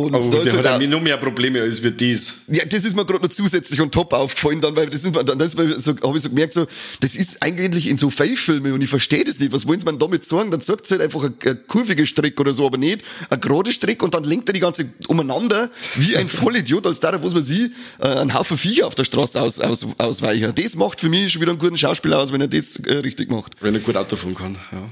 [0.06, 2.42] Und oh, da der hat auch noch mehr Probleme als wir dies.
[2.48, 5.38] Ja, das ist mir gerade noch zusätzlich und top aufgefallen, dann, weil das ist, dann
[5.38, 6.68] mir so, habe ich so gemerkt, so,
[7.00, 9.52] das ist eigentlich in so Fake-Filmen und ich verstehe das nicht.
[9.52, 10.52] Was wollen sie mir damit sagen?
[10.52, 13.72] Dann sagt sie halt einfach ein, ein kurviger Strick oder so, aber nicht ein gerade
[13.72, 17.44] Strick und dann lenkt er die ganze umeinander wie ein Vollidiot, als da, was man
[17.44, 20.54] sieht, äh, einen Haufen Viecher auf der Straße aus, aus, ausweichen.
[20.56, 23.30] Das macht für mich schon wieder einen guten Schauspieler aus, wenn er das äh, richtig
[23.30, 23.54] macht.
[23.62, 24.90] Wenn er gut Auto fahren kann, ja.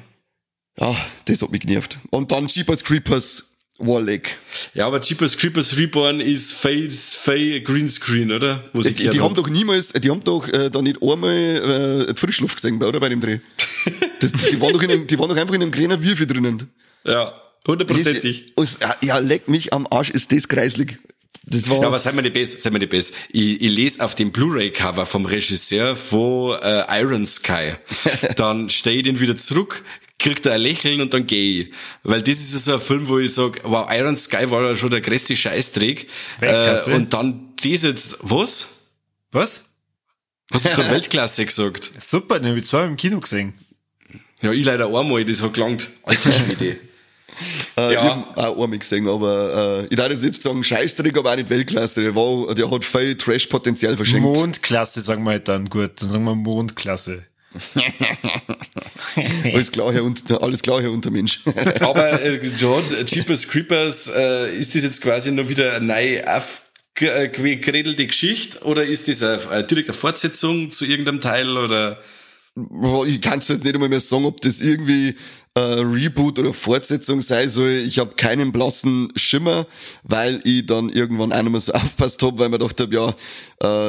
[0.77, 0.95] Ja,
[1.25, 1.99] das hat mich genervt.
[2.09, 4.37] Und dann Jeepers Creepers Warlick.
[4.73, 8.63] Ja, aber Jeepers Creepers Reborn ist Face Fay Greenscreen, oder?
[8.73, 12.81] Die, die haben doch niemals, die haben doch äh, da nicht einmal äh, Frischluft gesehen,
[12.81, 12.99] oder?
[12.99, 13.39] Bei dem Dreh.
[14.19, 16.69] das, die, waren doch in einem, die waren doch einfach in einem kleinen Würfel drinnen.
[17.05, 17.33] Ja,
[17.67, 18.53] hundertprozentig.
[19.01, 20.97] Ja, leck mich am Arsch, ist das kreislig.
[21.47, 23.13] Das war ja, aber seid mir die Best, seid mir die Best.
[23.31, 27.73] Ich, ich lese auf dem Blu-ray-Cover vom Regisseur von äh, Iron Sky.
[28.35, 29.83] Dann stehe ich wieder zurück,
[30.19, 31.73] kriegt er ein Lächeln und dann gehe ich.
[32.03, 34.89] Weil das ist so ein Film, wo ich sage, wow, Iron Sky war ja schon
[34.89, 36.07] der größte Scheißdreck.
[36.41, 38.67] Äh, und dann das jetzt, was?
[39.31, 39.75] Was?
[40.51, 41.91] Hast du gerade Weltklasse gesagt?
[41.99, 43.53] Super, den habe ich zweimal im Kino gesehen.
[44.41, 45.89] Ja, ich leider einmal, das hat gelangt.
[46.03, 46.77] Alter Schwede.
[47.77, 48.27] äh, ja.
[48.35, 51.49] Ich auch einmal gesehen, aber äh, ich darf jetzt nicht sagen Scheißdreck, aber auch nicht
[51.49, 52.03] Weltklasse.
[52.03, 54.23] Der, war, der hat viel Trash-Potenzial verschenkt.
[54.23, 56.01] Mondklasse sagen wir halt dann, gut.
[56.01, 57.25] Dann sagen wir Mondklasse.
[59.53, 60.03] alles klar, Herr,
[60.41, 61.41] alles klar, Herr Untermensch.
[61.79, 68.07] Aber äh, John, Jeepers Creepers, äh, ist das jetzt quasi nur wieder eine neue aufgeredelte
[68.07, 71.99] Geschichte oder ist das eine, eine direkte Fortsetzung zu irgendeinem Teil oder?
[73.05, 75.15] Ich kann es jetzt nicht einmal mehr sagen, ob das irgendwie
[75.55, 77.83] äh, Reboot oder Fortsetzung sein soll.
[77.87, 79.65] Ich habe keinen blassen Schimmer,
[80.03, 83.09] weil ich dann irgendwann einmal so aufpasst habe, weil mir gedacht habe, ja,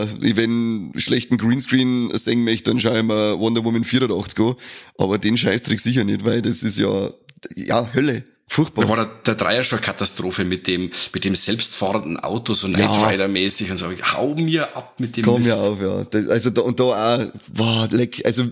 [0.01, 0.07] äh,
[0.37, 4.55] wenn schlechten Greenscreen singen möchte, dann schaue ich mir Wonder Woman 84 an.
[4.97, 7.11] Aber den Scheißtrick sicher nicht, weil das ist ja,
[7.57, 8.25] ja, Hölle.
[8.49, 8.85] Furchtbar.
[8.85, 12.83] Da war der, der Dreier schon Katastrophe mit dem, mit dem selbstfahrenden Auto, so Night
[12.83, 13.09] ja.
[13.09, 13.87] Rider mäßig und so.
[13.91, 16.07] Hau mir ab mit dem Komm mir auf, ja.
[16.29, 16.85] Also da, und da
[17.17, 18.45] auch, wow, leck, also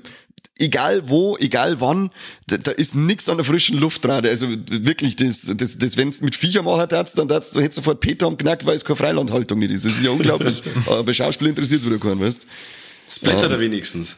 [0.59, 2.11] egal wo, egal wann,
[2.47, 4.29] da, da ist nix an der frischen Luft gerade.
[4.29, 7.77] Also wirklich, das, das, das wenn du mit Viecher machen darfst, dann darfst du hättest
[7.77, 9.85] sofort Peter am Knack, weil es keine Freilandhaltung nicht ist.
[9.85, 10.63] Das ist ja unglaublich.
[10.87, 12.47] Aber bei Schauspiel interessiert es wieder keinen, weißt
[13.09, 14.17] Splatter da wenigstens.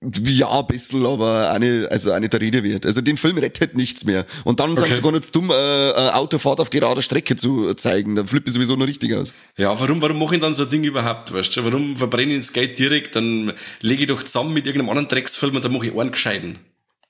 [0.00, 2.86] Ja, ein bisschen, aber eine, also eine der Rede wert.
[2.86, 4.26] Also den Film rettet nichts mehr.
[4.44, 4.82] Und dann okay.
[4.82, 8.14] sind sie gar nicht dumm, äh, äh, Autofahrt auf gerader Strecke zu zeigen.
[8.14, 9.34] Dann flippt ich sowieso noch richtig aus.
[9.56, 11.64] Ja, warum, warum mache ich dann so ein Ding überhaupt, weißt du?
[11.64, 13.16] Warum verbrenne ich das Geld direkt?
[13.16, 16.60] Dann lege ich doch zusammen mit irgendeinem anderen Drecksfilm und dann mache ich einen gescheiten.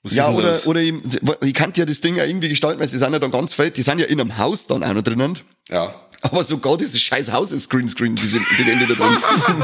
[0.01, 0.93] Was ja, oder, oder ich,
[1.43, 3.75] ich kann ja das Ding ja irgendwie gestalten, weil sie sind ja dann ganz fett,
[3.75, 5.37] die sind ja in einem Haus dann auch noch drinnen.
[5.69, 5.93] Ja.
[6.21, 9.17] Aber sogar dieses scheiß Haus ist Greenscreen, die sind die Ende da drin.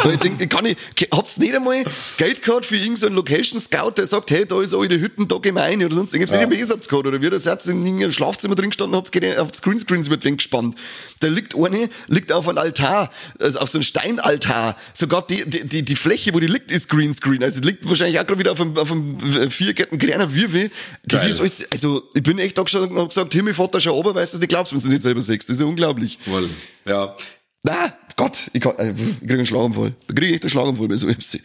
[0.14, 0.78] Ich denke, kann ich,
[1.12, 5.28] habt's nicht einmal Skatecard für irgendeinen Location Scout, der sagt, hey, da ist eure Hütten,
[5.28, 6.40] da gemein oder sonst irgendwas.
[6.40, 6.46] Ja.
[6.46, 10.10] Nicht habt's gehabt, oder wie, da seid in irgendeinem Schlafzimmer drin gestanden, habt's, habt's Greenscreens
[10.10, 10.76] mit wen gespannt.
[11.20, 14.78] Da liegt eine, liegt auf einem Altar, also auf so einem Steinaltar.
[14.94, 17.44] Sogar die, die, die, die Fläche, wo die liegt, ist Greenscreen.
[17.44, 20.72] Also liegt wahrscheinlich auch gerade wieder auf einem, auf einem vierketten kleiner Wirbel.
[21.04, 24.16] Das ist alles, also, ich bin echt da gesagt, hab gesagt, Himmel, Vater, schau oben,
[24.16, 25.50] weißt du, die glaubst, wenn du nicht selber siehst.
[25.50, 25.95] Das ist ja unglaublich.
[26.20, 26.50] Voll.
[26.86, 27.16] Ja.
[27.64, 29.94] Na, Gott, ich, kann, äh, ich kriege einen Schlaganfall.
[30.08, 31.42] Da kriege ich echt einen Schlaganfall bei so MC.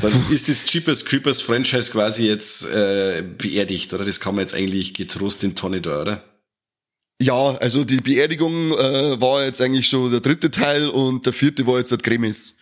[0.00, 4.04] Dann ist das Jeepers Creepers Franchise quasi jetzt äh, beerdigt, oder?
[4.04, 6.24] Das kann man jetzt eigentlich getrost in Tonne da, oder?
[7.20, 11.66] Ja, also die Beerdigung äh, war jetzt eigentlich schon der dritte Teil und der vierte
[11.66, 12.58] war jetzt der Grimace.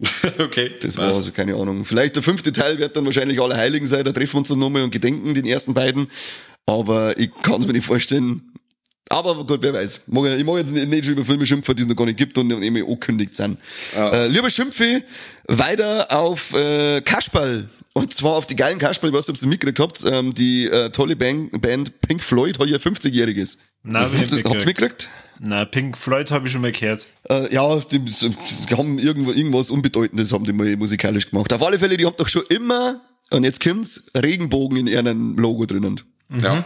[0.38, 0.72] okay.
[0.80, 1.84] Das war also keine Ahnung.
[1.84, 4.58] Vielleicht der fünfte Teil wird dann wahrscheinlich alle Heiligen sein, da treffen wir uns dann
[4.58, 6.08] nochmal und gedenken den ersten beiden.
[6.66, 8.52] Aber ich kann es mir nicht vorstellen,
[9.10, 10.02] Aber gut, wer weiß.
[10.06, 12.76] Ich mag jetzt nicht über Filme schimpfen, die es noch gar nicht gibt und eben
[12.76, 13.58] angekündigt sind.
[13.94, 14.10] Ja.
[14.10, 15.02] Äh, lieber Schimpfe,
[15.46, 17.68] weiter auf äh, Kasperl.
[17.94, 20.04] Und zwar auf die geilen Kasperl, ich weiß nicht, ob ihr mitgekriegt habt.
[20.04, 23.58] Ähm, die äh, tolle Band, Band Pink Floyd hat ja 50-Jähriges.
[23.82, 25.08] Na, habt ihr mitgekriegt?
[25.40, 27.08] Na, Pink Floyd habe ich schon mal gehört.
[27.30, 31.52] Äh, ja, die, die haben irgendwo, irgendwas Unbedeutendes haben die mal musikalisch gemacht.
[31.52, 33.00] Auf alle Fälle, die haben doch schon immer,
[33.30, 36.00] und jetzt kommt's, Regenbogen in ihrem Logo drinnen.
[36.28, 36.40] Mhm.
[36.40, 36.64] Ja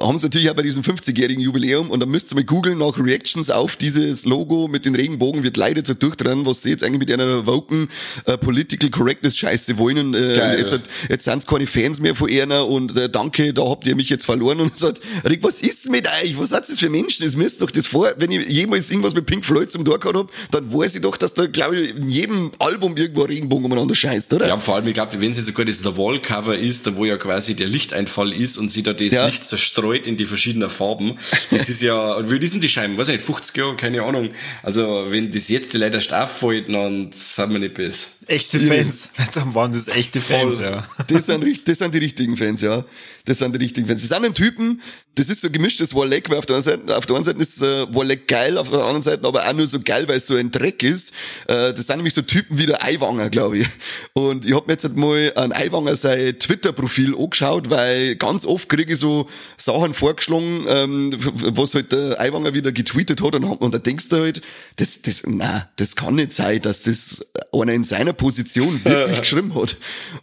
[0.00, 2.98] haben sie natürlich auch bei diesem 50-jährigen Jubiläum und da müsst ihr mal googeln nach
[2.98, 7.00] Reactions auf dieses Logo mit den Regenbogen wird leider so durchdrehen, was sie jetzt eigentlich
[7.00, 7.88] mit einer woken
[8.24, 12.30] äh, Political Correctness Scheiße wollen und äh, jetzt, hat, jetzt sind's keine Fans mehr von
[12.30, 15.90] einer und äh, danke, da habt ihr mich jetzt verloren und sagt, Rick, was ist
[15.90, 16.38] mit euch?
[16.38, 17.26] Was seid das für Menschen?
[17.26, 20.16] Das müsst doch das vor, wenn ich jemals irgendwas mit Pink Floyd zum Tor gehabt
[20.16, 23.94] hab, dann weiß ich doch, dass da, glaube ich, in jedem Album irgendwo Regenbogen umeinander
[23.94, 24.48] scheißt, oder?
[24.48, 27.04] Ja, vor allem, ich glaube, wenn sie sogar das The Wall Cover ist, da wo
[27.04, 29.26] ja quasi der Lichteinfall ist und sie da das ja.
[29.26, 31.14] Licht zerstreut zerstreut in die verschiedenen Farben.
[31.50, 32.96] Das ist ja, wie sind die Scheiben?
[32.96, 34.30] Weiß ich nicht, 50 Jahre, keine Ahnung.
[34.62, 38.08] Also, wenn das jetzt leider auffällt, dann sind wir nicht besser.
[38.26, 39.12] Echte Fans.
[39.34, 40.64] Dann waren das echte Fans, Voll.
[40.66, 40.84] ja.
[41.08, 42.84] Das sind, das sind die richtigen Fans, ja.
[43.24, 44.06] Das sind die richtigen Fans.
[44.06, 44.80] Das sind ein Typen,
[45.14, 47.62] das ist so gemischtes Warleck, weil auf der einen Seite, auf der einen Seite ist
[47.62, 50.36] äh, Warleck geil, auf der anderen Seite aber auch nur so geil, weil es so
[50.36, 51.12] ein Dreck ist.
[51.48, 53.66] Äh, das sind nämlich so Typen wie der Eiwanger, glaube ich.
[54.14, 58.68] Und ich habe mir jetzt halt mal an Eiwanger sein Twitter-Profil angeschaut, weil ganz oft
[58.68, 63.74] kriege ich so Sachen vorgeschlagen, ähm, was halt der Eiwanger wieder getweetet hat und, und
[63.74, 64.42] da denkst du halt,
[64.76, 67.26] das, das, na, das kann nicht sein, dass das
[67.60, 69.76] einer in seiner Position wirklich geschrieben hat.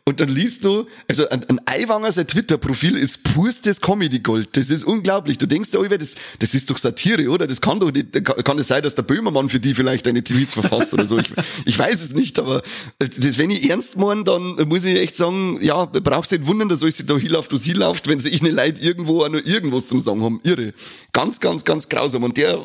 [0.04, 4.58] Und dann liest du, also ein, ein Eiwanger sein Twitter-Profil ist purstes Comedy-Gold.
[4.58, 5.38] Das ist unglaublich.
[5.38, 7.46] Du denkst dir, das, das ist doch Satire, oder?
[7.46, 10.56] Das kann doch nicht, kann es sein, dass der Böhmermann für die vielleicht eine Tweets
[10.56, 11.20] verfasst oder so.
[11.20, 11.32] Ich,
[11.66, 12.64] ich weiß es nicht, aber
[12.98, 16.70] das, wenn ich ernst meine, dann muss ich echt sagen, ja, brauchst du nicht wundern,
[16.70, 19.46] dass alles da hinläuft, wo sie läuft, wenn sie ich eine Leute irgendwo auch nur
[19.46, 20.40] irgendwas zum Sagen haben.
[20.44, 20.74] Irre.
[21.14, 22.24] Ganz, ganz, ganz grausam.
[22.24, 22.60] Und der,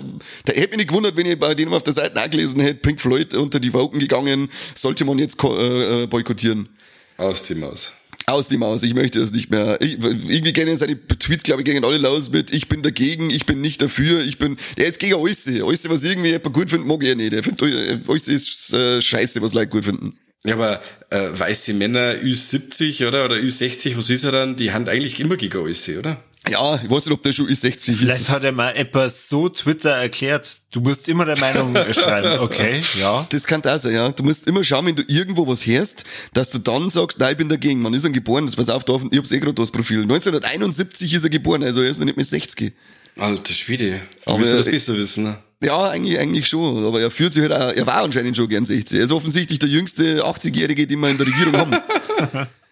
[0.46, 3.00] der hätte mich nicht gewundert, wenn ich bei denen auf der Seite nachgelesen hätte, Pink
[3.00, 6.68] Floyd unter die Woken gegangen, sollte man jetzt äh, äh, boykottieren.
[7.16, 7.92] Aus die Maus.
[8.26, 9.78] Aus die Maus, ich möchte das nicht mehr.
[9.80, 13.44] Ich, irgendwie gehen seine Tweets, glaube ich, gegen alle los mit, ich bin dagegen, ich
[13.44, 15.46] bin nicht dafür, ich bin, der ist gegen alles.
[15.46, 17.34] Alles, was irgendwie jemand gut findet, mag er nicht.
[17.34, 20.18] Er findet, äh, alles ist äh, scheiße, was Leute gut finden.
[20.46, 20.80] Ja, aber
[21.10, 24.56] äh, weiße Männer Ü70 oder, oder Ü60, was ist er dann?
[24.56, 26.22] Die haben eigentlich immer gegen alles, oder?
[26.48, 27.98] Ja, ich weiß nicht, ob der schon Ü60 ist.
[27.98, 32.82] Vielleicht hat er mal etwas so Twitter erklärt, du musst immer der Meinung schreiben, okay,
[33.00, 33.26] ja.
[33.30, 34.10] Das kann da sein, ja.
[34.10, 37.38] Du musst immer schauen, wenn du irgendwo was hörst, dass du dann sagst, nein, ich
[37.38, 37.80] bin dagegen.
[37.80, 40.02] Man ist dann geboren, das pass auf, da, ich hab's eh gerade das Profil.
[40.02, 42.72] 1971 ist er geboren, also er ist noch nicht mehr 60.
[43.16, 44.00] Alter Schwede.
[44.26, 45.38] Aber du das besser wissen, ne?
[45.62, 46.84] Ja, eigentlich, eigentlich schon.
[46.84, 48.98] Aber er fühlt sich halt auch, er war anscheinend schon gern 60.
[48.98, 51.76] Er ist offensichtlich der jüngste 80-Jährige, den wir in der Regierung haben.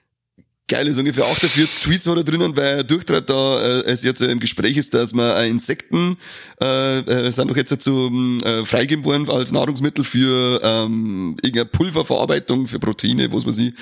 [0.69, 4.23] geil ist, ungefähr 48 Tweets hat er drinnen, weil er durchtrat da äh, es jetzt
[4.23, 6.17] im Gespräch ist, dass man äh, Insekten
[6.63, 8.11] äh, äh, sind doch jetzt dazu
[8.45, 13.75] äh, freigegeben worden als Nahrungsmittel für ähm, irgendeine Pulververarbeitung für Proteine, was man sie.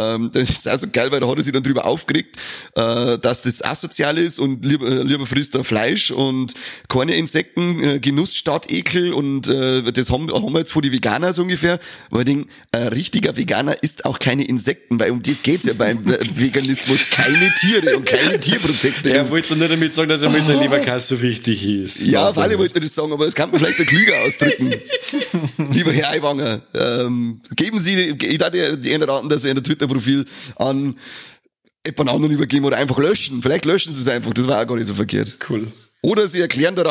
[0.00, 2.36] Ähm, das ist also geil, weil da hat er sich dann drüber aufgeregt,
[2.74, 6.54] äh, dass das asozial ist und lieber, äh, lieber frisst er Fleisch und
[6.88, 10.92] keine Insekten, äh, Genuss statt Ekel und äh, das haben, haben wir jetzt vor die
[10.92, 11.78] Veganer so ungefähr.
[12.10, 15.74] Aber ich denke, ein richtiger Veganer isst auch keine Insekten, weil um das geht's ja
[15.74, 16.04] beim
[16.34, 17.10] Veganismus.
[17.10, 19.10] Keine Tiere und keine Tierprodukte.
[19.10, 22.00] Er wollte nur damit sagen, dass er mit seinem Leberkass so wichtig ist.
[22.00, 24.74] Ja, weil ich wollte das sagen, aber das kann man vielleicht der klüger ausdrücken.
[25.72, 30.24] Lieber Herr Eiwanger, ähm, geben Sie, ich dachte, die raten, dass er in der Twitter-Profil
[30.56, 30.96] an
[31.86, 33.42] jemand anderen übergeben oder einfach löschen.
[33.42, 35.38] Vielleicht löschen Sie es einfach, das war auch gar nicht so verkehrt.
[35.48, 35.68] Cool.
[36.04, 36.84] Oder sie erklären da,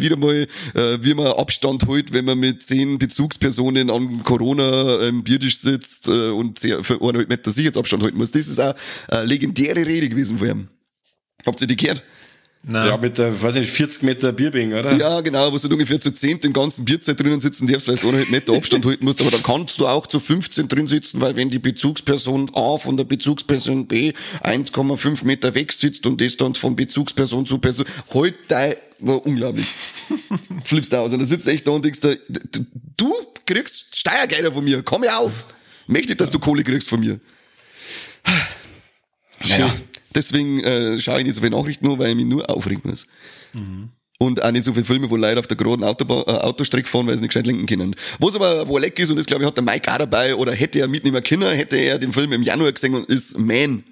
[0.00, 5.22] wieder mal, äh, wie man Abstand holt, wenn man mit zehn Bezugspersonen an Corona im
[5.24, 8.30] Biertisch sitzt äh, und für eineinhalb Meter Sicherheitsabstand halten muss.
[8.30, 8.74] Das ist auch
[9.08, 10.68] eine legendäre Rede gewesen von ihm.
[11.44, 12.02] Habt ihr die gehört?
[12.66, 12.88] Nein.
[12.88, 14.94] Ja, mit der, weiß nicht, 40 Meter Bierbing, oder?
[14.96, 18.08] Ja, genau, wo du ungefähr zu 10 im ganzen Bierzeit drinnen sitzen darfst, weil du
[18.08, 21.36] eineinhalb Meter Abstand halten musst, aber dann kannst du auch zu 15 drin sitzen, weil
[21.36, 24.12] wenn die Bezugsperson A von der Bezugsperson B
[24.42, 27.84] 1,5 Meter weg sitzt und das dann von Bezugsperson zu Person,
[28.14, 29.66] halt dein, war unglaublich.
[30.64, 32.00] Flippst aus und da sitzt echt da und denkst,
[32.96, 35.44] du kriegst Steuergelder von mir, komm her auf.
[35.86, 37.20] Möchte, dass du Kohle kriegst von mir.
[39.46, 39.74] Naja.
[40.14, 43.06] Deswegen äh, schaue ich nicht so viele Nachrichten nur, weil ich mich nur aufregen muss.
[43.52, 43.90] Mhm.
[44.18, 47.06] Und auch nicht so viele Filme, wo Leute auf der geraden Autobahn, äh, Autostrecke fahren,
[47.06, 47.96] weil sie nicht gescheit lenken können.
[48.20, 50.52] Was aber wo leck ist, und das glaube ich hat der Mike auch dabei, oder
[50.52, 53.84] hätte er mitnehmen können, hätte er den Film im Januar gesehen und ist Man.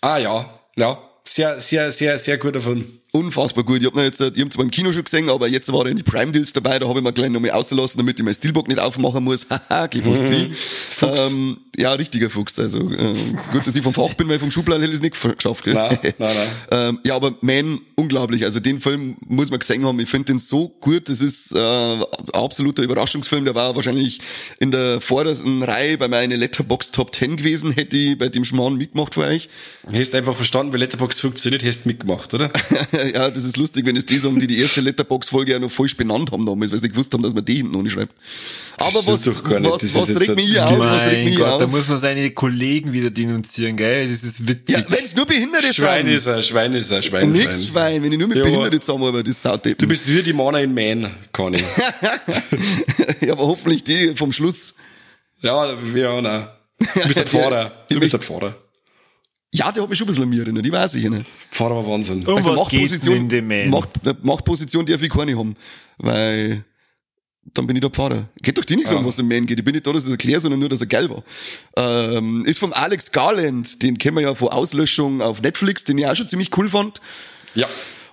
[0.00, 1.02] Ah ja, ja.
[1.24, 3.00] Sehr, sehr, sehr, sehr guter Film.
[3.12, 3.80] Unfassbar gut.
[3.80, 5.96] Ich habe jetzt, ich hab zwar im Kino schon gesehen, aber jetzt war er in
[5.96, 8.68] die Prime Deals dabei, da habe ich mir gleich nochmal ausgelassen, damit ich mein Steelbook
[8.68, 9.46] nicht aufmachen muss.
[9.70, 10.52] Haha, gewusst wie.
[11.02, 12.58] Ähm, ja, richtiger Fuchs.
[12.58, 13.14] Also äh,
[13.52, 15.64] gut, dass ich vom Fach bin, weil vom Schubladen hätte ich es nicht geschafft.
[15.64, 15.74] Gell?
[15.74, 16.48] Nein, nein, nein.
[16.70, 18.44] ähm, ja, aber Man, unglaublich.
[18.44, 20.00] Also den Film muss man gesehen haben.
[20.00, 21.08] Ich finde den so gut.
[21.08, 23.44] Das ist äh, ein absoluter Überraschungsfilm.
[23.44, 24.20] Der war wahrscheinlich
[24.58, 28.76] in der vordersten Reihe bei meiner Letterbox Top 10 gewesen, hätte ich bei dem Schmarrn
[28.76, 29.48] mitgemacht für euch.
[29.92, 32.50] Hast einfach verstanden, wie Letterbox funktioniert, hast mitgemacht, oder?
[33.14, 35.96] ja, das ist lustig, wenn es die sagen, die die erste Letterbox-Folge ja noch falsch
[35.96, 38.14] benannt haben damals, weil sie gewusst haben, dass man die hinten noch nicht schreibt.
[38.78, 39.44] Aber was, was,
[39.94, 40.78] was ist regt mich auf?
[40.78, 41.70] Was regt mich Gott, da auf?
[41.70, 44.08] muss man seine Kollegen wieder denunzieren, gell?
[44.08, 44.76] Das ist witzig.
[44.76, 46.14] Ja, wenn es nur Behinderte Schwein sind.
[46.16, 47.66] ist er, Schwein ist er, Schwein, Nix Schwein.
[47.66, 49.78] Schwein, wenn ich nur mit Ja, Behinderte zusammenarbeite, das ist saudeppen.
[49.78, 51.58] Du bist wie die Mana in Man, Conny.
[53.20, 54.74] ja, aber hoffentlich die vom Schluss.
[55.42, 56.48] ja, ja, nein.
[56.78, 57.86] Du bist ein Fahrer.
[57.88, 58.56] Du bist ein Fahrer.
[59.56, 61.24] Ja, der hat mich schon ein bisschen an mich erinnert, ich weiß ich nicht.
[61.50, 62.26] Fahrer war Wahnsinn.
[62.26, 63.70] Um was geht's denn in dem Man?
[63.70, 63.90] Macht,
[64.24, 65.56] Machtposition darf ich keine haben,
[65.98, 66.64] weil
[67.54, 68.28] dann bin ich der Pfarrer.
[68.42, 68.96] Geht doch dir nichts Ja.
[68.98, 69.58] um, was im Man geht.
[69.58, 71.22] Ich bin nicht da, dass ich es erkläre, sondern nur, dass er geil war.
[71.76, 76.06] Ähm, ist vom Alex Garland, den kennen wir ja von Auslöschung auf Netflix, den ich
[76.06, 77.00] auch schon ziemlich cool fand.
[77.54, 77.68] Ja.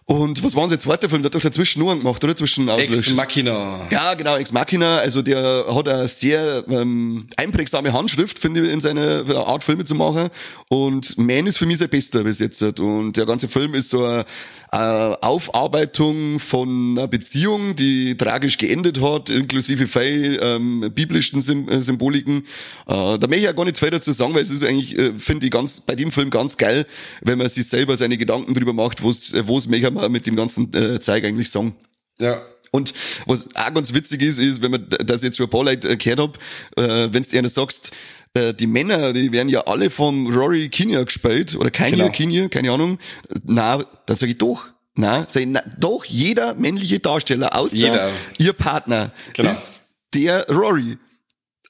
[0.05, 1.21] Und was war unser zweiter Film?
[1.21, 2.35] Der hat doch dazwischen nur gemacht, oder?
[2.35, 3.15] Zwischen Ex Auslöschung.
[3.15, 3.87] Machina.
[3.89, 8.81] Ja, genau, Ex Machina, also der hat eine sehr ähm, einprägsame Handschrift, finde ich, in
[8.81, 10.29] seiner Art Filme zu machen.
[10.67, 12.61] Und Man ist für mich sein bester bis jetzt.
[12.79, 14.25] Und der ganze Film ist so eine,
[14.71, 21.39] eine Aufarbeitung von einer Beziehung, die tragisch geendet hat, inklusive viel ähm, biblischen
[21.69, 22.39] äh, Symboliken.
[22.87, 25.13] Äh, da möchte ich ja gar nicht viel dazu sagen, weil es ist eigentlich, äh,
[25.13, 26.85] finde ich, ganz bei dem Film ganz geil,
[27.21, 30.73] wenn man sich selber seine Gedanken drüber macht, wo's wo's möchte man mit dem ganzen
[30.73, 31.75] äh, Zeug eigentlich sagen.
[32.19, 32.41] Ja.
[32.71, 32.93] Und
[33.27, 35.95] was auch ganz witzig ist, ist, wenn man das jetzt schon ein paar Leute äh,
[35.95, 36.37] gehört hab,
[36.77, 37.91] äh, wenn du einer sagst,
[38.33, 42.09] äh, die Männer, die werden ja alle vom Rory Kinnear gespielt, oder Kinnear, Genau.
[42.11, 42.97] Kinnear, keine Ahnung.
[43.45, 44.65] Na, dann sage ich doch.
[44.95, 48.09] Na, sag ich, na, doch, jeder männliche Darsteller, außer Jeder.
[48.39, 49.51] ihr Partner, Genau.
[49.51, 49.81] ist
[50.13, 50.97] der Rory.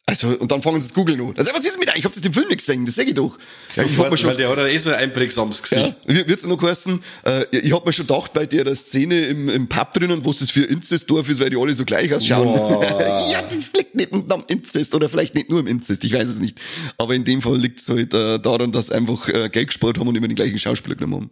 [0.06, 1.34] Also, und dann fangen sie zu googeln an.
[1.38, 1.96] Also, was ist mit euch?
[2.00, 3.40] Ich hab das im Film nicht gesehen, das sag ich doch.
[3.74, 5.96] Ja, ich hab mir schon, weil der hat ja eh so ein einprägsames Gesicht.
[6.08, 7.02] ja, wird's noch heißen?
[7.26, 10.40] Äh, ich hab mir schon gedacht, bei der Szene im, im Pub drinnen, wo es
[10.40, 12.54] das für Inzestdorf ist, weil die alle so gleich ausschauen.
[13.32, 16.40] Ja, das liegt nicht am Inzest oder vielleicht nicht nur im Inzest, ich weiß es
[16.40, 16.60] nicht.
[16.98, 20.08] Aber in dem Fall liegt's halt äh, daran, dass sie einfach äh, Geld gespart haben
[20.08, 21.32] und immer den gleichen Schauspieler genommen haben.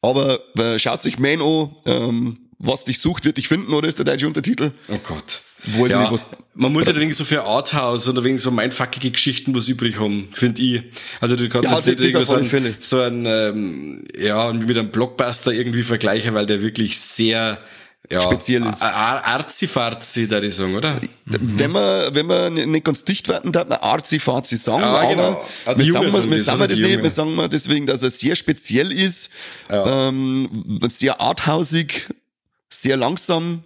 [0.00, 3.98] Aber äh, schaut sich Man an, ähm, was dich sucht, wird dich finden, oder ist
[3.98, 4.72] der deutsche Untertitel?
[4.88, 5.42] Oh Gott.
[5.64, 9.54] Ich ja, nicht, man muss ja wegen so für Arthouse oder wegen so mindfuckige Geschichten
[9.54, 10.82] was übrig haben, finde ich.
[11.20, 15.52] Also du kannst Ja, jetzt nicht so ein, so ein ähm, ja, mit einem Blockbuster
[15.52, 17.58] irgendwie vergleichen, weil der wirklich sehr
[18.10, 18.82] ja, Speziell ist.
[18.82, 20.96] Arzi-Farzi, da ich sagen, oder?
[21.24, 25.08] Wenn man, wenn man nicht ganz dicht werden darf, man arzi fazi sagen, Ja, aber
[25.08, 25.46] genau.
[25.64, 26.68] Ah, die wir sagen, wir, wir das, sagen oder?
[26.68, 29.30] das Die nicht, wir sagen mal deswegen, dass er sehr speziell ist,
[29.70, 32.08] ähm, sehr arthausig,
[32.70, 33.64] sehr langsam,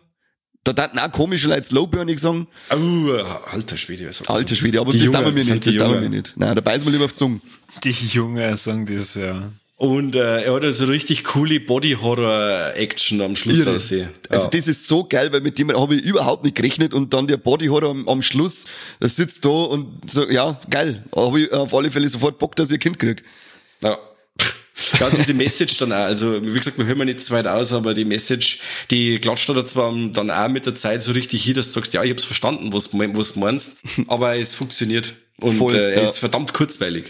[0.65, 3.11] da darf auch komische Leute slowburnig sagen, Oh,
[3.53, 5.89] alter Schwede, was alter Schwede, aber Die das Jungen, darf mir sind nicht, das darf
[5.89, 6.11] mir Jungen.
[6.11, 6.35] nicht.
[6.37, 7.41] Nein, da beißen wir lieber auf die Zunge.
[7.85, 9.51] Die Jungen sagen das, ja.
[9.77, 13.77] Und äh, er hat also richtig coole Body-Horror-Action am Schluss Irre.
[13.77, 14.11] aussehen.
[14.29, 14.51] Also Ja.
[14.51, 17.39] das ist so geil, weil mit dem habe ich überhaupt nicht gerechnet und dann der
[17.39, 18.67] Body Horror am, am Schluss,
[19.01, 22.71] der sitzt da und so, ja, geil, habe ich auf alle Fälle sofort Bock, dass
[22.71, 23.23] ich ein Kind krieg.
[23.83, 23.99] Ja.
[24.99, 27.95] Ja, diese Message dann auch, also wie gesagt, wir hören nicht zu weit aus, aber
[27.95, 28.59] die Message,
[28.91, 31.95] die klatscht da zwar dann auch mit der Zeit so richtig hin, dass du sagst,
[31.95, 33.77] ja, ich hab's verstanden, was, du- was du meinst,
[34.09, 36.09] aber es funktioniert und Voll, äh, er ja.
[36.09, 37.05] ist verdammt kurzweilig.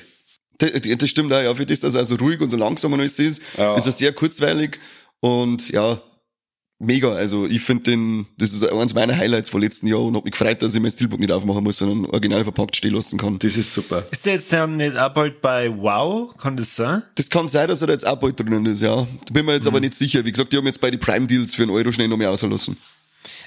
[0.58, 3.00] Das, das stimmt auch, ja, für das, dass er so ruhig und so langsam und
[3.00, 3.74] alles ist, Ja.
[3.76, 4.78] ist er sehr kurzweilig
[5.20, 6.00] und ja,
[6.80, 7.12] mega.
[7.12, 10.32] Also ich finde den, das ist eines meiner Highlights vom letzten Jahr und hab mich
[10.32, 13.38] gefreut, dass ich mein Steelbook nicht aufmachen muss, sondern original verpackt stehen lassen kann.
[13.38, 14.04] Das ist super.
[14.10, 16.36] Ist der jetzt dann nicht auch bald bei Wow?
[16.36, 17.02] Kann das sein?
[17.14, 19.06] Das kann sein, dass er da jetzt auch bald drinnen ist, ja.
[19.26, 20.24] Da bin mir jetzt aber nicht sicher.
[20.24, 22.30] Wie gesagt, die haben jetzt bei den Prime Deals für einen Euro schnell noch mehr
[22.30, 22.76] auslassen.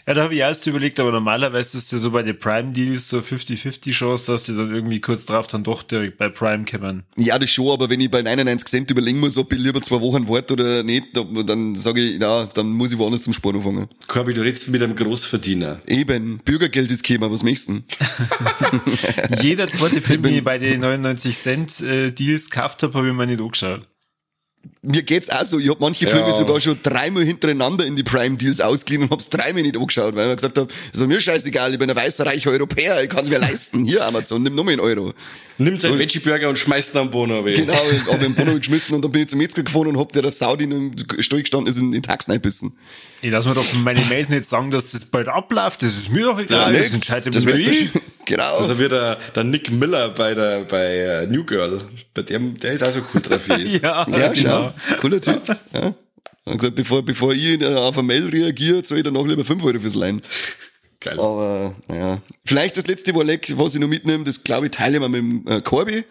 [0.05, 3.19] Ja, da habe ich erst überlegt, aber normalerweise ist ja so bei den Prime-Deals so
[3.19, 7.03] 50-50 Chance, dass die dann irgendwie kurz drauf dann doch direkt bei Prime kommen.
[7.15, 10.01] Ja, das schon, aber wenn ich bei 99 Cent überlegen muss, ob ich lieber zwei
[10.01, 13.87] Wochen warte oder nicht, dann sage ich, ja, dann muss ich woanders zum Sport anfangen.
[14.07, 15.79] Corby, du redest mit einem Großverdiener.
[15.87, 18.81] Eben, Bürgergeld ist gekommen, was möchtest du denn?
[19.41, 23.13] Jeder zweite Film, den ich bei den 99 Cent äh, Deals gekauft habe, habe ich
[23.13, 23.87] mir nicht angeschaut.
[24.81, 25.59] Mir geht's auch so.
[25.59, 29.29] Ich hab manche Filme sogar schon dreimal hintereinander in die Prime Deals ausgeliehen und hab's
[29.29, 32.25] dreimal nicht angeschaut, weil ich mir gesagt hab, ist mir scheißegal, ich bin ein weißer,
[32.25, 33.83] reicher Europäer, ich kann's mir leisten.
[33.83, 35.13] Hier, Amazon, nimm nochmal einen Euro.
[35.57, 37.55] Nimm seinen Veggie-Burger und schmeißt ihn am Bono weg.
[37.55, 40.11] Genau, ich hab den Bono geschmissen und dann bin ich zum Metzger gefahren und hab
[40.13, 42.73] der das Saudi im Stall gestanden ist in den Tax reinbissen.
[43.23, 45.81] Ich lass mir doch von meinen Mails nicht sagen, dass das bald abläuft.
[45.81, 46.73] Das ist mir doch egal.
[46.73, 47.93] das entscheidet das mir wird ich.
[47.93, 48.57] das, genau.
[48.57, 51.79] Also wie der, der Nick Miller bei der bei äh, New Girl.
[52.13, 53.47] Bei dem, der ist auch so cool drauf.
[53.47, 54.73] Ja, ja, genau.
[54.89, 54.95] schau.
[54.99, 55.41] Cooler Typ.
[55.47, 55.95] Ja.
[56.45, 59.25] Er hat gesagt, bevor, bevor ich äh, auf eine Mail reagiere, soll ich dann noch
[59.25, 60.21] lieber 5 Euro fürs Leihen.
[60.99, 61.17] Geil.
[61.17, 62.21] Aber, naja.
[62.45, 65.19] Vielleicht das letzte Wolleck, was ich noch mitnehme, das glaube ich teile ich mal mit
[65.19, 66.03] dem äh, Corby.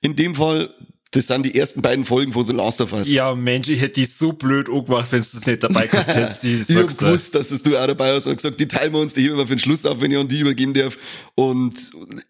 [0.00, 0.74] In dem Fall,
[1.16, 3.08] das sind die ersten beiden Folgen von The Last of Us.
[3.08, 6.44] Ja, Mensch, ich hätte die so blöd angemacht, wenn du das nicht dabei gehabt hättest.
[6.68, 9.14] Ich hab gewusst, dass das du auch dabei hast und gesagt, die teilen wir uns,
[9.14, 10.98] die heben wir für den Schluss auf, wenn ich an die übergeben darf.
[11.34, 11.74] Und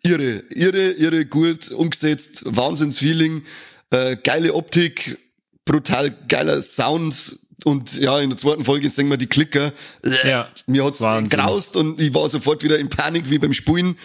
[0.03, 3.43] irre, irre, irre gut umgesetzt, Wahnsinnsfeeling,
[3.91, 5.19] äh, geile Optik,
[5.65, 9.73] brutal geiler Sound und ja, in der zweiten Folge singen wir die Klicker.
[10.25, 11.39] Ja, Mir hat's Wahnsinn.
[11.39, 13.97] graust und ich war sofort wieder in Panik wie beim Spulen.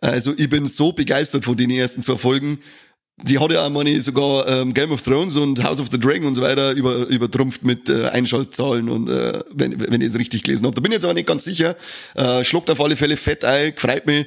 [0.00, 2.60] Also ich bin so begeistert von den ersten zwei Folgen.
[3.22, 6.26] Die hat ja auch meine, sogar ähm, Game of Thrones und House of the Dragon
[6.26, 10.42] und so weiter über, übertrumpft mit äh, Einschaltzahlen und äh, wenn, wenn ich es richtig
[10.42, 10.74] gelesen habe.
[10.74, 11.76] Da bin ich jetzt aber nicht ganz sicher.
[12.14, 14.26] Äh, schluckt auf alle Fälle fett ein, gefreut mich.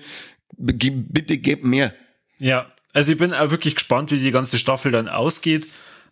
[0.58, 1.94] Ge bitte gebt mehr.
[2.40, 5.68] Ja, also ich bin auch wirklich gespannt, wie die ganze Staffel dann ausgeht.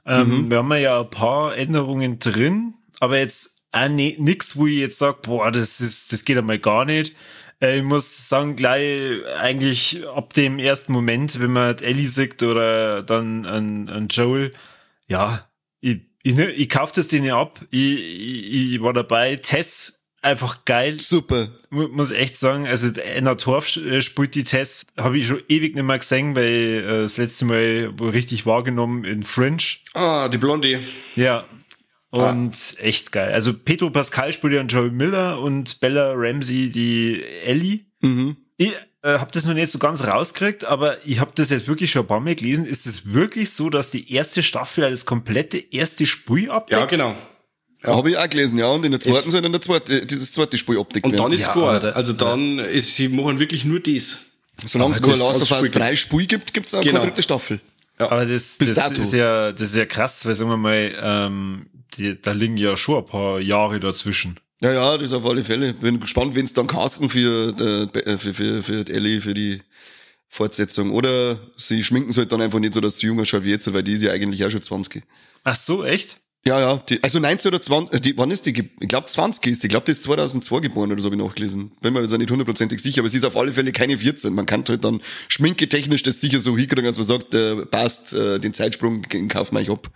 [0.06, 4.78] Ähm, Wir haben ja ein paar Änderungen drin, aber jetzt auch ne, nix, wo ich
[4.78, 7.16] jetzt sag, boah, das ist, das geht einmal gar nicht.
[7.62, 13.04] Äh, ich muss sagen, gleich eigentlich ab dem ersten Moment, wenn man Ellie sieht oder
[13.04, 14.52] dann an, an Joel,
[15.08, 15.42] ja,
[15.80, 17.60] ich, ich, ne- ich kauf das denen ab.
[17.70, 19.36] Ich, ich, ich war dabei.
[19.36, 21.00] Tess, einfach geil.
[21.00, 21.50] Super.
[21.70, 25.76] Mu- muss echt sagen, also Anna Torf äh, spielt die Tests, habe ich schon ewig
[25.76, 29.58] nicht mehr gesehen, weil äh, das letzte Mal richtig wahrgenommen in Fringe.
[29.94, 30.80] Ah, die Blondie.
[31.16, 31.46] Ja.
[32.12, 33.32] Und echt geil.
[33.34, 37.82] Also Pedro Pascal spielt ja Joel Miller und Bella Ramsey die Ellie.
[38.58, 41.90] Ich äh, habe das noch nicht so ganz rausgekriegt, aber ich habe das jetzt wirklich
[41.92, 42.66] schon ein paar Mal gelesen.
[42.66, 46.80] Ist es wirklich so, dass die erste Staffel das komplette erste Spiel abdeckt?
[46.80, 47.16] Ja, genau.
[47.84, 47.96] Ja.
[47.96, 48.68] Habe ich auch gelesen, ja.
[48.68, 51.42] Und in der zweiten soll dann der zweite, dieses zweite Spiel Optik Und dann ist
[51.42, 51.84] Ja, gut.
[51.96, 54.26] Also dann ist, sie machen wirklich nur das.
[54.66, 57.00] Solange es Aber kein das- Last of Us Spiel 3 Spiel gibt, gibt's auch Genau.
[57.00, 57.60] keine dritte Staffel.
[57.98, 61.66] Aber das, das ist ja, das ist ja krass, weil sagen wir mal, ähm,
[61.98, 64.40] die, da liegen ja schon ein paar Jahre dazwischen.
[64.62, 65.74] Ja, ja, das auf alle Fälle.
[65.74, 67.50] Bin gespannt, wen es dann casten für,
[67.96, 69.62] äh, für, für, für die Ellie, für die
[70.28, 70.92] Fortsetzung.
[70.92, 73.84] Oder sie schminken halt dann einfach nicht so, dass sie jünger schaut wie jetzt, weil
[73.84, 75.04] die ist ja eigentlich auch schon 20.
[75.44, 76.22] Ach so, echt?
[76.46, 79.46] Ja, ja, die, also 19 oder 20, äh, die, wann ist die, ich glaube 20
[79.46, 79.68] ist, die.
[79.68, 81.72] ich glaube, die ist 2002 geboren oder so, habe ich nachgelesen.
[81.82, 84.34] Bin mir also nicht hundertprozentig sicher, aber sie ist auf alle Fälle keine 14.
[84.34, 88.40] Man kann halt dann schminketechnisch das sicher so hinkriegen, als man sagt, äh, passt, äh,
[88.40, 89.92] den Zeitsprung, kaufen wir euch ab.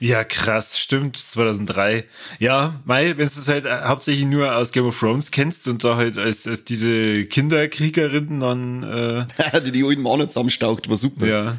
[0.00, 2.04] Ja, krass, stimmt, 2003.
[2.38, 5.84] Ja, Mai, wenn du es halt äh, hauptsächlich nur aus Game of Thrones kennst und
[5.84, 11.26] da halt als, als diese Kinderkriegerin dann, äh, die die alten Männer zusammenstaucht, war super.
[11.26, 11.58] ja.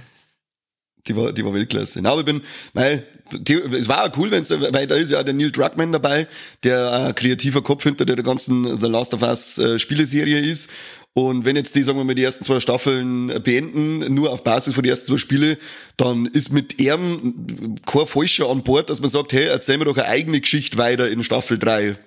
[1.07, 1.99] Die war, die war Weltklasse.
[2.01, 2.41] Na, aber ich bin,
[2.73, 5.91] weil, die, es war auch cool, wenn's, weil da ist ja auch der Neil Druckmann
[5.91, 6.27] dabei,
[6.63, 10.69] der ein kreativer Kopf hinter der ganzen The Last of Us äh, Spieleserie ist.
[11.13, 14.73] Und wenn jetzt die, sagen wir mal, die ersten zwei Staffeln beenden, nur auf Basis
[14.73, 15.57] von den ersten zwei Spiele,
[15.97, 19.97] dann ist mit ihm kein Falscher an Bord, dass man sagt, hey, erzähl mir doch
[19.97, 21.97] eine eigene Geschichte weiter in Staffel 3.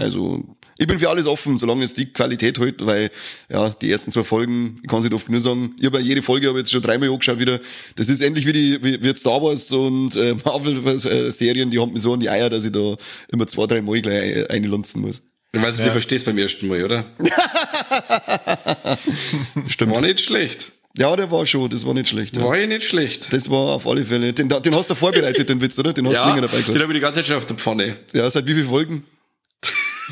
[0.00, 0.44] Also,
[0.78, 3.10] ich bin für alles offen, solange es die Qualität hält, weil,
[3.48, 6.04] ja, die ersten zwei Folgen, ich kann es nicht oft nur sagen, ich habe ja
[6.04, 7.60] jede Folge habe jetzt schon dreimal angeschaut wieder.
[7.94, 12.00] Das ist ähnlich wie die, wie, wie Star Wars und äh, Marvel-Serien, die haben mir
[12.00, 12.96] so an die Eier, dass ich da
[13.28, 15.22] immer zwei, drei Mal gleich einlunzen muss.
[15.52, 17.04] Weil du es nicht verstehst beim ersten Mal, oder?
[19.68, 19.92] Stimmt.
[19.92, 20.72] War nicht schlecht.
[20.96, 22.36] Ja, der war schon, das war nicht schlecht.
[22.36, 22.42] Ja.
[22.44, 23.32] War ja nicht schlecht.
[23.32, 24.32] Das war auf alle Fälle.
[24.32, 25.92] Den, den hast du vorbereitet, den Witz, oder?
[25.92, 26.80] Den hast du länger dabei den gesagt.
[26.80, 27.96] habe ich die ganze Zeit schon auf der Pfanne.
[28.12, 29.04] Ja, seit wie vielen Folgen?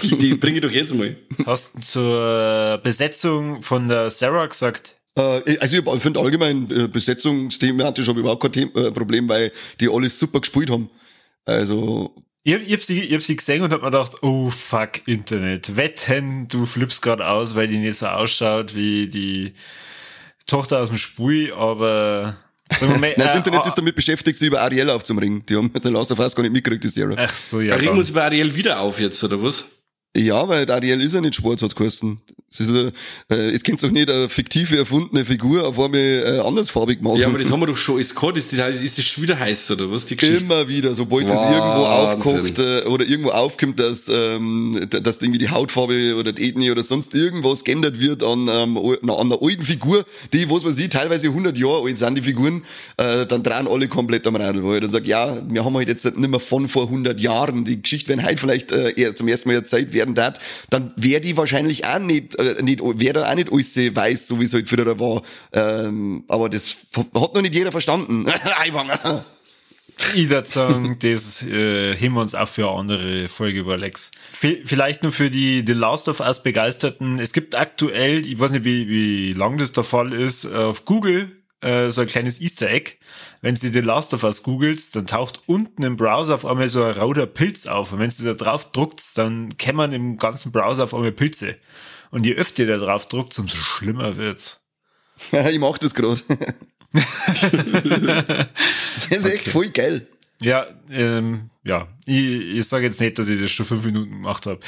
[0.02, 1.16] Die bringe ich doch jetzt mal.
[1.46, 4.96] Hast du zur Besetzung von der Sarah gesagt?
[5.16, 9.88] Äh, also ich finde allgemein äh, besetzungsthematisch habe ich überhaupt kein äh, Problem, weil die
[9.88, 10.88] alles super gespielt haben.
[11.44, 12.14] Also
[12.44, 15.76] Ich, ich, hab sie, ich hab sie gesehen und hab mir gedacht, oh fuck, Internet.
[15.76, 19.54] Wetten, du flippst grad aus, weil die nicht so ausschaut wie die
[20.46, 22.36] Tochter aus dem Spiel, aber
[22.78, 25.44] sagen wir mal, Nein, das äh, Internet ah, ist damit beschäftigt, sie über Ariel aufzumringen.
[25.46, 27.16] Die haben den Last of Us gar nicht mitgekriegt, die Serie.
[27.18, 27.74] Ach so, ja.
[27.74, 29.66] Regen wir uns bei Ariel wieder auf jetzt, oder was?
[30.16, 32.20] Ja, weil Ariel ist ja nicht schwarz, hat's geheißen.
[32.50, 32.90] Es ist, äh,
[33.30, 37.18] äh, es kennt doch nicht eine fiktive, erfundene Figur auf einmal äh, andersfarbig machen.
[37.18, 38.38] Ja, aber das haben wir doch schon alles gehabt.
[38.38, 40.06] Ist das, ist das schon wieder heiß, oder was?
[40.06, 40.44] Die Geschichte.
[40.44, 41.52] Immer wieder, sobald das Wahnsinn.
[41.52, 46.70] irgendwo aufkocht äh, oder irgendwo aufkommt, dass, ähm, dass irgendwie die Hautfarbe oder die Ethnie
[46.70, 50.88] oder sonst irgendwas geändert wird an, ähm, an einer alten Figur, die, was weiß ich,
[50.88, 52.62] teilweise 100 Jahre alt sind, die Figuren,
[52.96, 55.88] äh, dann drehen alle komplett am Radl, weil ich dann sag, ja, wir haben halt
[55.88, 59.28] jetzt nicht mehr von vor 100 Jahren, die Geschichte, wenn heute vielleicht äh, eher zum
[59.28, 60.38] ersten Mal erzählt werden darf,
[60.70, 64.40] dann wäre die wahrscheinlich auch nicht, äh, nicht wäre da auch nicht alles weiß, so
[64.40, 65.22] wie es halt früher war.
[65.52, 68.26] Ähm, aber das hat noch nicht jeder verstanden.
[68.58, 69.24] Eiwanger.
[70.14, 74.12] Ich würde sagen, das äh, heben wir uns auch für eine andere Folge über Lex.
[74.30, 77.18] Vielleicht nur für die The Last of Us Begeisterten.
[77.18, 81.32] Es gibt aktuell, ich weiß nicht, wie, wie lang das der Fall ist, auf Google
[81.60, 82.92] äh, so ein kleines Easter Egg.
[83.40, 86.82] Wenn du The Last of Us googelst, dann taucht unten im Browser auf einmal so
[86.82, 87.92] ein rauter Pilz auf.
[87.92, 91.56] Und wenn du da drauf druckst, dann kämmern im ganzen Browser auf einmal Pilze.
[92.10, 94.64] Und je öfter ihr da drauf druckt, umso schlimmer wird's.
[95.32, 96.20] Ja, ich mach das gerade.
[96.92, 97.06] das
[99.10, 99.50] ist echt okay.
[99.50, 100.06] voll geil.
[100.40, 101.88] Ja, ähm, ja.
[102.06, 104.60] Ich, ich sage jetzt nicht, dass ich das schon fünf Minuten gemacht habe.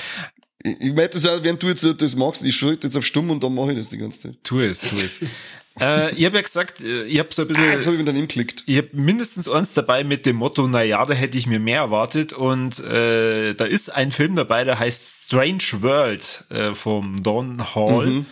[0.63, 3.31] Ich, ich merke das auch, während du jetzt das machst, ich schalte jetzt auf stumm
[3.31, 4.39] und dann mache ich das die ganze Zeit.
[4.43, 5.21] Tu es, tu es.
[5.81, 7.65] äh, ich habe ja gesagt, äh, ich habe so ein bisschen.
[7.65, 8.63] Ah, jetzt habe ich wieder geklickt.
[8.67, 11.81] Ich habe mindestens eins dabei mit dem Motto, na ja, da hätte ich mir mehr
[11.81, 12.33] erwartet.
[12.33, 18.07] Und äh, da ist ein Film dabei, der heißt Strange World äh, vom Don Hall.
[18.07, 18.27] Mhm.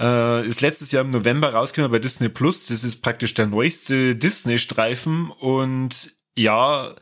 [0.00, 2.66] Äh, ist letztes Jahr im November rausgekommen bei Disney Plus.
[2.66, 5.30] Das ist praktisch der neueste Disney-Streifen.
[5.30, 6.94] Und ja,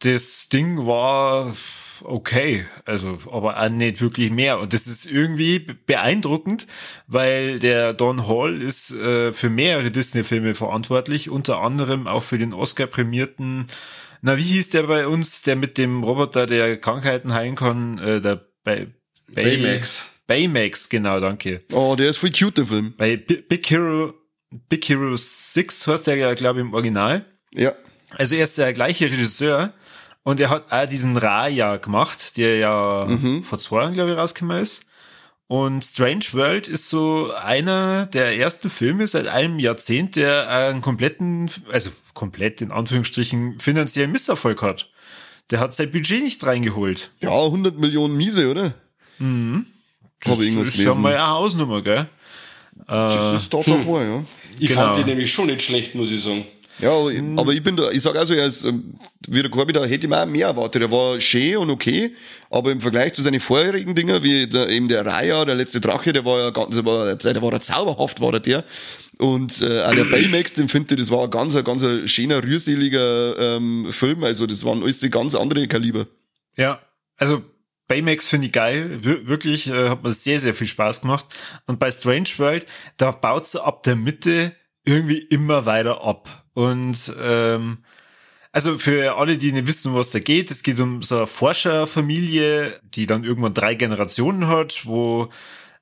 [0.00, 1.54] das Ding war
[2.04, 4.60] okay, also aber auch nicht wirklich mehr.
[4.60, 6.66] Und das ist irgendwie beeindruckend,
[7.06, 12.52] weil der Don Hall ist äh, für mehrere Disney-Filme verantwortlich, unter anderem auch für den
[12.52, 13.66] Oscar-prämierten,
[14.20, 18.20] na wie hieß der bei uns, der mit dem Roboter, der Krankheiten heilen kann, äh,
[18.20, 18.88] der bei
[19.28, 20.22] Baymax.
[20.26, 21.62] Baymax, genau, danke.
[21.72, 22.94] Oh, der ist voll cute, der Film.
[22.96, 24.14] Bei Big Hero,
[24.68, 27.24] Big Hero 6 heißt der ja, glaube ich, im Original.
[27.54, 27.74] Ja.
[28.16, 29.72] Also er ist der gleiche Regisseur
[30.28, 33.42] und er hat auch diesen Raya gemacht, der ja mhm.
[33.42, 34.84] vor zwei Jahren, glaube ich, rausgekommen ist.
[35.46, 41.50] Und Strange World ist so einer der ersten Filme seit einem Jahrzehnt, der einen kompletten,
[41.72, 44.90] also komplett in Anführungsstrichen finanziellen Misserfolg hat.
[45.50, 47.10] Der hat sein Budget nicht reingeholt.
[47.22, 48.74] Ja, 100 Millionen Miese, oder?
[49.18, 49.64] Mhm.
[50.20, 50.82] Das Hab ich ist gelesen.
[50.82, 52.06] ja mal eine Hausnummer, gell?
[52.86, 53.86] Das ist doch hm.
[53.86, 54.24] wahr, ja.
[54.58, 54.82] Ich genau.
[54.82, 56.44] fand die nämlich schon nicht schlecht, muss ich sagen.
[56.80, 56.92] Ja,
[57.36, 58.94] aber ich bin da, ich sag also, er ist, ähm,
[59.26, 60.82] wie der Corby da hätte ich mir auch mehr erwartet.
[60.82, 62.14] Er war schön und okay,
[62.50, 66.12] aber im Vergleich zu seinen vorherigen Dinger, wie der, eben der Raya, der letzte Drache,
[66.12, 68.64] der war ja ganz, der war, ja zauberhaft, war der, der.
[69.18, 72.06] Und äh, auch der Baymax, den finde ich, das war ein ganz, ein ganz ein
[72.06, 74.22] schöner, rührseliger ähm, Film.
[74.22, 76.06] Also das waren alles die ganz andere Kaliber.
[76.56, 76.80] Ja,
[77.16, 77.42] also
[77.88, 79.02] Baymax finde ich geil.
[79.02, 81.26] Wir wirklich äh, hat mir sehr, sehr viel Spaß gemacht.
[81.66, 82.66] Und bei Strange World,
[82.96, 84.54] da baut so ab der Mitte
[84.88, 86.44] irgendwie immer weiter ab.
[86.54, 87.78] Und ähm,
[88.52, 92.80] also für alle, die nicht wissen, was da geht, es geht um so eine Forscherfamilie,
[92.82, 95.28] die dann irgendwann drei Generationen hat, wo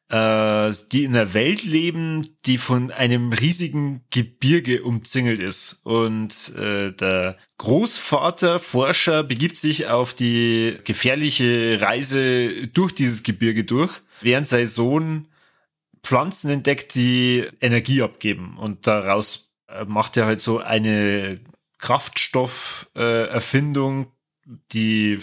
[0.09, 5.83] äh, die in einer Welt leben, die von einem riesigen Gebirge umzingelt ist.
[5.85, 14.03] Und äh, der Großvater, Forscher, begibt sich auf die gefährliche Reise durch dieses Gebirge durch,
[14.21, 15.29] während sein Sohn
[16.07, 18.57] Pflanzen entdeckt, die Energie abgeben.
[18.57, 21.41] Und daraus äh, macht er halt so eine
[21.79, 24.13] Kraftstofferfindung,
[24.71, 25.19] die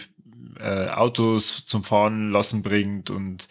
[0.59, 3.47] äh, Autos zum Fahren lassen bringt und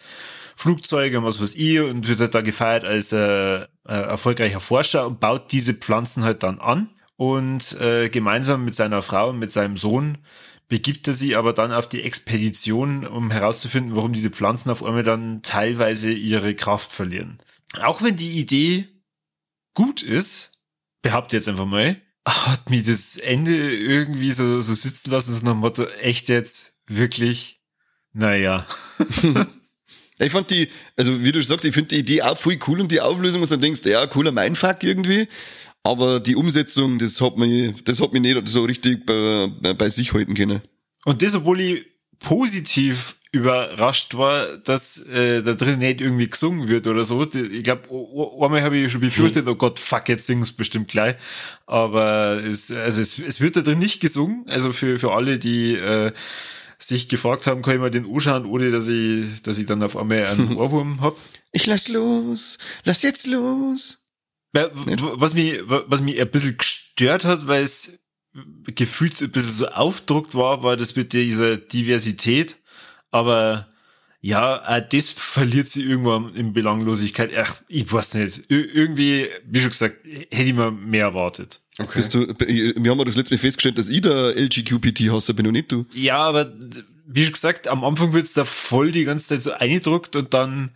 [0.55, 5.07] Flugzeuge und was weiß ich und wird halt da gefeiert als äh, äh, erfolgreicher Forscher
[5.07, 9.51] und baut diese Pflanzen halt dann an und äh, gemeinsam mit seiner Frau und mit
[9.51, 10.19] seinem Sohn
[10.73, 15.03] begibt er sie aber dann auf die Expedition, um herauszufinden, warum diese Pflanzen auf einmal
[15.03, 17.37] dann teilweise ihre Kraft verlieren.
[17.83, 18.87] Auch wenn die Idee
[19.75, 20.63] gut ist,
[21.03, 25.51] behaupte jetzt einfach mal, hat mich das Ende irgendwie so, so sitzen lassen, so nach
[25.51, 27.61] dem Motto, echt jetzt, wirklich,
[28.11, 28.65] naja.
[30.19, 32.91] Ich fand die, also wie du sagst, ich finde die Idee auch voll cool und
[32.91, 35.27] die Auflösung, was du denkst, ja, cooler Mindfuck irgendwie.
[35.83, 40.13] Aber die Umsetzung, das hat mich, das hat mich nicht so richtig bei, bei sich
[40.13, 40.61] halten können.
[41.03, 41.85] Und das, obwohl ich
[42.19, 47.23] positiv überrascht war, dass äh, da drin nicht irgendwie gesungen wird oder so.
[47.33, 47.89] Ich glaube,
[48.39, 51.15] einmal habe ich schon befürchtet, oh Gott, fuck, jetzt sing's bestimmt gleich.
[51.65, 54.45] Aber es, also es, es wird da drin nicht gesungen.
[54.47, 56.11] Also für, für alle, die äh,
[56.77, 59.97] sich gefragt haben, kann ich mal den anschauen, ohne dass ich, dass ich dann auf
[59.97, 61.17] einmal einen Ohrwurm hab.
[61.51, 64.02] Ich lass los, lass jetzt los.
[64.53, 67.99] Was mich, was mich ein bisschen gestört hat, weil es
[68.65, 72.57] gefühlt ein bisschen so aufdruckt war, war das mit dieser Diversität.
[73.11, 73.67] Aber
[74.21, 77.31] ja, das verliert sie irgendwann in Belanglosigkeit.
[77.35, 78.43] Ach, ich weiß nicht.
[78.47, 81.59] irgendwie, wie schon gesagt, hätte ich mir mehr erwartet.
[81.77, 81.91] Okay.
[81.95, 85.53] Bist du, wir haben ja das letzte Mal festgestellt, dass ich der LGQPT-Hasser bin und
[85.53, 85.85] nicht du.
[85.93, 86.53] Ja, aber
[87.05, 90.71] wie schon gesagt, am Anfang wird's da voll die ganze Zeit so eingedruckt und dann,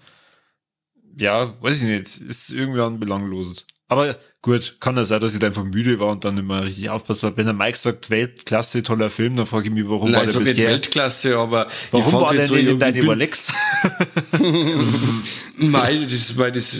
[1.19, 3.65] ja, weiß ich nicht, ist irgendwann belanglos.
[3.87, 6.89] Aber gut, kann ja sein, dass ich da einfach müde war und dann immer richtig
[6.89, 7.37] aufpasst habe.
[7.37, 10.39] Wenn der Mike sagt, Weltklasse, toller Film, dann frage ich mich, warum Nein, war der
[10.39, 10.69] bisher?
[10.69, 13.51] Weltklasse, aber warum war der so nicht in deine Rolex?
[15.59, 16.77] Mei, das, weil das,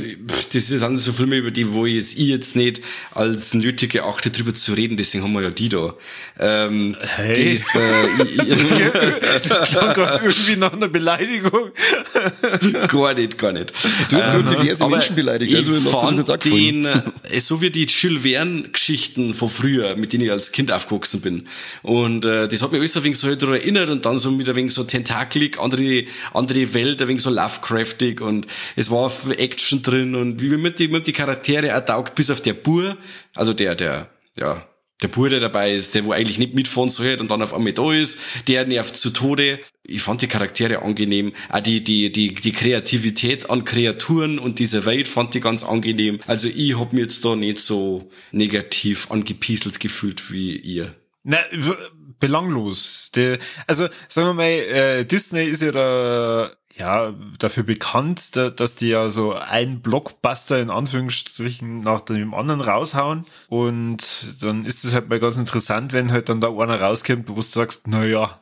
[0.54, 2.82] das sind so Filme, über die, wo ich es ich jetzt nicht
[3.12, 5.96] als nötig erachte, drüber zu reden, deswegen haben wir ja die da.
[6.40, 7.58] Ähm, Hey.
[7.58, 11.72] Das, äh, Das klang gerade irgendwie nach einer Beleidigung.
[12.88, 13.74] gar nicht, gar nicht.
[14.10, 17.02] Du hast gerade diverse Menschen beleidigt, also lass dir das jetzt auch den, äh,
[17.48, 21.48] so wie die Jules Verne-Geschichten von früher, mit denen ich als Kind aufgewachsen bin.
[21.82, 24.50] Und äh, das hat mich alles ein wenig so daran erinnert und dann so mit
[24.50, 29.82] ein wenig so tentakelig, andere, andere Welt, ein wenig so Lovecraftig und es war Action
[29.82, 32.98] drin und wie mir die, die Charaktere auch taugt, bis auf der Bur,
[33.36, 34.68] also der, der, ja,
[35.02, 37.74] der Bur, der dabei ist, der wo eigentlich nicht mitfahren soll und dann auf einmal
[37.74, 39.60] da ist, der nervt zu Tode.
[39.84, 41.34] Ich fand die Charaktere angenehm.
[41.50, 46.20] Auch die, die, die, die Kreativität an Kreaturen und diese Welt fand ich ganz angenehm.
[46.28, 50.96] Also ich hab mir jetzt da nicht so negativ angepieselt gefühlt wie ihr.
[51.24, 51.38] Na,
[52.20, 53.12] belanglos.
[53.16, 58.76] Der, also, sagen wir mal, äh, Disney ist ja da, ja, dafür bekannt, da, dass
[58.76, 63.26] die ja so ein Blockbuster in Anführungsstrichen nach dem anderen raushauen.
[63.48, 67.36] Und dann ist es halt mal ganz interessant, wenn halt dann da einer rauskommt, wo
[67.36, 68.42] du sagst, na ja,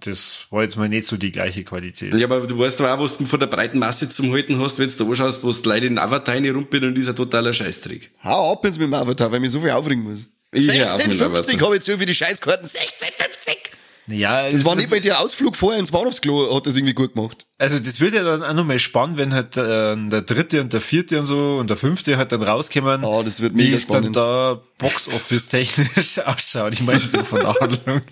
[0.00, 2.14] das war jetzt mal nicht so die gleiche Qualität.
[2.14, 4.78] Ja, aber du weißt doch auch, was du von der breiten Masse zum Halten hast,
[4.78, 8.10] wenn du da anschaust, wo du Leute in Avatar rumpeln und ist ein totaler Scheißdreck.
[8.22, 10.26] Hau ab jetzt mit dem Avatar, weil mich so viel aufregen muss.
[10.56, 11.60] Ich hör auf mit dem 16,50 Avatar.
[11.60, 12.66] habe ich jetzt für die Scheißkarten.
[12.66, 13.65] 16,50!
[14.08, 17.46] Ja, Das war nicht bei dir Ausflug vorher ins Bahnhofsklo, hat das irgendwie gut gemacht.
[17.58, 20.80] Also das wird ja dann auch nochmal spannend, wenn halt äh, der dritte und der
[20.82, 23.02] vierte und so und der fünfte halt dann rauskommen.
[23.02, 26.74] Oh, das wird wie mega es dann da Box-Office technisch ausschaut.
[26.74, 28.02] Ich meine, so von der Handlung.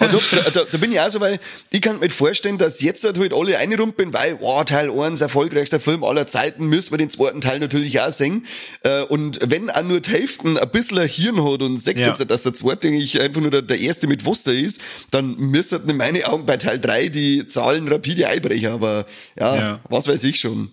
[0.00, 1.38] Und da, da, da bin ich auch so, weil
[1.70, 5.80] ich kann mir vorstellen, dass jetzt halt, halt alle einrumpeln, weil, wow, Teil 1, erfolgreichster
[5.80, 8.46] Film aller Zeiten, müssen wir den zweiten Teil natürlich auch sehen.
[8.82, 12.08] Äh, Und wenn auch nur die Hälfte ein bisschen ein Hirn hat und sagt Ja.
[12.08, 14.80] jetzt, dass der zweite eigentlich einfach nur der, der erste mit Wasser ist,
[15.10, 18.72] dann müssen in meinen Augen bei Teil 3 die Zahlen rapide einbrechen.
[18.72, 19.06] Aber
[19.38, 19.80] ja, Ja.
[19.88, 20.70] was weiß ich schon.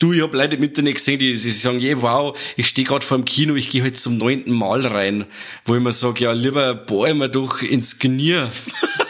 [0.00, 3.06] Du, ich hab Leute mit nicht gesehen, die, die sagen, je, wow, ich stehe gerade
[3.06, 5.24] vor dem Kino, ich gehe heute zum neunten Mal rein.
[5.66, 8.34] Wo ich mir sage, ja, lieber bohr ich mir doch ins Knie.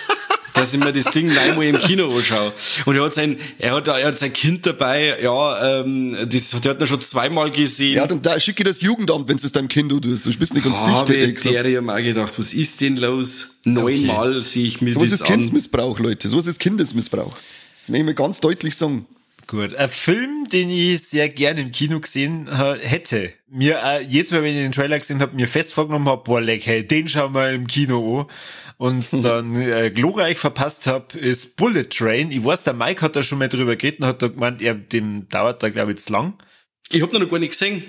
[0.54, 2.52] dass ich mir das Ding einmal im Kino anschaue.
[2.86, 6.64] Und er hat sein, er hat, er hat sein Kind dabei, ja, ähm, das hat,
[6.64, 7.94] der hat ihn schon zweimal gesehen.
[7.96, 10.26] Ja, dann da schicke ich das Jugendamt, wenn du es deinem Kind tust.
[10.26, 13.58] Du bist nicht ganz dicht, hätte Habe ich auch gedacht, was ist denn los?
[13.64, 15.28] Neunmal sehe ich mir Sowas das ist an.
[15.28, 16.28] Kindsmissbrauch, Leute.
[16.28, 17.30] Sowas ist Kindesmissbrauch.
[17.80, 19.06] Das möchte ich mir ganz deutlich sagen.
[19.46, 19.74] Gut.
[19.74, 23.32] Ein Film, den ich sehr gerne im Kino gesehen ha- hätte.
[23.56, 26.40] Mir äh, jedes Mal, wenn ich den Trailer gesehen habe, mir fest vorgenommen habe, boah,
[26.40, 28.26] leck, hey, den schauen wir im Kino an.
[28.78, 32.32] Und dann äh, glorreich verpasst habe, ist Bullet Train.
[32.32, 34.74] Ich weiß, der Mike hat da schon mal drüber geredet und hat da gemeint, er,
[34.74, 36.34] dem dauert da, glaube ich, jetzt lang.
[36.90, 37.84] Ich hab noch gar nicht gesehen.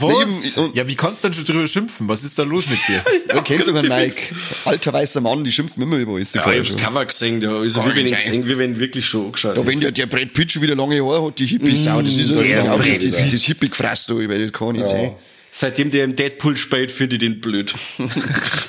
[0.00, 0.56] Was?
[0.56, 2.08] eben, und- ja, wie kannst du dann schon drüber schimpfen?
[2.08, 3.02] Was ist da los mit dir?
[3.34, 4.34] Du kennst sogar ganz Mike.
[4.64, 6.32] Alter weißer Mann, die schimpfen immer über alles.
[6.32, 6.76] Die Ja, ich vorher hab's.
[6.76, 9.66] Cover gesehen, ja, also Gar wie wenn gesehen, wie wenn ich wirklich schon angeschaut Ja,
[9.66, 12.30] wenn der, der Brett Pitt schon wieder lange Haare hat, die Hippies, mm, das ist
[12.30, 15.12] ja der auch Brett das, das Hippie gefressen, da, weil das kann ich nicht sehen.
[15.56, 17.72] Seitdem der im Deadpool spielt, finde ich den blöd.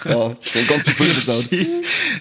[0.06, 1.10] Ja, den ganzen Film.
[1.10, 1.68] Regie,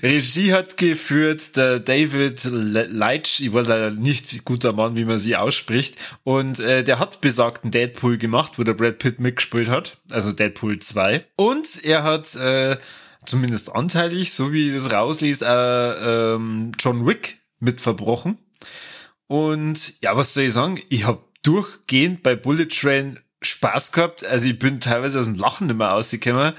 [0.03, 5.19] Regie hat geführt der David Le- Leitch, ich weiß leider nicht, guter Mann, wie man
[5.19, 5.97] sie ausspricht.
[6.23, 10.79] Und äh, der hat besagten Deadpool gemacht, wo der Brad Pitt mitgespielt hat, also Deadpool
[10.79, 11.27] 2.
[11.37, 12.79] Und er hat äh,
[13.27, 18.39] zumindest anteilig, so wie ich das rauslese, äh, ähm, John Wick mit verbrochen.
[19.27, 20.81] Und ja, was soll ich sagen?
[20.89, 24.27] Ich habe durchgehend bei Bullet Train Spaß gehabt.
[24.27, 26.55] Also ich bin teilweise aus dem Lachen nicht mehr rausgekommen.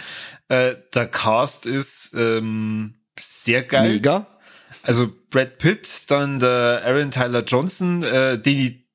[0.50, 3.94] Äh, der Cast ist ähm, sehr geil.
[3.94, 4.28] Mega.
[4.84, 8.86] Also Brad Pitt, dann der Aaron Tyler Johnson, äh, den ich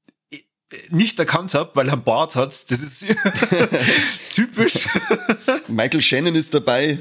[0.90, 2.48] nicht erkannt habe, weil er einen Bart hat.
[2.48, 3.06] Das ist
[4.32, 4.88] typisch.
[5.68, 6.98] Michael Shannon ist dabei.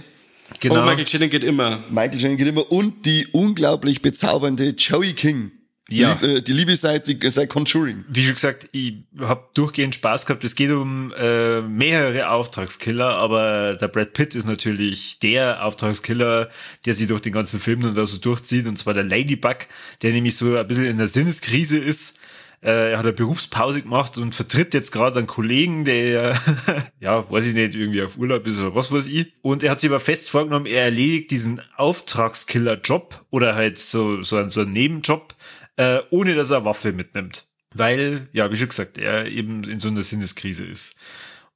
[0.59, 0.81] genau.
[0.81, 1.79] Oh, Michael Shannon geht immer.
[1.89, 2.71] Michael Shannon geht immer.
[2.71, 5.51] Und die unglaublich bezaubernde Joey King.
[5.91, 6.15] Ja.
[6.15, 8.05] Die, die liebe Seite, seit Conjuring.
[8.07, 10.43] wie schon gesagt, ich habe durchgehend Spaß gehabt.
[10.43, 16.49] Es geht um äh, mehrere Auftragskiller, aber der Brad Pitt ist natürlich der Auftragskiller,
[16.85, 19.67] der sich durch den ganzen Film dann da so durchzieht, und zwar der Ladybug,
[20.01, 22.19] der nämlich so ein bisschen in der Sinneskrise ist.
[22.61, 26.37] Äh, er hat eine Berufspause gemacht und vertritt jetzt gerade einen Kollegen, der,
[26.99, 29.31] ja, weiß ich nicht, irgendwie auf Urlaub ist oder was weiß ich.
[29.41, 34.35] Und er hat sich aber fest vorgenommen, er erledigt diesen Auftragskiller-Job oder halt so, so,
[34.35, 35.33] ein, so einen Nebenjob,
[35.80, 37.45] äh, ohne dass er Waffe mitnimmt.
[37.73, 40.95] Weil, ja, wie schon gesagt, er eben in so einer Sinneskrise ist.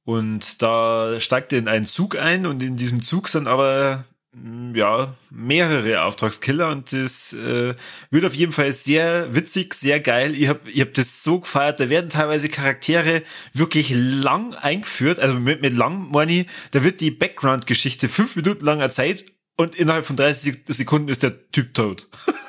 [0.04, 4.74] Und da steigt er in einen Zug ein und in diesem Zug sind aber mm,
[4.74, 7.74] ja mehrere Auftragskiller und das äh,
[8.10, 10.34] wird auf jeden Fall sehr witzig, sehr geil.
[10.34, 11.80] Ich hab, ich hab das so gefeiert.
[11.80, 13.22] Da werden teilweise Charaktere
[13.52, 15.18] wirklich lang eingeführt.
[15.18, 20.06] Also mit, mit lang ich, da wird die Background-Geschichte fünf Minuten lang erzählt und innerhalb
[20.06, 22.08] von 30 Sekunden ist der Typ tot.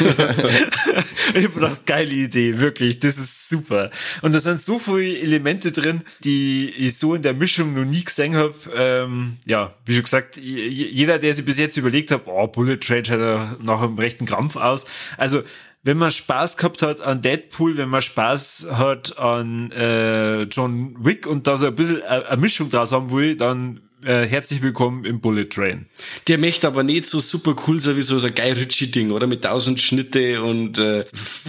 [1.34, 3.90] ich habe gedacht, geile Idee, wirklich, das ist super.
[4.22, 8.04] Und da sind so viele Elemente drin, die ich so in der Mischung noch nie
[8.04, 8.54] gesehen habe.
[8.74, 13.04] Ähm, ja, wie schon gesagt, jeder, der sich bis jetzt überlegt hat, oh, Bullet Train
[13.04, 14.86] schaut nach einem rechten Krampf aus.
[15.16, 15.42] Also
[15.86, 21.28] wenn man Spaß gehabt hat an Deadpool, wenn man Spaß hat an äh, John Wick
[21.28, 25.20] und da so ein bisschen eine Mischung draus haben will, dann äh, herzlich willkommen im
[25.20, 25.86] Bullet Train.
[26.28, 29.26] Der möchte aber nicht so super cool sein wie so, so ein Guy Ritchie-Ding, oder?
[29.26, 31.04] Mit tausend Schnitte und äh,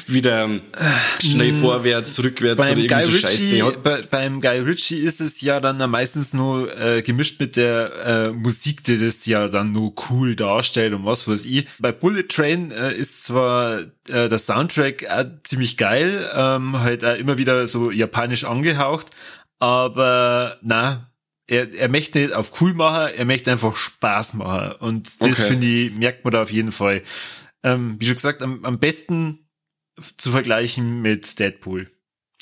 [0.07, 0.49] wieder
[1.21, 3.77] schnell äh, vorwärts, rückwärts beim oder irgendwie Guy so Ritchie, Scheiße.
[3.83, 8.31] Bei, beim Guy Ritchie ist es ja dann meistens nur äh, gemischt mit der äh,
[8.31, 11.67] Musik, die das ja dann nur cool darstellt und was weiß ich.
[11.79, 13.79] Bei Bullet Train äh, ist zwar
[14.09, 19.07] äh, der Soundtrack äh, ziemlich geil, ähm, halt äh, immer wieder so japanisch angehaucht,
[19.59, 21.09] aber na,
[21.47, 24.73] er, er möchte nicht auf cool machen, er möchte einfach Spaß machen.
[24.79, 25.47] Und das Okay.
[25.47, 27.01] finde ich, merkt man da auf jeden Fall.
[27.63, 29.47] Ähm, wie schon gesagt, am, am besten
[30.17, 31.89] zu vergleichen mit Deadpool.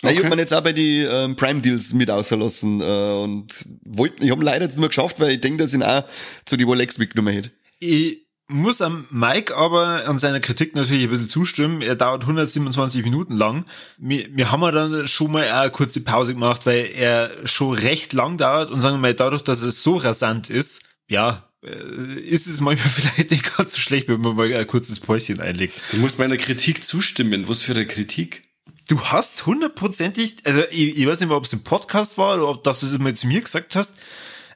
[0.03, 0.27] Ja, ich Okay.
[0.27, 2.83] hab mir jetzt auch bei die ähm, Prime-Deals mit ausgelassen äh,
[3.23, 6.03] und wollt, ich habe leider jetzt nur geschafft, weil ich denke, dass ich ihn auch
[6.45, 7.51] zu die Rolex mitgenommen hätte.
[7.79, 11.81] Ich muss am Mike aber an seiner Kritik natürlich ein bisschen zustimmen.
[11.81, 13.65] Er dauert 127 Minuten lang.
[13.97, 18.13] Wir, wir haben ja dann schon mal eine kurze Pause gemacht, weil er schon recht
[18.13, 22.45] lang dauert und sagen wir mal, dadurch, dass es so rasant ist, ja, äh, ist
[22.45, 25.81] es manchmal vielleicht nicht ganz so schlecht, wenn man mal ein kurzes Päuschen einlegt.
[25.91, 27.47] Du musst meiner Kritik zustimmen.
[27.47, 28.43] Was für eine Kritik?
[28.87, 32.49] Du hast hundertprozentig, also ich, ich weiß nicht mehr, ob es im Podcast war oder
[32.49, 33.97] ob das du es mal zu mir gesagt hast.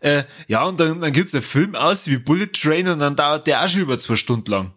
[0.01, 3.47] Äh, ja, und dann, dann gibt's einen Film aus wie Bullet Train und dann dauert
[3.47, 4.71] der auch schon über zwei Stunden lang.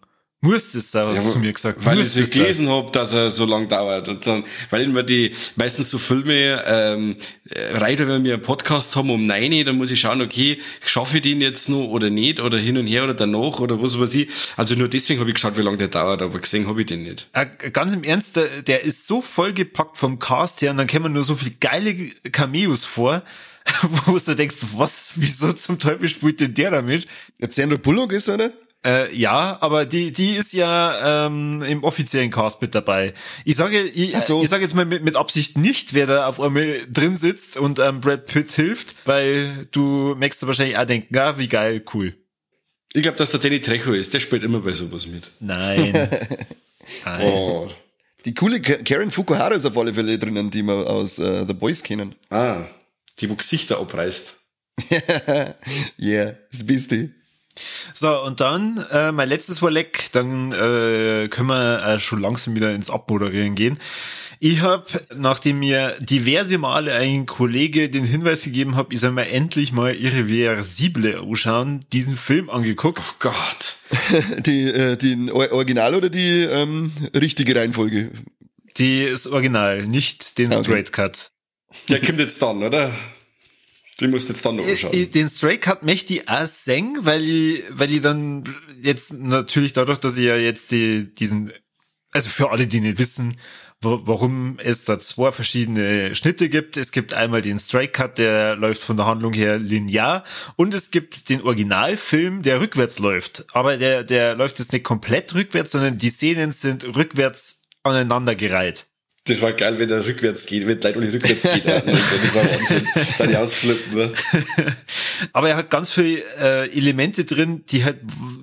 [0.44, 1.84] Muss das sein, hast du zu mir gesagt.
[1.84, 4.08] Weil Muss ich das gelesen hab, dass er so lang dauert.
[4.08, 7.14] Und dann, weil immer die meistens so Filme ähm,
[7.48, 11.18] äh, reiter, wenn wir einen Podcast haben um neun, dann muss ich schauen, okay, schaffe
[11.18, 14.16] ich den jetzt noch oder nicht oder hin und her oder danach oder was weiß
[14.16, 14.30] ich.
[14.56, 17.04] Also nur deswegen habe ich geschaut, wie lange der dauert, aber gesehen habe ich den
[17.04, 17.28] nicht.
[17.34, 21.12] Äh, ganz im Ernst, der, der ist so vollgepackt vom Cast her und dann kommen
[21.12, 21.94] nur so viele geile
[22.32, 23.22] Cameos vor,
[24.06, 27.06] wo du denkst, was, wieso zum Teufel spielt denn der damit?
[27.38, 28.52] Jetzt Sandra Bullock ist, oder?
[28.84, 33.14] Äh, ja, aber die, die ist ja ähm, im offiziellen Cast mit dabei.
[33.44, 34.42] Ich sage, ich, so.
[34.42, 37.78] ich sage jetzt mal mit, mit Absicht nicht, wer da auf einmal drin sitzt und
[37.78, 42.16] ähm, Brad Pitt hilft, weil du merkst du wahrscheinlich auch denken, ja, wie geil, cool.
[42.92, 45.30] Ich glaube, dass der Danny Trejo ist, der spielt immer bei sowas mit.
[45.38, 45.92] Nein.
[47.04, 47.22] Nein.
[47.22, 47.70] Oh.
[48.24, 51.54] Die coole Ka- Karen Fukuhara ist auf alle Fälle drinnen, die wir aus äh, The
[51.54, 52.14] Boys kennen.
[52.30, 52.64] Ah,
[53.20, 54.34] die wo Gesichter abreißt.
[56.00, 57.10] yeah, das Beste.
[57.92, 62.56] So, und dann äh, mein letztes war leck, dann äh, können wir äh, schon langsam
[62.56, 63.78] wieder ins Abmoderieren gehen.
[64.40, 69.28] Ich habe, nachdem mir diverse Male ein Kollege den Hinweis gegeben hat, ich soll mir
[69.28, 73.00] endlich mal Irreversible anschauen, diesen Film angeguckt.
[73.06, 73.76] Oh Gott.
[74.46, 78.10] Die, äh, die Or- Original oder die ähm, richtige Reihenfolge?
[78.78, 80.64] Die ist Original, nicht den Okay.
[80.64, 81.30] Straight Cut.
[81.88, 82.92] Der kommt jetzt dann, oder?
[84.00, 85.10] Die musst jetzt dann noch Ich- anschauen.
[85.12, 88.42] Den Straight Cut möchte ich auch singen, weil ich, weil ich dann
[88.82, 91.52] jetzt natürlich dadurch, dass ich ja jetzt die, diesen,
[92.10, 93.36] also für alle, die nicht wissen,
[93.80, 96.76] wa- warum es da zwei verschiedene Schnitte gibt.
[96.76, 100.24] Es gibt einmal den Straight Cut, der läuft von der Handlung her linear
[100.56, 103.44] und es gibt den Originalfilm, der rückwärts läuft.
[103.52, 108.86] Aber der, der läuft jetzt nicht komplett rückwärts, sondern die Szenen sind rückwärts aneinandergereiht.
[109.24, 111.64] Das war geil, wenn er rückwärts geht, wenn die Leute alle rückwärts geht.
[111.64, 112.88] Das war Wahnsinn.
[113.18, 113.96] Dann die ausflippen.
[113.96, 114.12] Ne?
[115.32, 118.00] Aber er hat ganz viele äh, Elemente drin, die halt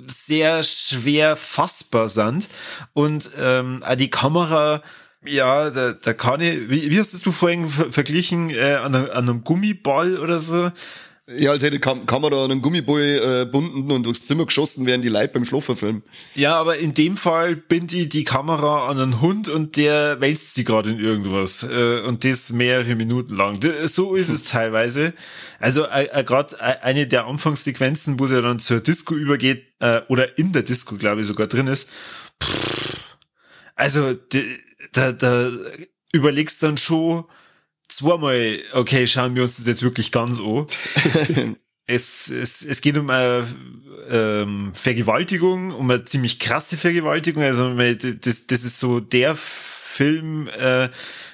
[0.08, 2.48] sehr schwer fassbar sind.
[2.94, 4.82] Und ähm, die Kamera,
[5.26, 9.06] ja, da, da kann ich, wie, wie hast du vorhin ver verglichen, äh, an, einem,
[9.12, 10.72] an einem Gummiball oder so?
[11.38, 13.02] Ja, als hätte die Kam Kamera an einen Gummiball
[13.42, 16.04] äh, bunden und durchs Zimmer geschossen, während die Leute beim Schlafen filmen.
[16.34, 20.56] Ja, aber in dem Fall binde ich die Kamera an einen Hund und der wälzt
[20.56, 21.64] sie gerade in irgendwas.
[21.64, 23.60] Äh, und das mehrere Minuten lang.
[23.86, 25.14] So ist es teilweise.
[25.60, 30.38] Also äh, äh, gerade eine der Anfangssequenzen, wo sie dann zur Disco übergeht, äh, oder
[30.40, 31.92] in der Disco, glaube ich, sogar drin ist.
[32.42, 33.18] Pff,
[33.76, 34.16] also
[34.94, 35.52] da, da
[36.12, 37.26] überlegst dann schon
[37.90, 40.68] zweimal, okay, schauen wir uns das jetzt wirklich ganz an.
[41.92, 43.48] Es, es, es geht um eine
[44.12, 47.42] ähm, Vergewaltigung, um eine ziemlich krasse Vergewaltigung.
[47.42, 50.90] Also das, das ist so der Film, äh,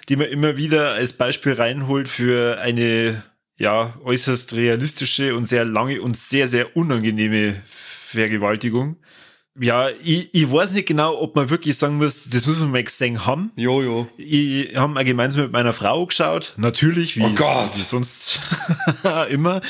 [0.07, 3.21] den man immer wieder als Beispiel reinholt für eine
[3.57, 8.95] ja äußerst realistische und sehr lange und sehr, sehr unangenehme Vergewaltigung.
[9.59, 12.83] Ja, ich, ich weiß nicht genau, ob man wirklich sagen muss, das muss man mal
[12.83, 13.51] gesehen haben.
[13.55, 14.07] Jo, jo.
[14.17, 17.71] Ich haben auch gemeinsam mit meiner Frau geschaut, natürlich, wie, Oh Gott.
[17.75, 18.41] wie sonst
[19.29, 19.61] immer,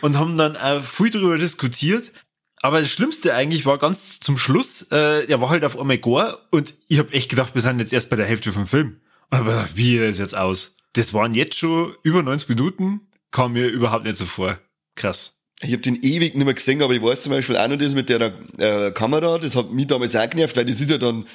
[0.00, 2.12] und haben dann auch viel darüber diskutiert.
[2.60, 6.74] Aber das Schlimmste eigentlich war ganz zum Schluss, äh, er war halt auf Omegor und
[6.88, 9.00] ich habe echt gedacht, wir sind jetzt erst bei der Hälfte vom Film.
[9.30, 10.78] Aber wie ist jetzt aus?
[10.94, 14.58] Das waren jetzt schon über 90 Minuten, kam mir überhaupt nicht so vor.
[14.96, 15.37] Krass.
[15.62, 17.94] Ich habe den ewig nicht mehr gesehen, aber ich weiß zum Beispiel auch noch das
[17.94, 21.26] mit der äh, Kamera, das hat mich damals auch genervt, weil das ist ja dann,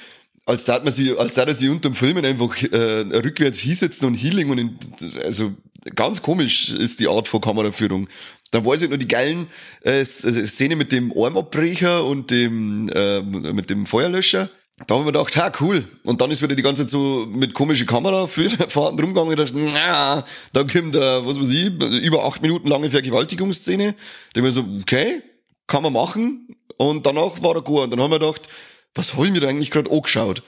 [0.46, 4.50] als da man sie, als da sie unterm Filmen einfach äh, rückwärts hinsetzen und Healing
[4.50, 4.78] und in,
[5.24, 5.54] also
[5.96, 8.08] ganz komisch ist die Art von Kameraführung.
[8.52, 9.48] Dann war es halt nur die geilen
[9.82, 14.50] äh, Szene mit dem Armabbrecher und dem äh, mit dem Feuerlöscher.
[14.88, 15.88] Da haben wir gedacht, ha, cool.
[16.04, 20.26] Und dann ist wieder die ganze Zeit so mit komische Kamerafahrten rumgegangen und dachte, na,
[20.52, 23.94] da kommt da, was weiß ich, über acht Minuten lange Vergewaltigungsszene.
[24.34, 25.22] Da haben wir so, okay,
[25.68, 26.56] kann man machen.
[26.78, 27.84] Und danach war er gut.
[27.84, 28.50] Und dann haben wir gedacht,
[28.96, 30.44] was habe ich mir da eigentlich gerade angeschaut?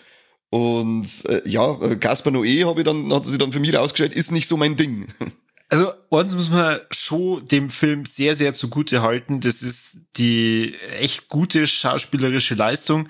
[0.50, 4.14] Und äh, ja, äh, Gaspar Noé habe ich dann, hat sich dann für mich rausgestellt,
[4.14, 5.08] ist nicht so mein Ding.
[5.68, 9.40] Also, uns muss man schon dem Film sehr, sehr zugute halten.
[9.42, 13.10] Das ist die echt gute schauspielerische Leistung.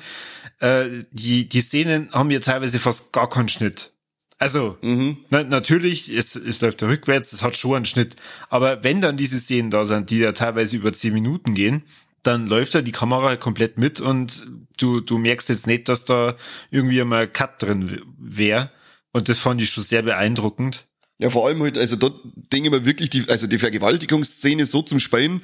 [0.60, 3.91] Äh, die, die Szenen haben ja teilweise fast gar keinen Schnitt.
[4.38, 5.18] Also, mhm.
[5.30, 8.15] na, natürlich, es, es läuft da rückwärts, das hat schon einen Schnitt.
[8.49, 11.84] Aber wenn dann diese Szenen da sind, die ja teilweise über zehn Minuten gehen,
[12.22, 16.36] dann läuft da die Kamera komplett mit und du, du merkst jetzt nicht, dass da
[16.72, 18.72] irgendwie einmal Cut drin wäre.
[19.14, 20.88] Und das fand ich schon sehr beeindruckend.
[21.19, 22.19] Ja, vor allem halt, also dort
[22.52, 25.41] denke ich mir wirklich, die, also die Vergewaltigungsszene so zum Spielen,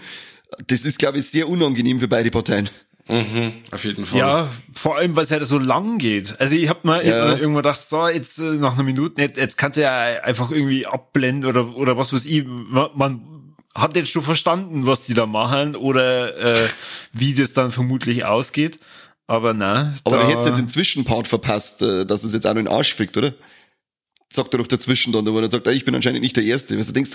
[0.67, 2.69] das ist, glaube ich, sehr unangenehm für beide Parteien.
[3.07, 4.19] Mhm, auf jeden Fall.
[4.19, 6.39] Ja, vor allem, weil es halt so lang geht.
[6.39, 7.29] Also ich habe mal ja.
[7.31, 10.85] irgendwann gedacht, so, jetzt äh, nach einer Minute, jetzt, jetzt kannst du ja einfach irgendwie
[10.85, 12.45] abblenden oder, oder was weiß ich.
[12.45, 16.67] Man, man hat jetzt schon verstanden, was die da machen oder äh,
[17.13, 18.79] wie das dann vermutlich ausgeht.
[19.27, 19.93] Aber na.
[20.03, 22.65] Aber da, da hättest du den Zwischenpart verpasst, äh, dass es jetzt auch noch in
[22.65, 23.33] den Arsch fickt, oder?
[24.33, 26.77] Sagt er doch dazwischen dann, wo er sagt, ich bin anscheinend nicht der Erste.
[26.77, 27.11] Weil du denkst,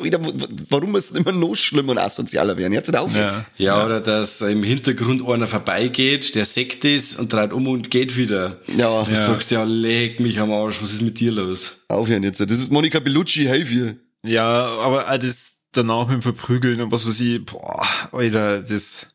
[0.68, 2.72] warum muss es immer noch schlimmer und asozialer werden?
[2.72, 3.44] Jetzt auf jetzt.
[3.58, 3.78] Ja.
[3.78, 8.16] ja, oder dass im Hintergrund einer vorbeigeht, der Sekt ist und dreht um und geht
[8.16, 8.60] wieder.
[8.76, 9.02] Ja.
[9.02, 9.26] Du ja.
[9.26, 11.78] sagst ja, leg mich am Arsch, was ist mit dir los?
[11.88, 12.40] Aufhören jetzt.
[12.40, 13.96] Das ist Monika Bellucci, hey wir.
[14.22, 19.08] Ja, aber das danach mit dem Verprügeln und was weiß ich, boah, Alter, das...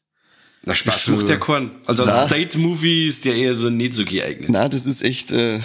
[0.63, 1.71] Na, Spaß macht der Korn.
[1.87, 4.49] Also als Date-Movie ist der eher so nicht so geeignet.
[4.51, 5.31] Na, das ist echt...
[5.31, 5.59] Äh,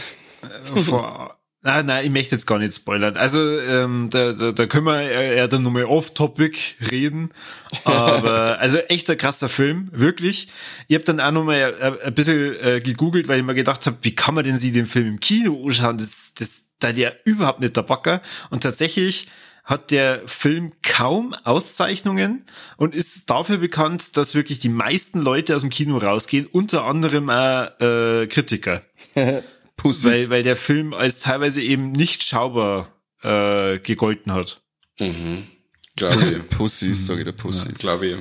[0.75, 1.36] vor,
[1.67, 3.17] Nein, nein, ich möchte jetzt gar nicht spoilern.
[3.17, 7.31] Also ähm, da, da, da können wir eher dann nochmal off-topic reden.
[7.83, 10.47] Aber also echt ein krasser Film, wirklich.
[10.87, 13.97] Ich habe dann auch nochmal ein, ein bisschen äh, gegoogelt, weil ich mir gedacht habe,
[14.03, 15.99] wie kann man denn sie den Film im Kino anschauen?
[15.99, 18.23] Das, das, da der überhaupt nicht der Backer.
[18.51, 19.27] Und tatsächlich
[19.65, 22.45] hat der Film kaum Auszeichnungen
[22.77, 27.29] und ist dafür bekannt, dass wirklich die meisten Leute aus dem Kino rausgehen, unter anderem
[27.29, 28.83] auch äh, Kritiker.
[29.87, 30.05] Pussys.
[30.05, 32.93] Weil, weil der Film als teilweise eben nicht schaubar
[33.23, 34.63] äh, gegolten hat.
[34.99, 35.45] Mhm.
[35.97, 37.65] Pussy, Pussys, sage ich der Pussys.
[37.67, 38.17] Ja, glaube ich.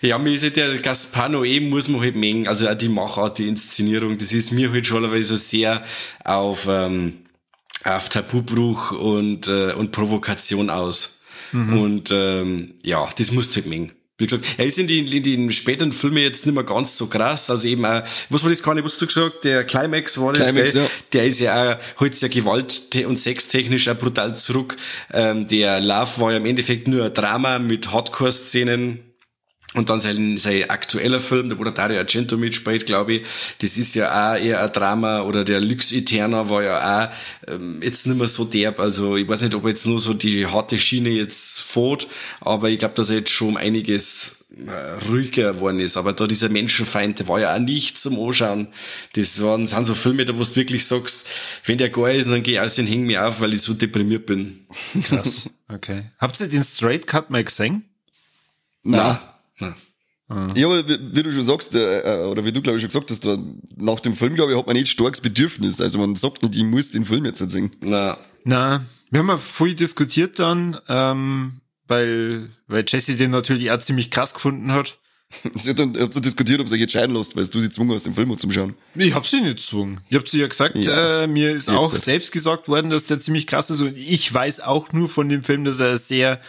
[0.00, 3.38] Ja, mir ist halt der Gaspano eben, muss man halt mengen, also auch die Machart,
[3.38, 5.84] die Inszenierung, das ist mir halt schon so sehr
[6.24, 7.18] auf, ähm,
[7.84, 11.20] auf Tabubruch und, äh, und Provokation aus.
[11.52, 11.78] Mhm.
[11.78, 13.92] Und ähm, ja, das musst du halt mengen.
[14.20, 17.06] Wie gesagt, er ist in den, in den späteren Filmen jetzt nicht mehr ganz so
[17.06, 17.50] krass.
[17.50, 20.50] Also eben auch, was war das gar nicht, was du gesagt der Climax war das,
[20.50, 20.74] Climax?
[20.74, 20.86] Ja.
[21.12, 24.76] Der ist ja auch, holt ja gewalt- und sextechnisch auch brutal zurück.
[25.12, 29.09] Ähm, der Love war ja im Endeffekt nur ein Drama mit Hardcore-Szenen
[29.74, 33.22] und dann sein, sein aktueller Film, wo der Dario Argento mitspielt, glaube ich,
[33.58, 37.80] das ist ja auch eher ein Drama oder der Lux Eterna war ja auch ähm,
[37.80, 38.80] jetzt nicht mehr so derb.
[38.80, 42.08] Also ich weiß nicht, ob jetzt nur so die harte Schiene jetzt fährt,
[42.40, 45.96] aber ich glaube, dass er jetzt schon um einiges äh, ruhiger geworden ist.
[45.96, 48.68] Aber da dieser Menschenfeind, der war ja auch nicht zum Anschauen.
[49.12, 51.28] Das waren, sind so Filme, da wo du wirklich sagst,
[51.64, 53.74] wenn der geil ist, dann geh ich aus und häng mich auf, weil ich so
[53.74, 54.66] deprimiert bin.
[55.04, 55.48] Krass.
[55.68, 56.10] okay.
[56.18, 57.84] Habt ihr den Straight Cut mal gesehen?
[58.82, 59.30] Na.
[59.60, 59.74] Ja.
[60.54, 63.26] Ja, aber wie, du schon sagst, äh, oder wie du glaube ich schon gesagt hast,
[63.76, 65.80] nach dem Film, glaube ich, hat man nicht starkes Bedürfnis.
[65.80, 67.72] Also man sagt nicht, ich muss den Film jetzt sehen.
[67.80, 68.16] Na.
[68.44, 74.12] Na, wir haben ja voll diskutiert dann, ähm, weil, weil Jesse den natürlich auch ziemlich
[74.12, 74.98] krass gefunden hat.
[75.54, 77.92] Sie hat dann, habt so diskutiert, ob sie jetzt scheiden lässt, weil du sie gezwungen
[77.92, 78.74] hast, den Film zu schauen.
[78.96, 80.00] Ich hab sie nicht gezwungen.
[80.08, 83.20] Ich hab sie ja gesagt, ja, äh, mir ist auch selbst gesagt worden, dass der
[83.20, 86.40] ziemlich krass ist und ich weiß auch nur von dem Film, dass er sehr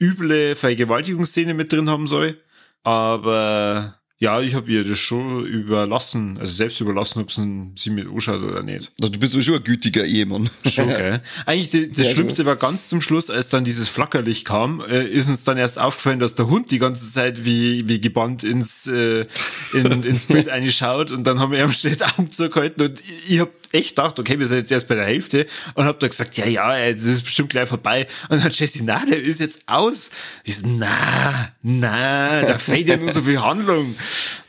[0.00, 2.40] üble Vergewaltigungsszene mit drin haben soll.
[2.82, 8.42] Aber ja, ich habe ihr das schon überlassen, also selbst überlassen, ob sie mit anschaut
[8.42, 8.92] oder nicht.
[9.00, 10.50] Also du bist schon ein gütiger Ehemann.
[10.66, 11.22] Schon, gell?
[11.46, 15.04] Eigentlich die, das ja, Schlimmste war ganz zum Schluss, als dann dieses Flackerlicht kam, äh,
[15.04, 18.86] ist uns dann erst aufgefallen, dass der Hund die ganze Zeit wie, wie gebannt ins,
[18.86, 19.24] äh,
[19.72, 23.48] in, ins Bild einschaut und dann haben wir ihm schnell Augen zugehalten und ich hab
[23.72, 26.46] echt gedacht, okay, wir sind jetzt erst bei der Hälfte und hab da gesagt, ja,
[26.46, 28.06] ja, das ist bestimmt gleich vorbei.
[28.28, 30.10] Und dann Jesse, na, der ist jetzt aus.
[30.44, 33.94] Ich so, na, na, da fehlt ja nur so viel Handlung.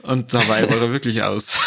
[0.03, 1.57] Und dabei war er wirklich aus.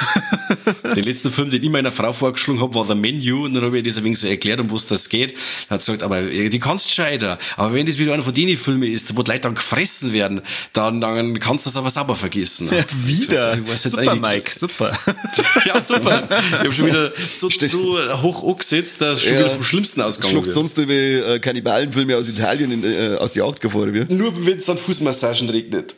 [0.97, 3.45] Den letzten Film, den ich meiner Frau vorgeschlagen habe, war The Menu.
[3.45, 5.33] Und dann habe ich das ein wenig so erklärt, um was das geht.
[5.69, 7.39] Dann hat sie gesagt, aber äh, die kannst scheiter.
[7.57, 10.43] Aber wenn das wieder einer von denen Filmen ist, wo die Leute dann gefressen werden,
[10.73, 12.69] dann, dann kannst du das aber sauber vergessen.
[12.73, 13.57] Ja, wieder.
[13.57, 14.99] Gesagt, super, Mike, super.
[15.67, 16.29] ja, super.
[16.31, 19.41] Ich habe schon wieder so, so hoch angesetzt, dass schon ja.
[19.41, 20.55] wieder vom Schlimmsten ausgegangen wird.
[20.55, 24.11] sonst über äh, Kannibalenfilme aus Italien in, äh, aus die 80er gefahren wird.
[24.11, 25.95] Nur wenn es dann Fußmassagen regnet.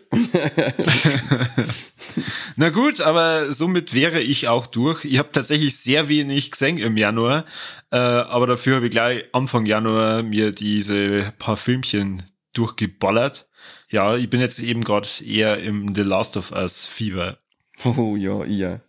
[2.56, 5.04] Na gut, aber somit wäre ich auch durch.
[5.04, 7.44] Ich habe tatsächlich sehr wenig gesehen im Januar,
[7.90, 12.22] äh, aber dafür habe ich gleich Anfang Januar mir diese paar Filmchen
[12.52, 13.48] durchgeballert.
[13.88, 17.38] Ja, ich bin jetzt eben gerade eher im The Last of Us Fieber.
[17.84, 18.80] Oh ja, ja.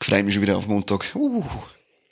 [0.00, 1.14] Freue mich schon wieder auf Montag.
[1.14, 1.44] Uh.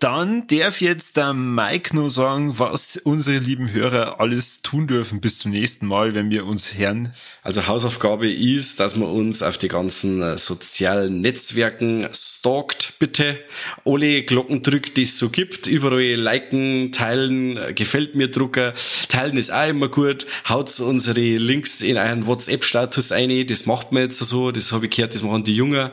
[0.00, 5.40] Dann darf jetzt der Mike nur sagen, was unsere lieben Hörer alles tun dürfen bis
[5.40, 7.12] zum nächsten Mal, wenn wir uns hören.
[7.42, 13.40] Also Hausaufgabe ist, dass man uns auf die ganzen äh, sozialen Netzwerken stalkt, bitte.
[13.84, 15.66] Alle Glocken drückt, die es so gibt.
[15.66, 18.74] Überall liken, teilen, äh, gefällt mir Drucker.
[19.08, 20.26] Teilen ist auch immer gut.
[20.48, 23.48] Haut unsere Links in einen WhatsApp-Status ein.
[23.48, 24.52] Das macht man jetzt so.
[24.52, 25.90] Das habe ich gehört, das machen die Jungen.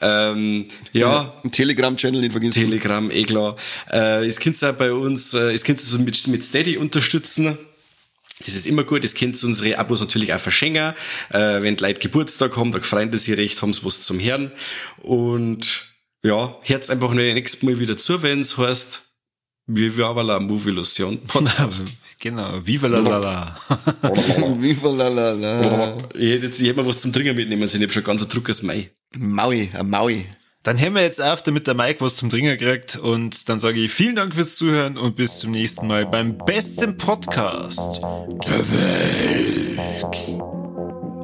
[0.00, 1.34] Ähm, ja.
[1.42, 2.54] ja Telegram-Channel nicht vergessen.
[2.62, 3.47] Telegram, eh klar.
[3.90, 7.58] Äh, es könnt auch bei uns, äh, es könnt so mit, mit Steady unterstützen.
[8.44, 9.04] Das ist immer gut.
[9.04, 10.94] Das könnt unsere Abos natürlich auch verschenken.
[11.30, 14.18] Äh, wenn die Leute Geburtstag haben, da freuen sie sich recht, haben sie was zum
[14.18, 14.52] Herrn.
[15.02, 15.86] Und
[16.22, 19.02] ja, hört einfach nur nächstes Mal wieder zu, wenn es heißt,
[19.70, 21.20] Viva la Movie Illusion
[22.20, 23.56] Genau, Viva la la la.
[24.60, 25.96] Viva la la la.
[26.14, 27.82] Ich hätte jetzt, ich hätte mal was zum Trinken mitnehmen sollen.
[27.82, 28.90] Ich habe schon ganz ein Druck als Mai.
[29.16, 30.26] Maui, ein Maui.
[30.68, 32.96] Dann hören wir jetzt auf, damit der Mike was zum Trinken kriegt.
[32.96, 36.98] Und dann sage ich vielen Dank fürs Zuhören und bis zum nächsten Mal beim besten
[36.98, 39.78] Podcast der Welt.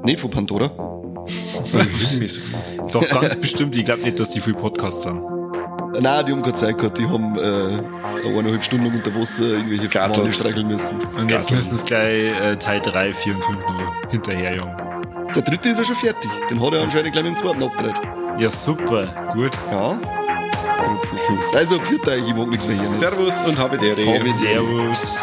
[0.02, 0.68] Nicht von Pandora.
[2.90, 3.76] Doch, ganz bestimmt.
[3.76, 5.20] Ich glaube nicht, dass die viel Podcasts haben.
[6.00, 6.96] Nein, die haben keine Zeit gehabt.
[6.96, 10.96] Die haben äh, eineinhalb Stunden unter Wasser irgendwelche Garten streicheln müssen.
[11.18, 14.74] Und jetzt müssen es gleich äh, Teil 3, 4 und 5 noch hinterherjagen.
[15.34, 16.30] Der dritte ist ja schon fertig.
[16.48, 18.00] Den hat er anscheinend gleich mit dem zweiten abgedreht.
[18.38, 19.06] Ja, super.
[19.32, 19.52] Gut.
[19.70, 19.98] Ja.
[21.54, 22.88] Also, für euch, ich mag nichts mehr hier.
[22.88, 23.78] Servus und habe.
[23.78, 25.16] Servus.